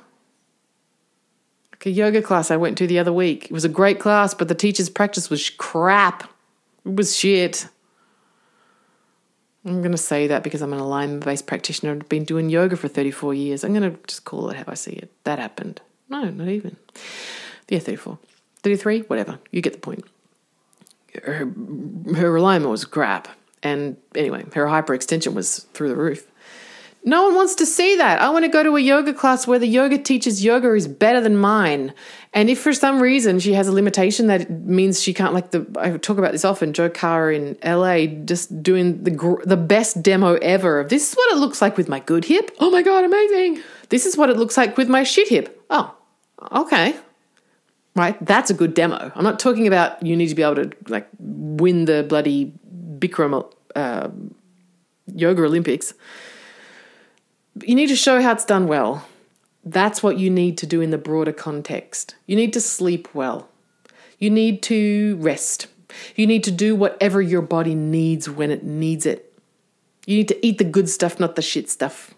Like 1.71 1.85
a 1.85 1.89
yoga 1.89 2.21
class 2.21 2.51
I 2.51 2.57
went 2.57 2.77
to 2.79 2.87
the 2.87 2.99
other 2.99 3.13
week. 3.13 3.45
It 3.45 3.51
was 3.51 3.63
a 3.63 3.69
great 3.69 3.99
class, 3.99 4.33
but 4.33 4.49
the 4.49 4.55
teacher's 4.55 4.89
practice 4.89 5.29
was 5.29 5.49
crap. 5.51 6.29
It 6.85 6.95
was 6.95 7.15
shit. 7.15 7.69
I'm 9.67 9.81
going 9.81 9.91
to 9.91 9.97
say 9.97 10.27
that 10.27 10.43
because 10.43 10.61
I'm 10.61 10.73
an 10.73 10.79
alignment 10.79 11.25
based 11.25 11.45
practitioner. 11.45 11.91
I've 11.91 12.09
been 12.09 12.23
doing 12.23 12.49
yoga 12.49 12.77
for 12.77 12.87
34 12.87 13.33
years. 13.33 13.63
I'm 13.63 13.73
going 13.73 13.91
to 13.91 13.99
just 14.07 14.23
call 14.23 14.49
it 14.49 14.57
how 14.57 14.63
I 14.67 14.75
see 14.75 14.93
it. 14.93 15.11
That 15.25 15.39
happened. 15.39 15.81
No, 16.09 16.23
not 16.23 16.47
even. 16.47 16.77
Yeah, 17.67 17.79
34. 17.79 18.17
33, 18.63 19.01
whatever. 19.01 19.39
You 19.51 19.61
get 19.61 19.73
the 19.73 19.79
point. 19.79 20.05
Her, 21.23 21.51
her 22.15 22.35
alignment 22.35 22.71
was 22.71 22.85
crap. 22.85 23.27
And 23.61 23.97
anyway, 24.15 24.45
her 24.53 24.65
hyperextension 24.65 25.33
was 25.33 25.59
through 25.73 25.89
the 25.89 25.95
roof. 25.95 26.27
No 27.07 27.23
one 27.23 27.35
wants 27.35 27.55
to 27.55 27.65
see 27.65 27.95
that. 27.95 28.19
I 28.19 28.29
want 28.31 28.43
to 28.43 28.49
go 28.49 28.63
to 28.63 28.75
a 28.75 28.81
yoga 28.81 29.13
class 29.13 29.47
where 29.47 29.57
the 29.57 29.65
yoga 29.65 29.97
teacher's 29.97 30.43
yoga 30.43 30.73
is 30.73 30.89
better 30.89 31.21
than 31.21 31.37
mine. 31.37 31.93
And 32.33 32.49
if 32.49 32.59
for 32.59 32.73
some 32.73 32.99
reason 33.01 33.39
she 33.39 33.53
has 33.53 33.69
a 33.69 33.71
limitation 33.71 34.27
that 34.27 34.49
means 34.49 35.01
she 35.01 35.13
can't, 35.13 35.33
like 35.33 35.51
the 35.51 35.65
I 35.79 35.91
talk 35.91 36.17
about 36.17 36.33
this 36.33 36.43
often, 36.43 36.73
Joe 36.73 36.89
Carr 36.89 37.31
in 37.31 37.57
LA, 37.63 38.07
just 38.25 38.61
doing 38.61 39.05
the 39.05 39.41
the 39.45 39.55
best 39.55 40.03
demo 40.03 40.33
ever 40.41 40.81
of 40.81 40.89
this 40.89 41.11
is 41.11 41.15
what 41.15 41.31
it 41.33 41.37
looks 41.37 41.61
like 41.61 41.77
with 41.77 41.87
my 41.87 42.01
good 42.01 42.25
hip. 42.25 42.51
Oh 42.59 42.69
my 42.69 42.81
god, 42.81 43.05
amazing! 43.05 43.63
This 43.87 44.05
is 44.05 44.17
what 44.17 44.29
it 44.29 44.35
looks 44.35 44.57
like 44.57 44.75
with 44.75 44.89
my 44.89 45.03
shit 45.03 45.29
hip. 45.29 45.63
Oh, 45.69 45.95
okay, 46.51 46.93
right. 47.95 48.17
That's 48.25 48.49
a 48.49 48.53
good 48.53 48.73
demo. 48.73 49.13
I'm 49.15 49.23
not 49.23 49.39
talking 49.39 49.65
about 49.65 50.05
you 50.05 50.17
need 50.17 50.27
to 50.27 50.35
be 50.35 50.43
able 50.43 50.55
to 50.55 50.71
like 50.89 51.07
win 51.19 51.85
the 51.85 52.03
bloody 52.03 52.51
Bikram 52.99 53.49
uh, 53.77 54.09
yoga 55.15 55.45
Olympics 55.45 55.93
you 57.65 57.75
need 57.75 57.87
to 57.87 57.95
show 57.95 58.21
how 58.21 58.33
it's 58.33 58.45
done 58.45 58.67
well. 58.67 59.05
that's 59.63 60.01
what 60.01 60.17
you 60.17 60.29
need 60.29 60.57
to 60.57 60.65
do 60.65 60.79
in 60.79 60.91
the 60.91 60.97
broader 60.97 61.33
context. 61.33 62.15
You 62.25 62.37
need 62.37 62.53
to 62.53 62.61
sleep 62.61 63.13
well. 63.13 63.49
You 64.17 64.29
need 64.29 64.61
to 64.63 65.17
rest. 65.19 65.67
You 66.15 66.25
need 66.25 66.43
to 66.45 66.51
do 66.51 66.75
whatever 66.75 67.21
your 67.21 67.41
body 67.41 67.75
needs 67.75 68.29
when 68.29 68.49
it 68.49 68.63
needs 68.63 69.05
it. 69.05 69.33
You 70.05 70.17
need 70.17 70.29
to 70.29 70.45
eat 70.45 70.57
the 70.57 70.63
good 70.63 70.89
stuff, 70.89 71.19
not 71.19 71.35
the 71.35 71.41
shit 71.41 71.69
stuff. 71.69 72.13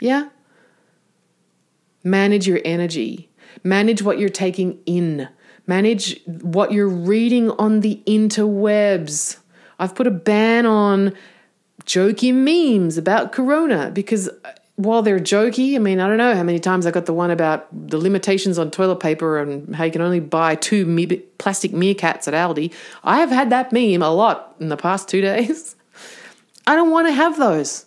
Yeah? 0.00 0.30
Manage 2.02 2.48
your 2.48 2.60
energy. 2.64 3.30
Manage 3.62 4.02
what 4.02 4.18
you're 4.18 4.28
taking 4.28 4.80
in. 4.86 5.28
Manage 5.66 6.20
what 6.24 6.72
you're 6.72 6.88
reading 6.88 7.50
on 7.52 7.80
the 7.80 8.02
interwebs. 8.06 9.38
I've 9.78 9.94
put 9.94 10.06
a 10.06 10.12
ban 10.12 10.66
on 10.66 11.14
jokey 11.86 12.34
memes 12.34 12.98
about 12.98 13.32
corona 13.32 13.90
because 13.90 14.28
uh, 14.28 14.52
while 14.76 15.00
they're 15.00 15.18
jokey, 15.18 15.74
I 15.74 15.78
mean, 15.78 16.00
I 16.00 16.06
don't 16.06 16.18
know 16.18 16.34
how 16.34 16.42
many 16.42 16.60
times 16.60 16.86
I 16.86 16.90
got 16.90 17.06
the 17.06 17.14
one 17.14 17.30
about 17.30 17.66
the 17.72 17.96
limitations 17.96 18.58
on 18.58 18.70
toilet 18.70 19.00
paper 19.00 19.38
and 19.38 19.74
how 19.74 19.84
you 19.84 19.90
can 19.90 20.02
only 20.02 20.20
buy 20.20 20.54
two 20.54 20.84
me- 20.84 21.22
plastic 21.38 21.72
meerkats 21.72 22.28
at 22.28 22.34
Aldi. 22.34 22.72
I 23.02 23.20
have 23.20 23.30
had 23.30 23.48
that 23.50 23.72
meme 23.72 24.02
a 24.02 24.10
lot 24.10 24.54
in 24.60 24.68
the 24.68 24.76
past 24.76 25.08
two 25.08 25.20
days. 25.22 25.76
I 26.66 26.74
don't 26.74 26.90
want 26.90 27.08
to 27.08 27.14
have 27.14 27.38
those. 27.38 27.86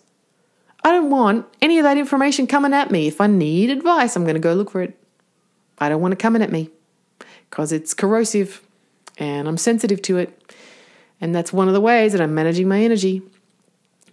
I 0.82 0.90
don't 0.90 1.10
want 1.10 1.46
any 1.60 1.78
of 1.78 1.84
that 1.84 1.98
information 1.98 2.46
coming 2.46 2.72
at 2.72 2.90
me. 2.90 3.06
If 3.06 3.20
I 3.20 3.26
need 3.26 3.70
advice, 3.70 4.16
I'm 4.16 4.24
going 4.24 4.34
to 4.34 4.40
go 4.40 4.54
look 4.54 4.70
for 4.70 4.82
it. 4.82 4.98
I 5.78 5.88
don't 5.88 6.00
want 6.00 6.12
it 6.12 6.18
coming 6.18 6.42
at 6.42 6.50
me 6.50 6.70
because 7.48 7.70
it's 7.70 7.94
corrosive 7.94 8.62
and 9.18 9.46
I'm 9.46 9.58
sensitive 9.58 10.02
to 10.02 10.18
it. 10.18 10.54
And 11.20 11.34
that's 11.34 11.52
one 11.52 11.68
of 11.68 11.74
the 11.74 11.80
ways 11.80 12.12
that 12.12 12.20
I'm 12.20 12.34
managing 12.34 12.66
my 12.66 12.80
energy. 12.80 13.22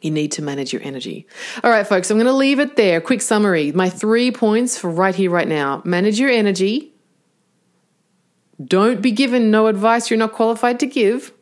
You 0.01 0.11
need 0.11 0.31
to 0.33 0.41
manage 0.41 0.73
your 0.73 0.81
energy. 0.83 1.25
All 1.63 1.71
right, 1.71 1.85
folks, 1.85 2.11
I'm 2.11 2.17
going 2.17 2.27
to 2.27 2.33
leave 2.33 2.59
it 2.59 2.75
there. 2.75 3.01
Quick 3.01 3.21
summary. 3.21 3.71
My 3.71 3.89
three 3.89 4.31
points 4.31 4.77
for 4.77 4.89
right 4.89 5.15
here, 5.15 5.31
right 5.31 5.47
now 5.47 5.81
manage 5.85 6.19
your 6.19 6.29
energy. 6.29 6.93
Don't 8.63 9.01
be 9.01 9.11
given 9.11 9.51
no 9.51 9.67
advice 9.67 10.09
you're 10.09 10.17
not 10.17 10.33
qualified 10.33 10.79
to 10.79 10.87
give. 10.87 11.33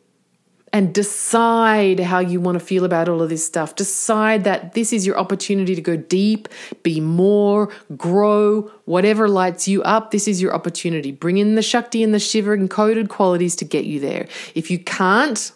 And 0.72 0.92
decide 0.92 2.00
how 2.00 2.18
you 2.18 2.38
want 2.38 2.58
to 2.58 2.64
feel 2.64 2.84
about 2.84 3.08
all 3.08 3.22
of 3.22 3.30
this 3.30 3.46
stuff. 3.46 3.76
Decide 3.76 4.44
that 4.44 4.74
this 4.74 4.92
is 4.92 5.06
your 5.06 5.18
opportunity 5.18 5.74
to 5.74 5.80
go 5.80 5.96
deep, 5.96 6.48
be 6.82 7.00
more, 7.00 7.70
grow, 7.96 8.70
whatever 8.84 9.26
lights 9.26 9.66
you 9.66 9.82
up. 9.84 10.10
This 10.10 10.28
is 10.28 10.42
your 10.42 10.54
opportunity. 10.54 11.12
Bring 11.12 11.38
in 11.38 11.54
the 11.54 11.62
Shakti 11.62 12.02
and 12.02 12.12
the 12.12 12.18
Shiva 12.18 12.50
encoded 12.50 13.08
qualities 13.08 13.56
to 13.56 13.64
get 13.64 13.86
you 13.86 14.00
there. 14.00 14.28
If 14.54 14.70
you 14.70 14.78
can't, 14.78 15.50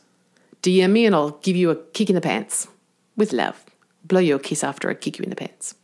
DM 0.62 0.90
me 0.92 1.04
and 1.04 1.14
I'll 1.14 1.32
give 1.42 1.56
you 1.56 1.68
a 1.68 1.76
kick 1.76 2.08
in 2.08 2.14
the 2.14 2.22
pants 2.22 2.68
with 3.20 3.32
love. 3.32 3.62
Blow 4.02 4.18
you 4.18 4.34
a 4.34 4.40
kiss 4.40 4.64
after 4.64 4.90
I 4.90 4.94
kick 4.94 5.18
you 5.18 5.22
in 5.22 5.30
the 5.30 5.36
pants. 5.36 5.76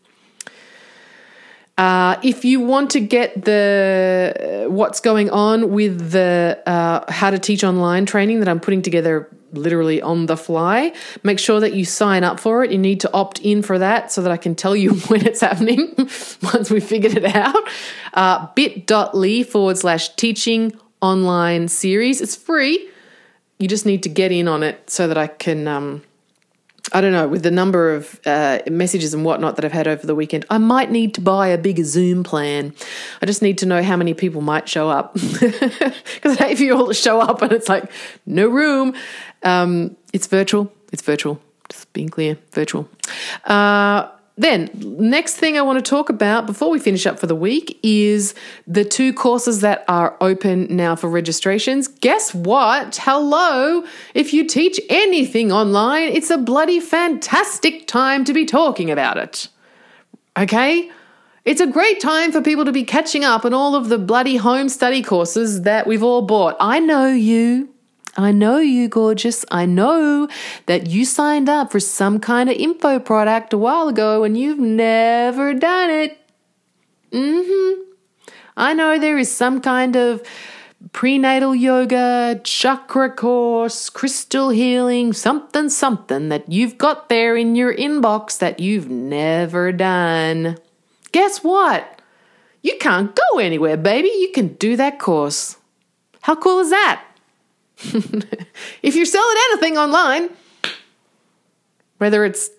Uh, 1.79 2.17
if 2.23 2.43
you 2.43 2.59
want 2.59 2.91
to 2.91 3.01
get 3.01 3.45
the 3.45 4.65
uh, 4.67 4.71
what's 4.71 4.99
going 4.99 5.29
on 5.29 5.71
with 5.71 6.11
the 6.11 6.59
uh, 6.65 7.13
how 7.13 7.31
to 7.31 7.39
teach 7.39 7.63
online 7.63 8.07
training 8.07 8.41
that 8.41 8.49
I'm 8.49 8.61
putting 8.61 8.81
together 8.81 9.29
literally 9.53 10.01
on 10.01 10.25
the 10.25 10.39
fly, 10.39 10.95
make 11.23 11.39
sure 11.39 11.61
that 11.61 11.75
you 11.75 11.85
sign 11.85 12.25
up 12.25 12.41
for 12.41 12.65
it. 12.65 12.73
You 12.73 12.79
need 12.79 13.01
to 13.01 13.13
opt 13.13 13.41
in 13.41 13.61
for 13.61 13.79
that 13.79 14.11
so 14.11 14.23
that 14.23 14.33
I 14.33 14.39
can 14.39 14.55
tell 14.55 14.75
you 14.75 14.95
when 15.09 15.27
it's 15.27 15.43
happening 15.43 15.95
once 16.43 16.71
we 16.71 16.81
figured 16.81 17.15
it 17.15 17.27
out. 17.27 17.63
Uh, 18.15 18.47
bit.ly 18.55 19.43
forward 19.43 19.77
slash 19.77 20.09
teaching 20.17 20.73
online 21.03 21.69
series. 21.69 22.23
It's 22.23 22.35
free. 22.35 22.89
You 23.59 23.69
just 23.69 23.85
need 23.85 24.03
to 24.05 24.09
get 24.09 24.33
in 24.33 24.49
on 24.49 24.63
it 24.63 24.89
so 24.89 25.07
that 25.09 25.19
I 25.19 25.27
can. 25.27 25.69
Um, 25.69 26.03
I 26.93 27.01
don't 27.01 27.13
know, 27.13 27.27
with 27.27 27.43
the 27.43 27.51
number 27.51 27.93
of 27.95 28.21
uh, 28.27 28.61
messages 28.71 29.13
and 29.13 29.25
whatnot 29.25 29.57
that 29.57 29.65
I've 29.65 29.73
had 29.73 29.89
over 29.89 30.07
the 30.07 30.15
weekend, 30.15 30.45
I 30.49 30.59
might 30.59 30.91
need 30.91 31.15
to 31.15 31.21
buy 31.21 31.49
a 31.49 31.59
bigger 31.59 31.83
Zoom 31.83 32.23
plan. 32.23 32.75
I 33.21 33.27
just 33.27 33.43
need 33.43 33.59
to 33.59 33.67
know 33.67 33.83
how 33.83 33.97
many 33.97 34.15
people 34.15 34.41
might 34.41 34.69
show 34.69 34.89
up. 34.89 35.17
Because 36.17 36.41
if 36.41 36.61
you 36.61 36.77
all 36.77 36.93
show 36.93 37.21
up 37.21 37.43
and 37.43 37.53
it's 37.53 37.69
like, 37.69 37.91
no 38.25 38.49
room, 38.49 38.95
um, 39.43 39.97
it's 40.13 40.27
virtual. 40.27 40.73
It's 40.93 41.03
virtual. 41.03 41.41
Just 41.71 41.93
being 41.93 42.09
clear, 42.09 42.39
virtual. 42.53 42.89
Uh, 43.45 44.09
then, 44.39 44.69
next 44.83 45.37
thing 45.37 45.57
I 45.57 45.63
want 45.63 45.83
to 45.83 45.89
talk 45.89 46.11
about 46.11 46.47
before 46.47 46.69
we 46.69 46.79
finish 46.79 47.07
up 47.07 47.19
for 47.19 47.27
the 47.27 47.35
week 47.35 47.79
is 47.83 48.35
the 48.67 48.85
two 48.85 49.15
courses 49.15 49.63
that 49.63 49.83
are 49.89 50.15
open 50.21 50.67
now 50.77 50.95
for 50.95 51.09
registrations. 51.09 51.89
Guess 51.89 52.35
what? 52.35 52.97
Hello! 53.01 53.83
If 54.13 54.35
you 54.35 54.47
teach 54.47 54.79
anything 54.91 55.51
online, 55.51 56.09
it's 56.09 56.29
a 56.29 56.37
bloody 56.37 56.81
fantastic 56.81 57.87
time 57.87 58.25
to 58.25 58.35
be 58.35 58.45
talking 58.45 58.91
about 58.91 59.17
it. 59.17 59.49
Okay? 60.37 60.91
It's 61.47 61.63
a 61.63 61.67
great 61.67 62.01
time 62.01 62.31
for 62.31 62.43
people 62.43 62.67
to 62.67 62.73
be 62.73 62.85
catching 62.85 63.25
up 63.25 63.47
on 63.47 63.55
all 63.55 63.75
of 63.75 63.89
the 63.89 63.99
bloody 63.99 64.37
home 64.37 64.69
study 64.69 65.03
courses 65.03 65.63
that 65.63 65.87
we've 65.87 66.03
all 66.03 66.23
bought. 66.23 66.57
I 66.61 66.79
know 66.79 67.07
you. 67.07 67.71
I 68.17 68.33
know 68.33 68.59
you, 68.59 68.89
gorgeous. 68.89 69.45
I 69.51 69.67
know 69.67 70.29
that 70.67 70.87
you 70.87 71.05
signed 71.05 71.49
up 71.49 71.71
for 71.71 71.81
some 71.81 72.19
kind 72.19 72.49
of 72.49 72.57
info 72.57 72.99
product 72.99 73.53
a 73.53 73.59
while 73.59 73.89
ago 73.89 74.25
and 74.25 74.39
you've 74.39 74.59
never 74.59 75.53
done 75.53 75.91
it. 75.91 76.19
Mm 77.13 77.45
hmm. 77.47 77.83
I 78.57 78.73
know 78.73 78.99
there 78.99 79.19
is 79.19 79.31
some 79.31 79.61
kind 79.61 79.97
of 79.97 80.23
prenatal 80.93 81.55
yoga, 81.55 82.41
chakra 82.43 83.11
course, 83.11 83.91
crystal 83.91 84.49
healing, 84.49 85.13
something, 85.13 85.69
something 85.69 86.31
that 86.31 86.51
you've 86.51 86.79
got 86.79 87.09
there 87.11 87.37
in 87.37 87.55
your 87.55 87.75
inbox 87.75 88.39
that 88.39 88.61
you've 88.61 88.89
never 88.89 89.73
done. 89.73 90.57
Guess 91.13 91.45
what? 91.45 92.01
You 92.63 92.77
can't 92.81 93.15
go 93.15 93.39
anywhere, 93.39 93.77
baby. 93.77 94.09
You 94.09 94.33
can 94.33 94.55
do 94.55 94.77
that 94.77 94.99
course. 94.99 95.57
How 96.23 96.35
cool 96.35 96.61
is 96.61 96.71
that? 96.71 97.06
if 98.83 98.97
you're 98.97 99.05
selling 99.05 99.37
anything 99.51 99.77
online, 99.77 100.31
whether 101.99 102.25
it's 102.25 102.51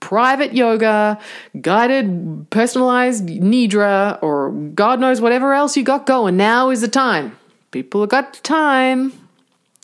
private 0.00 0.54
yoga, 0.54 1.18
guided 1.60 2.48
personalized 2.50 3.26
nidra, 3.26 4.22
or 4.22 4.52
God 4.52 5.00
knows 5.00 5.20
whatever 5.20 5.52
else 5.52 5.76
you 5.76 5.82
got 5.82 6.06
going, 6.06 6.36
now 6.36 6.70
is 6.70 6.80
the 6.80 6.88
time. 6.88 7.36
People 7.70 8.00
have 8.02 8.10
got 8.10 8.34
time. 8.44 9.12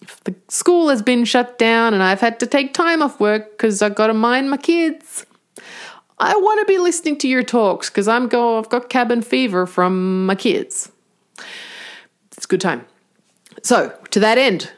If 0.02 0.22
the 0.24 0.34
school 0.48 0.88
has 0.88 1.02
been 1.02 1.24
shut 1.24 1.58
down 1.58 1.92
and 1.92 2.02
I've 2.02 2.20
had 2.20 2.40
to 2.40 2.46
take 2.46 2.72
time 2.72 3.02
off 3.02 3.20
work 3.20 3.50
because 3.50 3.82
I've 3.82 3.94
got 3.94 4.06
to 4.06 4.14
mind 4.14 4.50
my 4.50 4.56
kids. 4.56 5.26
I 6.18 6.36
want 6.36 6.60
to 6.60 6.72
be 6.72 6.78
listening 6.78 7.16
to 7.18 7.28
your 7.28 7.42
talks 7.42 7.90
because 7.90 8.06
I'm 8.06 8.28
go 8.28 8.58
I've 8.58 8.68
got 8.68 8.90
cabin 8.90 9.22
fever 9.22 9.66
from 9.66 10.26
my 10.26 10.34
kids. 10.34 10.90
It's 12.36 12.44
a 12.44 12.48
good 12.48 12.60
time. 12.60 12.86
So, 13.62 13.96
to 14.10 14.20
that 14.20 14.38
end, 14.38 14.70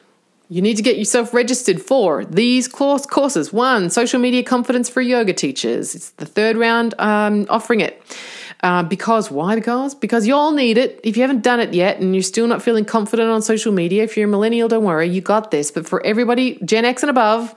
you 0.48 0.60
need 0.60 0.76
to 0.76 0.82
get 0.82 0.98
yourself 0.98 1.32
registered 1.32 1.80
for 1.80 2.24
these 2.26 2.68
course 2.68 3.06
courses. 3.06 3.52
One, 3.52 3.88
social 3.88 4.20
media 4.20 4.42
confidence 4.42 4.90
for 4.90 5.00
yoga 5.00 5.32
teachers. 5.32 5.94
It's 5.94 6.10
the 6.10 6.26
third 6.26 6.56
round 6.56 6.94
um, 6.98 7.46
offering 7.48 7.80
it. 7.80 8.02
Uh, 8.62 8.82
because 8.82 9.30
why? 9.30 9.54
Because 9.54 9.94
because 9.94 10.26
you 10.26 10.34
all 10.34 10.52
need 10.52 10.78
it. 10.78 11.00
If 11.02 11.16
you 11.16 11.22
haven't 11.22 11.42
done 11.42 11.58
it 11.58 11.74
yet 11.74 12.00
and 12.00 12.14
you're 12.14 12.22
still 12.22 12.46
not 12.46 12.62
feeling 12.62 12.84
confident 12.84 13.28
on 13.30 13.42
social 13.42 13.72
media, 13.72 14.04
if 14.04 14.16
you're 14.16 14.28
a 14.28 14.30
millennial, 14.30 14.68
don't 14.68 14.84
worry, 14.84 15.08
you 15.08 15.20
got 15.20 15.50
this. 15.50 15.70
But 15.70 15.88
for 15.88 16.04
everybody, 16.04 16.58
Gen 16.64 16.84
X 16.84 17.02
and 17.02 17.10
above, 17.10 17.54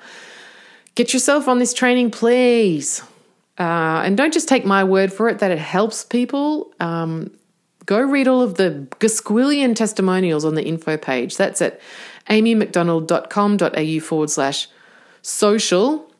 get 0.95 1.13
yourself 1.13 1.47
on 1.47 1.59
this 1.59 1.73
training, 1.73 2.11
please. 2.11 3.03
Uh, 3.59 4.01
and 4.05 4.17
don't 4.17 4.33
just 4.33 4.47
take 4.47 4.65
my 4.65 4.83
word 4.83 5.13
for 5.13 5.29
it 5.29 5.39
that 5.39 5.51
it 5.51 5.59
helps 5.59 6.03
people. 6.03 6.73
Um, 6.79 7.31
go 7.85 7.99
read 7.99 8.27
all 8.27 8.41
of 8.41 8.55
the 8.55 8.87
Gasquillion 8.99 9.75
testimonials 9.75 10.45
on 10.45 10.55
the 10.55 10.63
info 10.63 10.97
page. 10.97 11.37
That's 11.37 11.61
at 11.61 11.79
amymcdonald.com.au 12.29 13.99
forward 13.99 14.29
slash 14.29 14.67
social. 15.21 16.11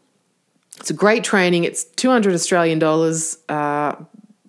It's 0.80 0.90
a 0.90 0.94
great 0.94 1.24
training. 1.24 1.64
It's 1.64 1.84
200 1.84 2.34
Australian 2.34 2.80
dollars. 2.80 3.38
Uh, 3.50 3.96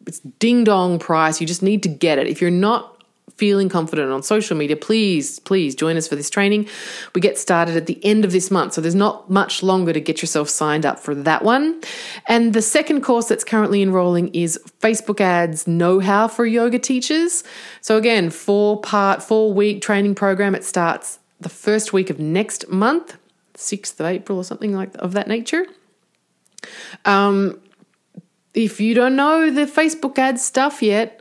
it's 0.07 0.21
ding 0.21 0.65
dong 0.65 0.99
price. 0.99 1.41
You 1.41 1.47
just 1.47 1.63
need 1.63 1.83
to 1.85 1.89
get 1.89 2.19
it. 2.19 2.27
If 2.27 2.41
you're 2.41 2.51
not 2.51 2.96
feeling 3.35 3.69
confident 3.69 4.11
on 4.11 4.23
social 4.23 4.57
media, 4.57 4.77
please, 4.77 5.39
please 5.41 5.75
join 5.75 5.97
us 5.97 6.09
for 6.09 6.17
this 6.17 6.31
training. 6.31 6.69
We 7.15 7.21
get 7.21 7.39
started 7.39 7.77
at 7.77 7.87
the 7.87 8.03
end 8.05 8.25
of 8.25 8.33
this 8.33 8.51
month, 8.51 8.75
so 8.75 8.81
there's 8.81 8.95
not 8.95 9.29
much 9.29 9.63
longer 9.63 9.93
to 9.93 10.01
get 10.01 10.23
yourself 10.23 10.49
signed 10.49 10.87
up 10.87 10.99
for 10.99 11.15
that 11.15 11.43
one. 11.45 11.81
And 12.27 12.55
the 12.55 12.63
second 12.63 13.03
course 13.03 13.29
that's 13.29 13.45
currently 13.45 13.83
enrolling 13.83 14.29
is 14.29 14.59
Facebook 14.81 15.21
ads 15.21 15.67
know 15.67 16.01
how 16.01 16.29
for 16.29 16.47
yoga 16.47 16.79
teachers. 16.79 17.45
So, 17.81 17.97
again, 17.97 18.31
four 18.31 18.81
part, 18.81 19.23
four 19.23 19.53
week 19.53 19.83
training 19.83 20.15
program. 20.15 20.55
It 20.55 20.65
starts 20.65 21.19
the 21.41 21.49
first 21.51 21.93
week 21.93 22.09
of 22.09 22.19
next 22.19 22.69
month, 22.69 23.19
6th 23.55 24.01
of 24.01 24.07
April 24.07 24.39
or 24.39 24.45
something 24.45 24.75
like 24.75 24.95
of 24.97 25.13
that 25.13 25.29
nature. 25.29 25.67
Um, 27.05 27.61
if 28.55 28.81
you 28.81 28.95
don't 28.95 29.17
know 29.17 29.51
the 29.51 29.67
Facebook 29.67 30.19
ads 30.19 30.43
stuff 30.43 30.83
yet, 30.83 31.21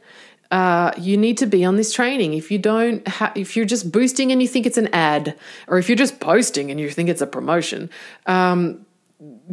uh, 0.51 0.91
you 0.97 1.17
need 1.17 1.37
to 1.39 1.45
be 1.45 1.65
on 1.65 1.75
this 1.75 1.93
training. 1.93 2.33
If 2.33 2.51
you 2.51 2.57
don't, 2.57 3.07
ha- 3.07 3.33
if 3.35 3.55
you're 3.55 3.65
just 3.65 3.91
boosting 3.91 4.31
and 4.31 4.41
you 4.41 4.47
think 4.47 4.65
it's 4.65 4.77
an 4.77 4.87
ad, 4.93 5.37
or 5.67 5.77
if 5.77 5.89
you're 5.89 5.95
just 5.95 6.19
posting 6.19 6.71
and 6.71 6.79
you 6.79 6.89
think 6.89 7.09
it's 7.09 7.21
a 7.21 7.27
promotion, 7.27 7.89
um, 8.25 8.85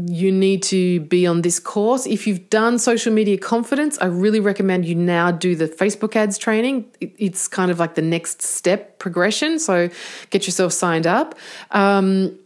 you 0.07 0.33
need 0.33 0.63
to 0.63 1.01
be 1.01 1.27
on 1.27 1.43
this 1.43 1.61
course. 1.61 2.07
If 2.07 2.27
you've 2.27 2.51
done 2.51 2.79
social 2.79 3.13
media 3.13 3.39
confidence, 3.39 3.97
I 4.01 4.07
really 4.07 4.41
recommend 4.41 4.85
you 4.87 4.95
now 4.95 5.31
do 5.31 5.55
the 5.55 5.69
Facebook 5.69 6.17
ads 6.17 6.37
training. 6.37 6.87
It's 7.01 7.47
kind 7.47 7.71
of 7.71 7.79
like 7.79 7.95
the 7.95 8.03
next 8.03 8.43
step 8.43 8.99
progression. 8.99 9.59
So 9.59 9.89
get 10.31 10.47
yourself 10.47 10.73
signed 10.73 11.07
up. 11.07 11.37
Um, 11.71 12.39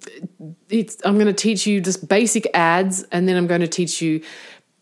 I'm 1.05 1.15
going 1.15 1.27
to 1.27 1.33
teach 1.33 1.67
you 1.67 1.81
just 1.81 2.07
basic 2.07 2.49
ads, 2.53 3.05
and 3.05 3.29
then 3.29 3.37
I'm 3.37 3.47
going 3.47 3.61
to 3.63 3.69
teach 3.69 4.03
you 4.03 4.23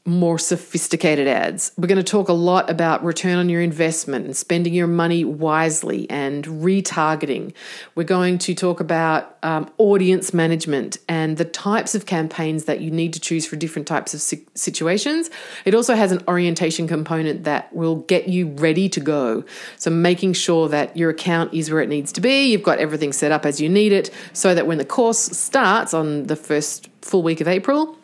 more 0.06 0.38
sophisticated 0.38 1.26
ads. 1.26 1.72
We're 1.78 1.88
going 1.88 1.96
to 1.96 2.02
talk 2.02 2.28
a 2.28 2.34
lot 2.34 2.68
about 2.68 3.02
return 3.02 3.38
on 3.38 3.48
your 3.48 3.62
investment 3.62 4.26
and 4.26 4.36
spending 4.36 4.74
your 4.74 4.86
money 4.86 5.24
wisely 5.24 6.08
and 6.10 6.44
retargeting. 6.44 7.54
We're 7.94 8.04
going 8.04 8.36
to 8.38 8.54
talk 8.54 8.80
about 8.80 9.38
um, 9.42 9.70
audience 9.78 10.34
management 10.34 10.98
and 11.08 11.38
the 11.38 11.46
types 11.46 11.94
of 11.94 12.04
campaigns 12.04 12.64
that 12.64 12.80
you 12.80 12.90
need 12.90 13.14
to 13.14 13.20
choose 13.20 13.46
for 13.46 13.56
different 13.56 13.88
types 13.88 14.12
of 14.12 14.20
situations. 14.54 15.30
It 15.64 15.74
also 15.74 15.94
has 15.94 16.12
an 16.12 16.22
orientation 16.28 16.86
component 16.86 17.44
that 17.44 17.74
will 17.74 17.96
get 17.96 18.28
you 18.28 18.48
ready 18.48 18.90
to 18.90 19.00
go. 19.00 19.42
So, 19.78 19.90
making 19.90 20.34
sure 20.34 20.68
that 20.68 20.94
your 20.98 21.08
account 21.08 21.54
is 21.54 21.70
where 21.70 21.80
it 21.80 21.88
needs 21.88 22.12
to 22.12 22.20
be, 22.20 22.50
you've 22.50 22.62
got 22.62 22.78
everything 22.78 23.14
set 23.14 23.32
up 23.32 23.46
as 23.46 23.58
you 23.58 23.70
need 23.70 23.92
it, 23.92 24.10
so 24.34 24.54
that 24.54 24.66
when 24.66 24.76
the 24.76 24.84
course 24.84 25.18
starts 25.18 25.94
on 25.94 26.24
the 26.24 26.36
first 26.36 26.90
full 27.00 27.22
week 27.22 27.40
of 27.40 27.48
April, 27.48 27.96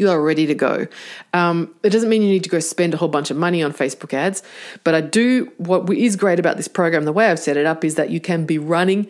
you 0.00 0.10
are 0.10 0.20
ready 0.20 0.46
to 0.46 0.54
go. 0.54 0.86
Um, 1.34 1.74
it 1.82 1.90
doesn't 1.90 2.08
mean 2.08 2.22
you 2.22 2.30
need 2.30 2.44
to 2.44 2.50
go 2.50 2.58
spend 2.58 2.94
a 2.94 2.96
whole 2.96 3.08
bunch 3.08 3.30
of 3.30 3.36
money 3.36 3.62
on 3.62 3.72
Facebook 3.72 4.14
ads, 4.14 4.42
but 4.82 4.94
I 4.94 5.02
do. 5.02 5.52
What 5.58 5.88
is 5.92 6.16
great 6.16 6.40
about 6.40 6.56
this 6.56 6.68
program, 6.68 7.04
the 7.04 7.12
way 7.12 7.26
I've 7.26 7.38
set 7.38 7.56
it 7.58 7.66
up, 7.66 7.84
is 7.84 7.96
that 7.96 8.10
you 8.10 8.18
can 8.18 8.46
be 8.46 8.58
running 8.58 9.06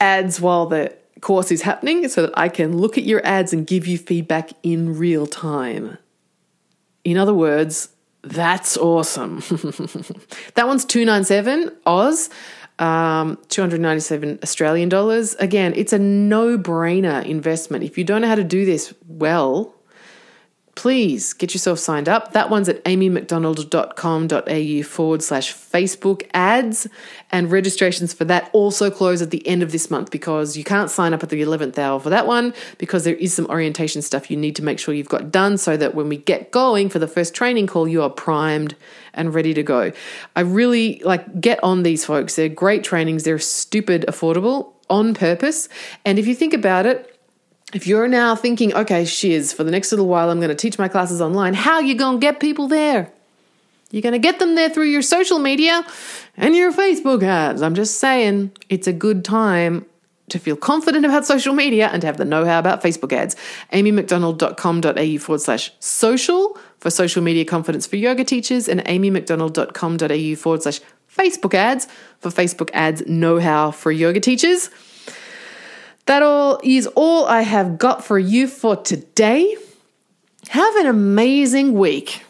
ads 0.00 0.40
while 0.40 0.66
the 0.66 0.92
course 1.20 1.50
is 1.50 1.62
happening 1.62 2.08
so 2.08 2.22
that 2.22 2.36
I 2.36 2.48
can 2.48 2.76
look 2.76 2.98
at 2.98 3.04
your 3.04 3.24
ads 3.24 3.52
and 3.52 3.66
give 3.66 3.86
you 3.86 3.98
feedback 3.98 4.50
in 4.62 4.98
real 4.98 5.26
time. 5.26 5.98
In 7.04 7.16
other 7.16 7.34
words, 7.34 7.90
that's 8.22 8.76
awesome. 8.76 9.36
that 10.54 10.66
one's 10.66 10.84
297 10.84 11.70
Oz 11.86 12.30
um, 12.78 13.38
297 13.48 14.40
Australian 14.42 14.88
dollars. 14.88 15.34
Again, 15.36 15.72
it's 15.76 15.92
a 15.92 15.98
no 15.98 16.58
brainer 16.58 17.24
investment. 17.24 17.84
If 17.84 17.98
you 17.98 18.04
don't 18.04 18.22
know 18.22 18.28
how 18.28 18.34
to 18.34 18.44
do 18.44 18.64
this 18.64 18.94
well, 19.06 19.74
please 20.78 21.32
get 21.32 21.52
yourself 21.54 21.80
signed 21.80 22.08
up. 22.08 22.34
That 22.34 22.50
one's 22.50 22.68
at 22.68 22.84
amymcdonald.com.au 22.84 24.82
forward 24.84 25.24
slash 25.24 25.52
Facebook 25.52 26.22
ads. 26.32 26.86
And 27.32 27.50
registrations 27.50 28.14
for 28.14 28.24
that 28.26 28.48
also 28.52 28.88
close 28.88 29.20
at 29.20 29.32
the 29.32 29.44
end 29.44 29.64
of 29.64 29.72
this 29.72 29.90
month 29.90 30.12
because 30.12 30.56
you 30.56 30.62
can't 30.62 30.88
sign 30.88 31.12
up 31.12 31.24
at 31.24 31.30
the 31.30 31.42
11th 31.42 31.76
hour 31.78 31.98
for 31.98 32.10
that 32.10 32.28
one 32.28 32.54
because 32.78 33.02
there 33.02 33.16
is 33.16 33.34
some 33.34 33.46
orientation 33.46 34.02
stuff 34.02 34.30
you 34.30 34.36
need 34.36 34.54
to 34.54 34.62
make 34.62 34.78
sure 34.78 34.94
you've 34.94 35.08
got 35.08 35.32
done 35.32 35.58
so 35.58 35.76
that 35.76 35.96
when 35.96 36.08
we 36.08 36.16
get 36.16 36.52
going 36.52 36.88
for 36.88 37.00
the 37.00 37.08
first 37.08 37.34
training 37.34 37.66
call, 37.66 37.88
you 37.88 38.00
are 38.00 38.08
primed 38.08 38.76
and 39.14 39.34
ready 39.34 39.52
to 39.54 39.64
go. 39.64 39.90
I 40.36 40.42
really 40.42 41.02
like 41.04 41.40
get 41.40 41.58
on 41.64 41.82
these 41.82 42.04
folks. 42.04 42.36
They're 42.36 42.48
great 42.48 42.84
trainings, 42.84 43.24
they're 43.24 43.40
stupid 43.40 44.04
affordable 44.06 44.74
on 44.88 45.12
purpose. 45.12 45.68
And 46.04 46.20
if 46.20 46.28
you 46.28 46.36
think 46.36 46.54
about 46.54 46.86
it, 46.86 47.17
if 47.74 47.86
you're 47.86 48.08
now 48.08 48.34
thinking, 48.34 48.74
okay, 48.74 49.04
shiz, 49.04 49.52
for 49.52 49.64
the 49.64 49.70
next 49.70 49.92
little 49.92 50.06
while, 50.06 50.30
I'm 50.30 50.38
going 50.38 50.48
to 50.48 50.54
teach 50.54 50.78
my 50.78 50.88
classes 50.88 51.20
online, 51.20 51.54
how 51.54 51.74
are 51.74 51.82
you 51.82 51.94
going 51.94 52.18
to 52.18 52.20
get 52.20 52.40
people 52.40 52.68
there? 52.68 53.12
You're 53.90 54.02
going 54.02 54.12
to 54.12 54.18
get 54.18 54.38
them 54.38 54.54
there 54.54 54.68
through 54.68 54.86
your 54.86 55.02
social 55.02 55.38
media 55.38 55.86
and 56.36 56.54
your 56.54 56.72
Facebook 56.72 57.22
ads. 57.22 57.62
I'm 57.62 57.74
just 57.74 57.98
saying, 57.98 58.52
it's 58.68 58.86
a 58.86 58.92
good 58.92 59.24
time 59.24 59.86
to 60.28 60.38
feel 60.38 60.56
confident 60.56 61.06
about 61.06 61.24
social 61.24 61.54
media 61.54 61.88
and 61.88 62.02
to 62.02 62.06
have 62.06 62.18
the 62.18 62.24
know 62.24 62.44
how 62.44 62.58
about 62.58 62.82
Facebook 62.82 63.12
ads. 63.12 63.34
amymcdonald.com.au 63.72 65.18
forward 65.18 65.40
slash 65.40 65.72
social 65.80 66.58
for 66.78 66.90
social 66.90 67.22
media 67.22 67.44
confidence 67.44 67.86
for 67.86 67.96
yoga 67.96 68.24
teachers 68.24 68.68
and 68.68 68.80
amymcdonald.com.au 68.84 70.36
forward 70.36 70.62
slash 70.62 70.80
Facebook 71.14 71.54
ads 71.54 71.88
for 72.20 72.30
Facebook 72.30 72.70
ads 72.72 73.06
know 73.06 73.38
how 73.38 73.70
for 73.70 73.90
yoga 73.90 74.20
teachers. 74.20 74.70
That 76.08 76.22
all 76.22 76.58
is 76.64 76.86
all 76.96 77.26
I 77.26 77.42
have 77.42 77.76
got 77.76 78.02
for 78.02 78.18
you 78.18 78.48
for 78.48 78.76
today. 78.76 79.54
Have 80.48 80.74
an 80.76 80.86
amazing 80.86 81.74
week. 81.74 82.24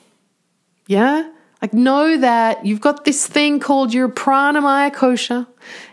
Yeah? 0.89 1.31
Like, 1.63 1.73
know 1.73 2.17
that 2.17 2.67
you've 2.67 2.81
got 2.81 3.05
this 3.05 3.29
thing 3.29 3.61
called 3.61 3.95
your 3.95 4.09
pranamaya 4.09 4.93
kosha. 4.93 5.47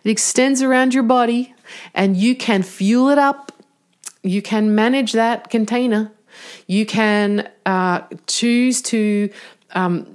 It 0.03 0.09
extends 0.09 0.63
around 0.63 0.95
your 0.95 1.03
body 1.03 1.53
and 1.93 2.17
you 2.17 2.36
can 2.36 2.63
fuel 2.63 3.09
it 3.09 3.19
up. 3.19 3.51
You 4.23 4.41
can 4.41 4.73
manage 4.73 5.11
that 5.11 5.51
container. 5.51 6.11
You 6.65 6.88
can 6.88 7.47
uh, 7.67 8.01
choose 8.25 8.81
to 8.81 9.29
um, 9.75 10.07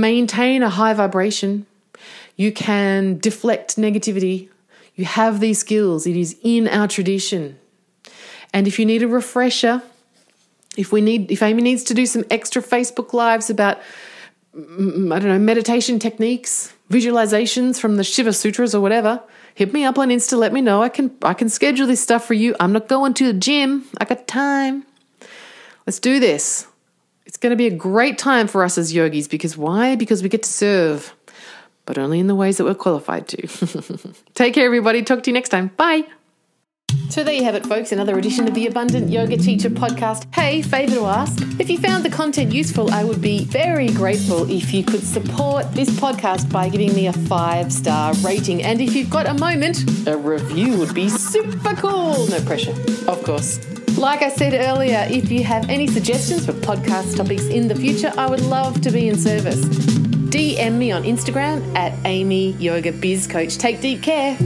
maintain 0.00 0.62
a 0.62 0.70
high 0.70 0.94
vibration. 0.94 1.66
You 2.36 2.50
can 2.50 3.18
deflect 3.18 3.76
negativity. 3.76 4.48
You 4.94 5.04
have 5.04 5.40
these 5.40 5.58
skills, 5.58 6.06
it 6.06 6.16
is 6.16 6.36
in 6.42 6.68
our 6.68 6.86
tradition. 6.86 7.58
And 8.52 8.68
if 8.68 8.78
you 8.78 8.86
need 8.86 9.02
a 9.02 9.08
refresher, 9.08 9.82
if 10.76 10.92
we 10.92 11.00
need 11.00 11.30
if 11.30 11.42
Amy 11.42 11.62
needs 11.62 11.84
to 11.84 11.94
do 11.94 12.06
some 12.06 12.24
extra 12.30 12.62
Facebook 12.62 13.12
lives 13.12 13.50
about 13.50 13.80
mm, 14.56 15.12
I 15.12 15.18
don't 15.18 15.28
know, 15.28 15.38
meditation 15.38 15.98
techniques, 15.98 16.72
visualizations 16.90 17.80
from 17.80 17.96
the 17.96 18.04
Shiva 18.04 18.32
Sutras 18.32 18.74
or 18.74 18.80
whatever, 18.80 19.20
hit 19.54 19.72
me 19.72 19.84
up 19.84 19.98
on 19.98 20.08
Insta, 20.08 20.38
let 20.38 20.52
me 20.52 20.60
know. 20.60 20.82
I 20.82 20.88
can 20.88 21.10
I 21.22 21.34
can 21.34 21.48
schedule 21.48 21.86
this 21.86 22.00
stuff 22.00 22.24
for 22.24 22.34
you. 22.34 22.54
I'm 22.60 22.72
not 22.72 22.86
going 22.86 23.14
to 23.14 23.26
the 23.26 23.38
gym. 23.38 23.84
I 23.98 24.04
got 24.04 24.28
time. 24.28 24.86
Let's 25.86 25.98
do 25.98 26.20
this. 26.20 26.66
It's 27.26 27.36
going 27.36 27.50
to 27.50 27.56
be 27.56 27.66
a 27.66 27.76
great 27.76 28.18
time 28.18 28.46
for 28.46 28.62
us 28.62 28.78
as 28.78 28.94
yogis 28.94 29.26
because 29.26 29.56
why? 29.56 29.96
Because 29.96 30.22
we 30.22 30.28
get 30.28 30.44
to 30.44 30.48
serve 30.48 31.12
but 31.86 31.98
only 31.98 32.18
in 32.18 32.26
the 32.26 32.34
ways 32.34 32.58
that 32.58 32.64
we're 32.64 32.74
qualified 32.74 33.28
to. 33.28 33.46
Take 34.34 34.54
care, 34.54 34.66
everybody. 34.66 35.02
Talk 35.02 35.22
to 35.24 35.30
you 35.30 35.34
next 35.34 35.50
time. 35.50 35.68
Bye. 35.76 36.04
So 37.10 37.22
there 37.22 37.34
you 37.34 37.44
have 37.44 37.54
it, 37.54 37.66
folks, 37.66 37.92
another 37.92 38.18
edition 38.18 38.48
of 38.48 38.54
the 38.54 38.66
Abundant 38.66 39.10
Yoga 39.10 39.36
Teacher 39.36 39.70
podcast. 39.70 40.32
Hey, 40.34 40.62
favour 40.62 40.94
to 40.96 41.06
ask. 41.06 41.40
If 41.60 41.70
you 41.70 41.78
found 41.78 42.04
the 42.04 42.10
content 42.10 42.52
useful, 42.52 42.92
I 42.92 43.04
would 43.04 43.20
be 43.20 43.44
very 43.44 43.88
grateful 43.88 44.50
if 44.50 44.72
you 44.72 44.82
could 44.82 45.02
support 45.02 45.70
this 45.72 45.90
podcast 45.90 46.50
by 46.50 46.68
giving 46.68 46.94
me 46.94 47.06
a 47.06 47.12
five 47.12 47.72
star 47.72 48.14
rating. 48.24 48.62
And 48.62 48.80
if 48.80 48.94
you've 48.94 49.10
got 49.10 49.26
a 49.26 49.34
moment, 49.34 49.84
a 50.08 50.16
review 50.16 50.78
would 50.78 50.94
be 50.94 51.08
super 51.08 51.74
cool. 51.76 52.26
No 52.26 52.40
pressure, 52.40 52.74
of 53.06 53.22
course. 53.22 53.60
Like 53.96 54.22
I 54.22 54.28
said 54.28 54.54
earlier, 54.54 55.06
if 55.08 55.30
you 55.30 55.44
have 55.44 55.70
any 55.70 55.86
suggestions 55.86 56.46
for 56.46 56.52
podcast 56.52 57.16
topics 57.16 57.44
in 57.44 57.68
the 57.68 57.76
future, 57.76 58.12
I 58.16 58.28
would 58.28 58.40
love 58.40 58.80
to 58.80 58.90
be 58.90 59.08
in 59.08 59.16
service. 59.16 60.03
DM 60.34 60.78
me 60.78 60.90
on 60.90 61.04
Instagram 61.04 61.62
at 61.76 61.96
Amy 62.04 62.54
Yoga 62.54 62.90
Biz 62.90 63.28
Coach. 63.28 63.56
Take 63.56 63.80
deep 63.80 64.02
care. 64.02 64.36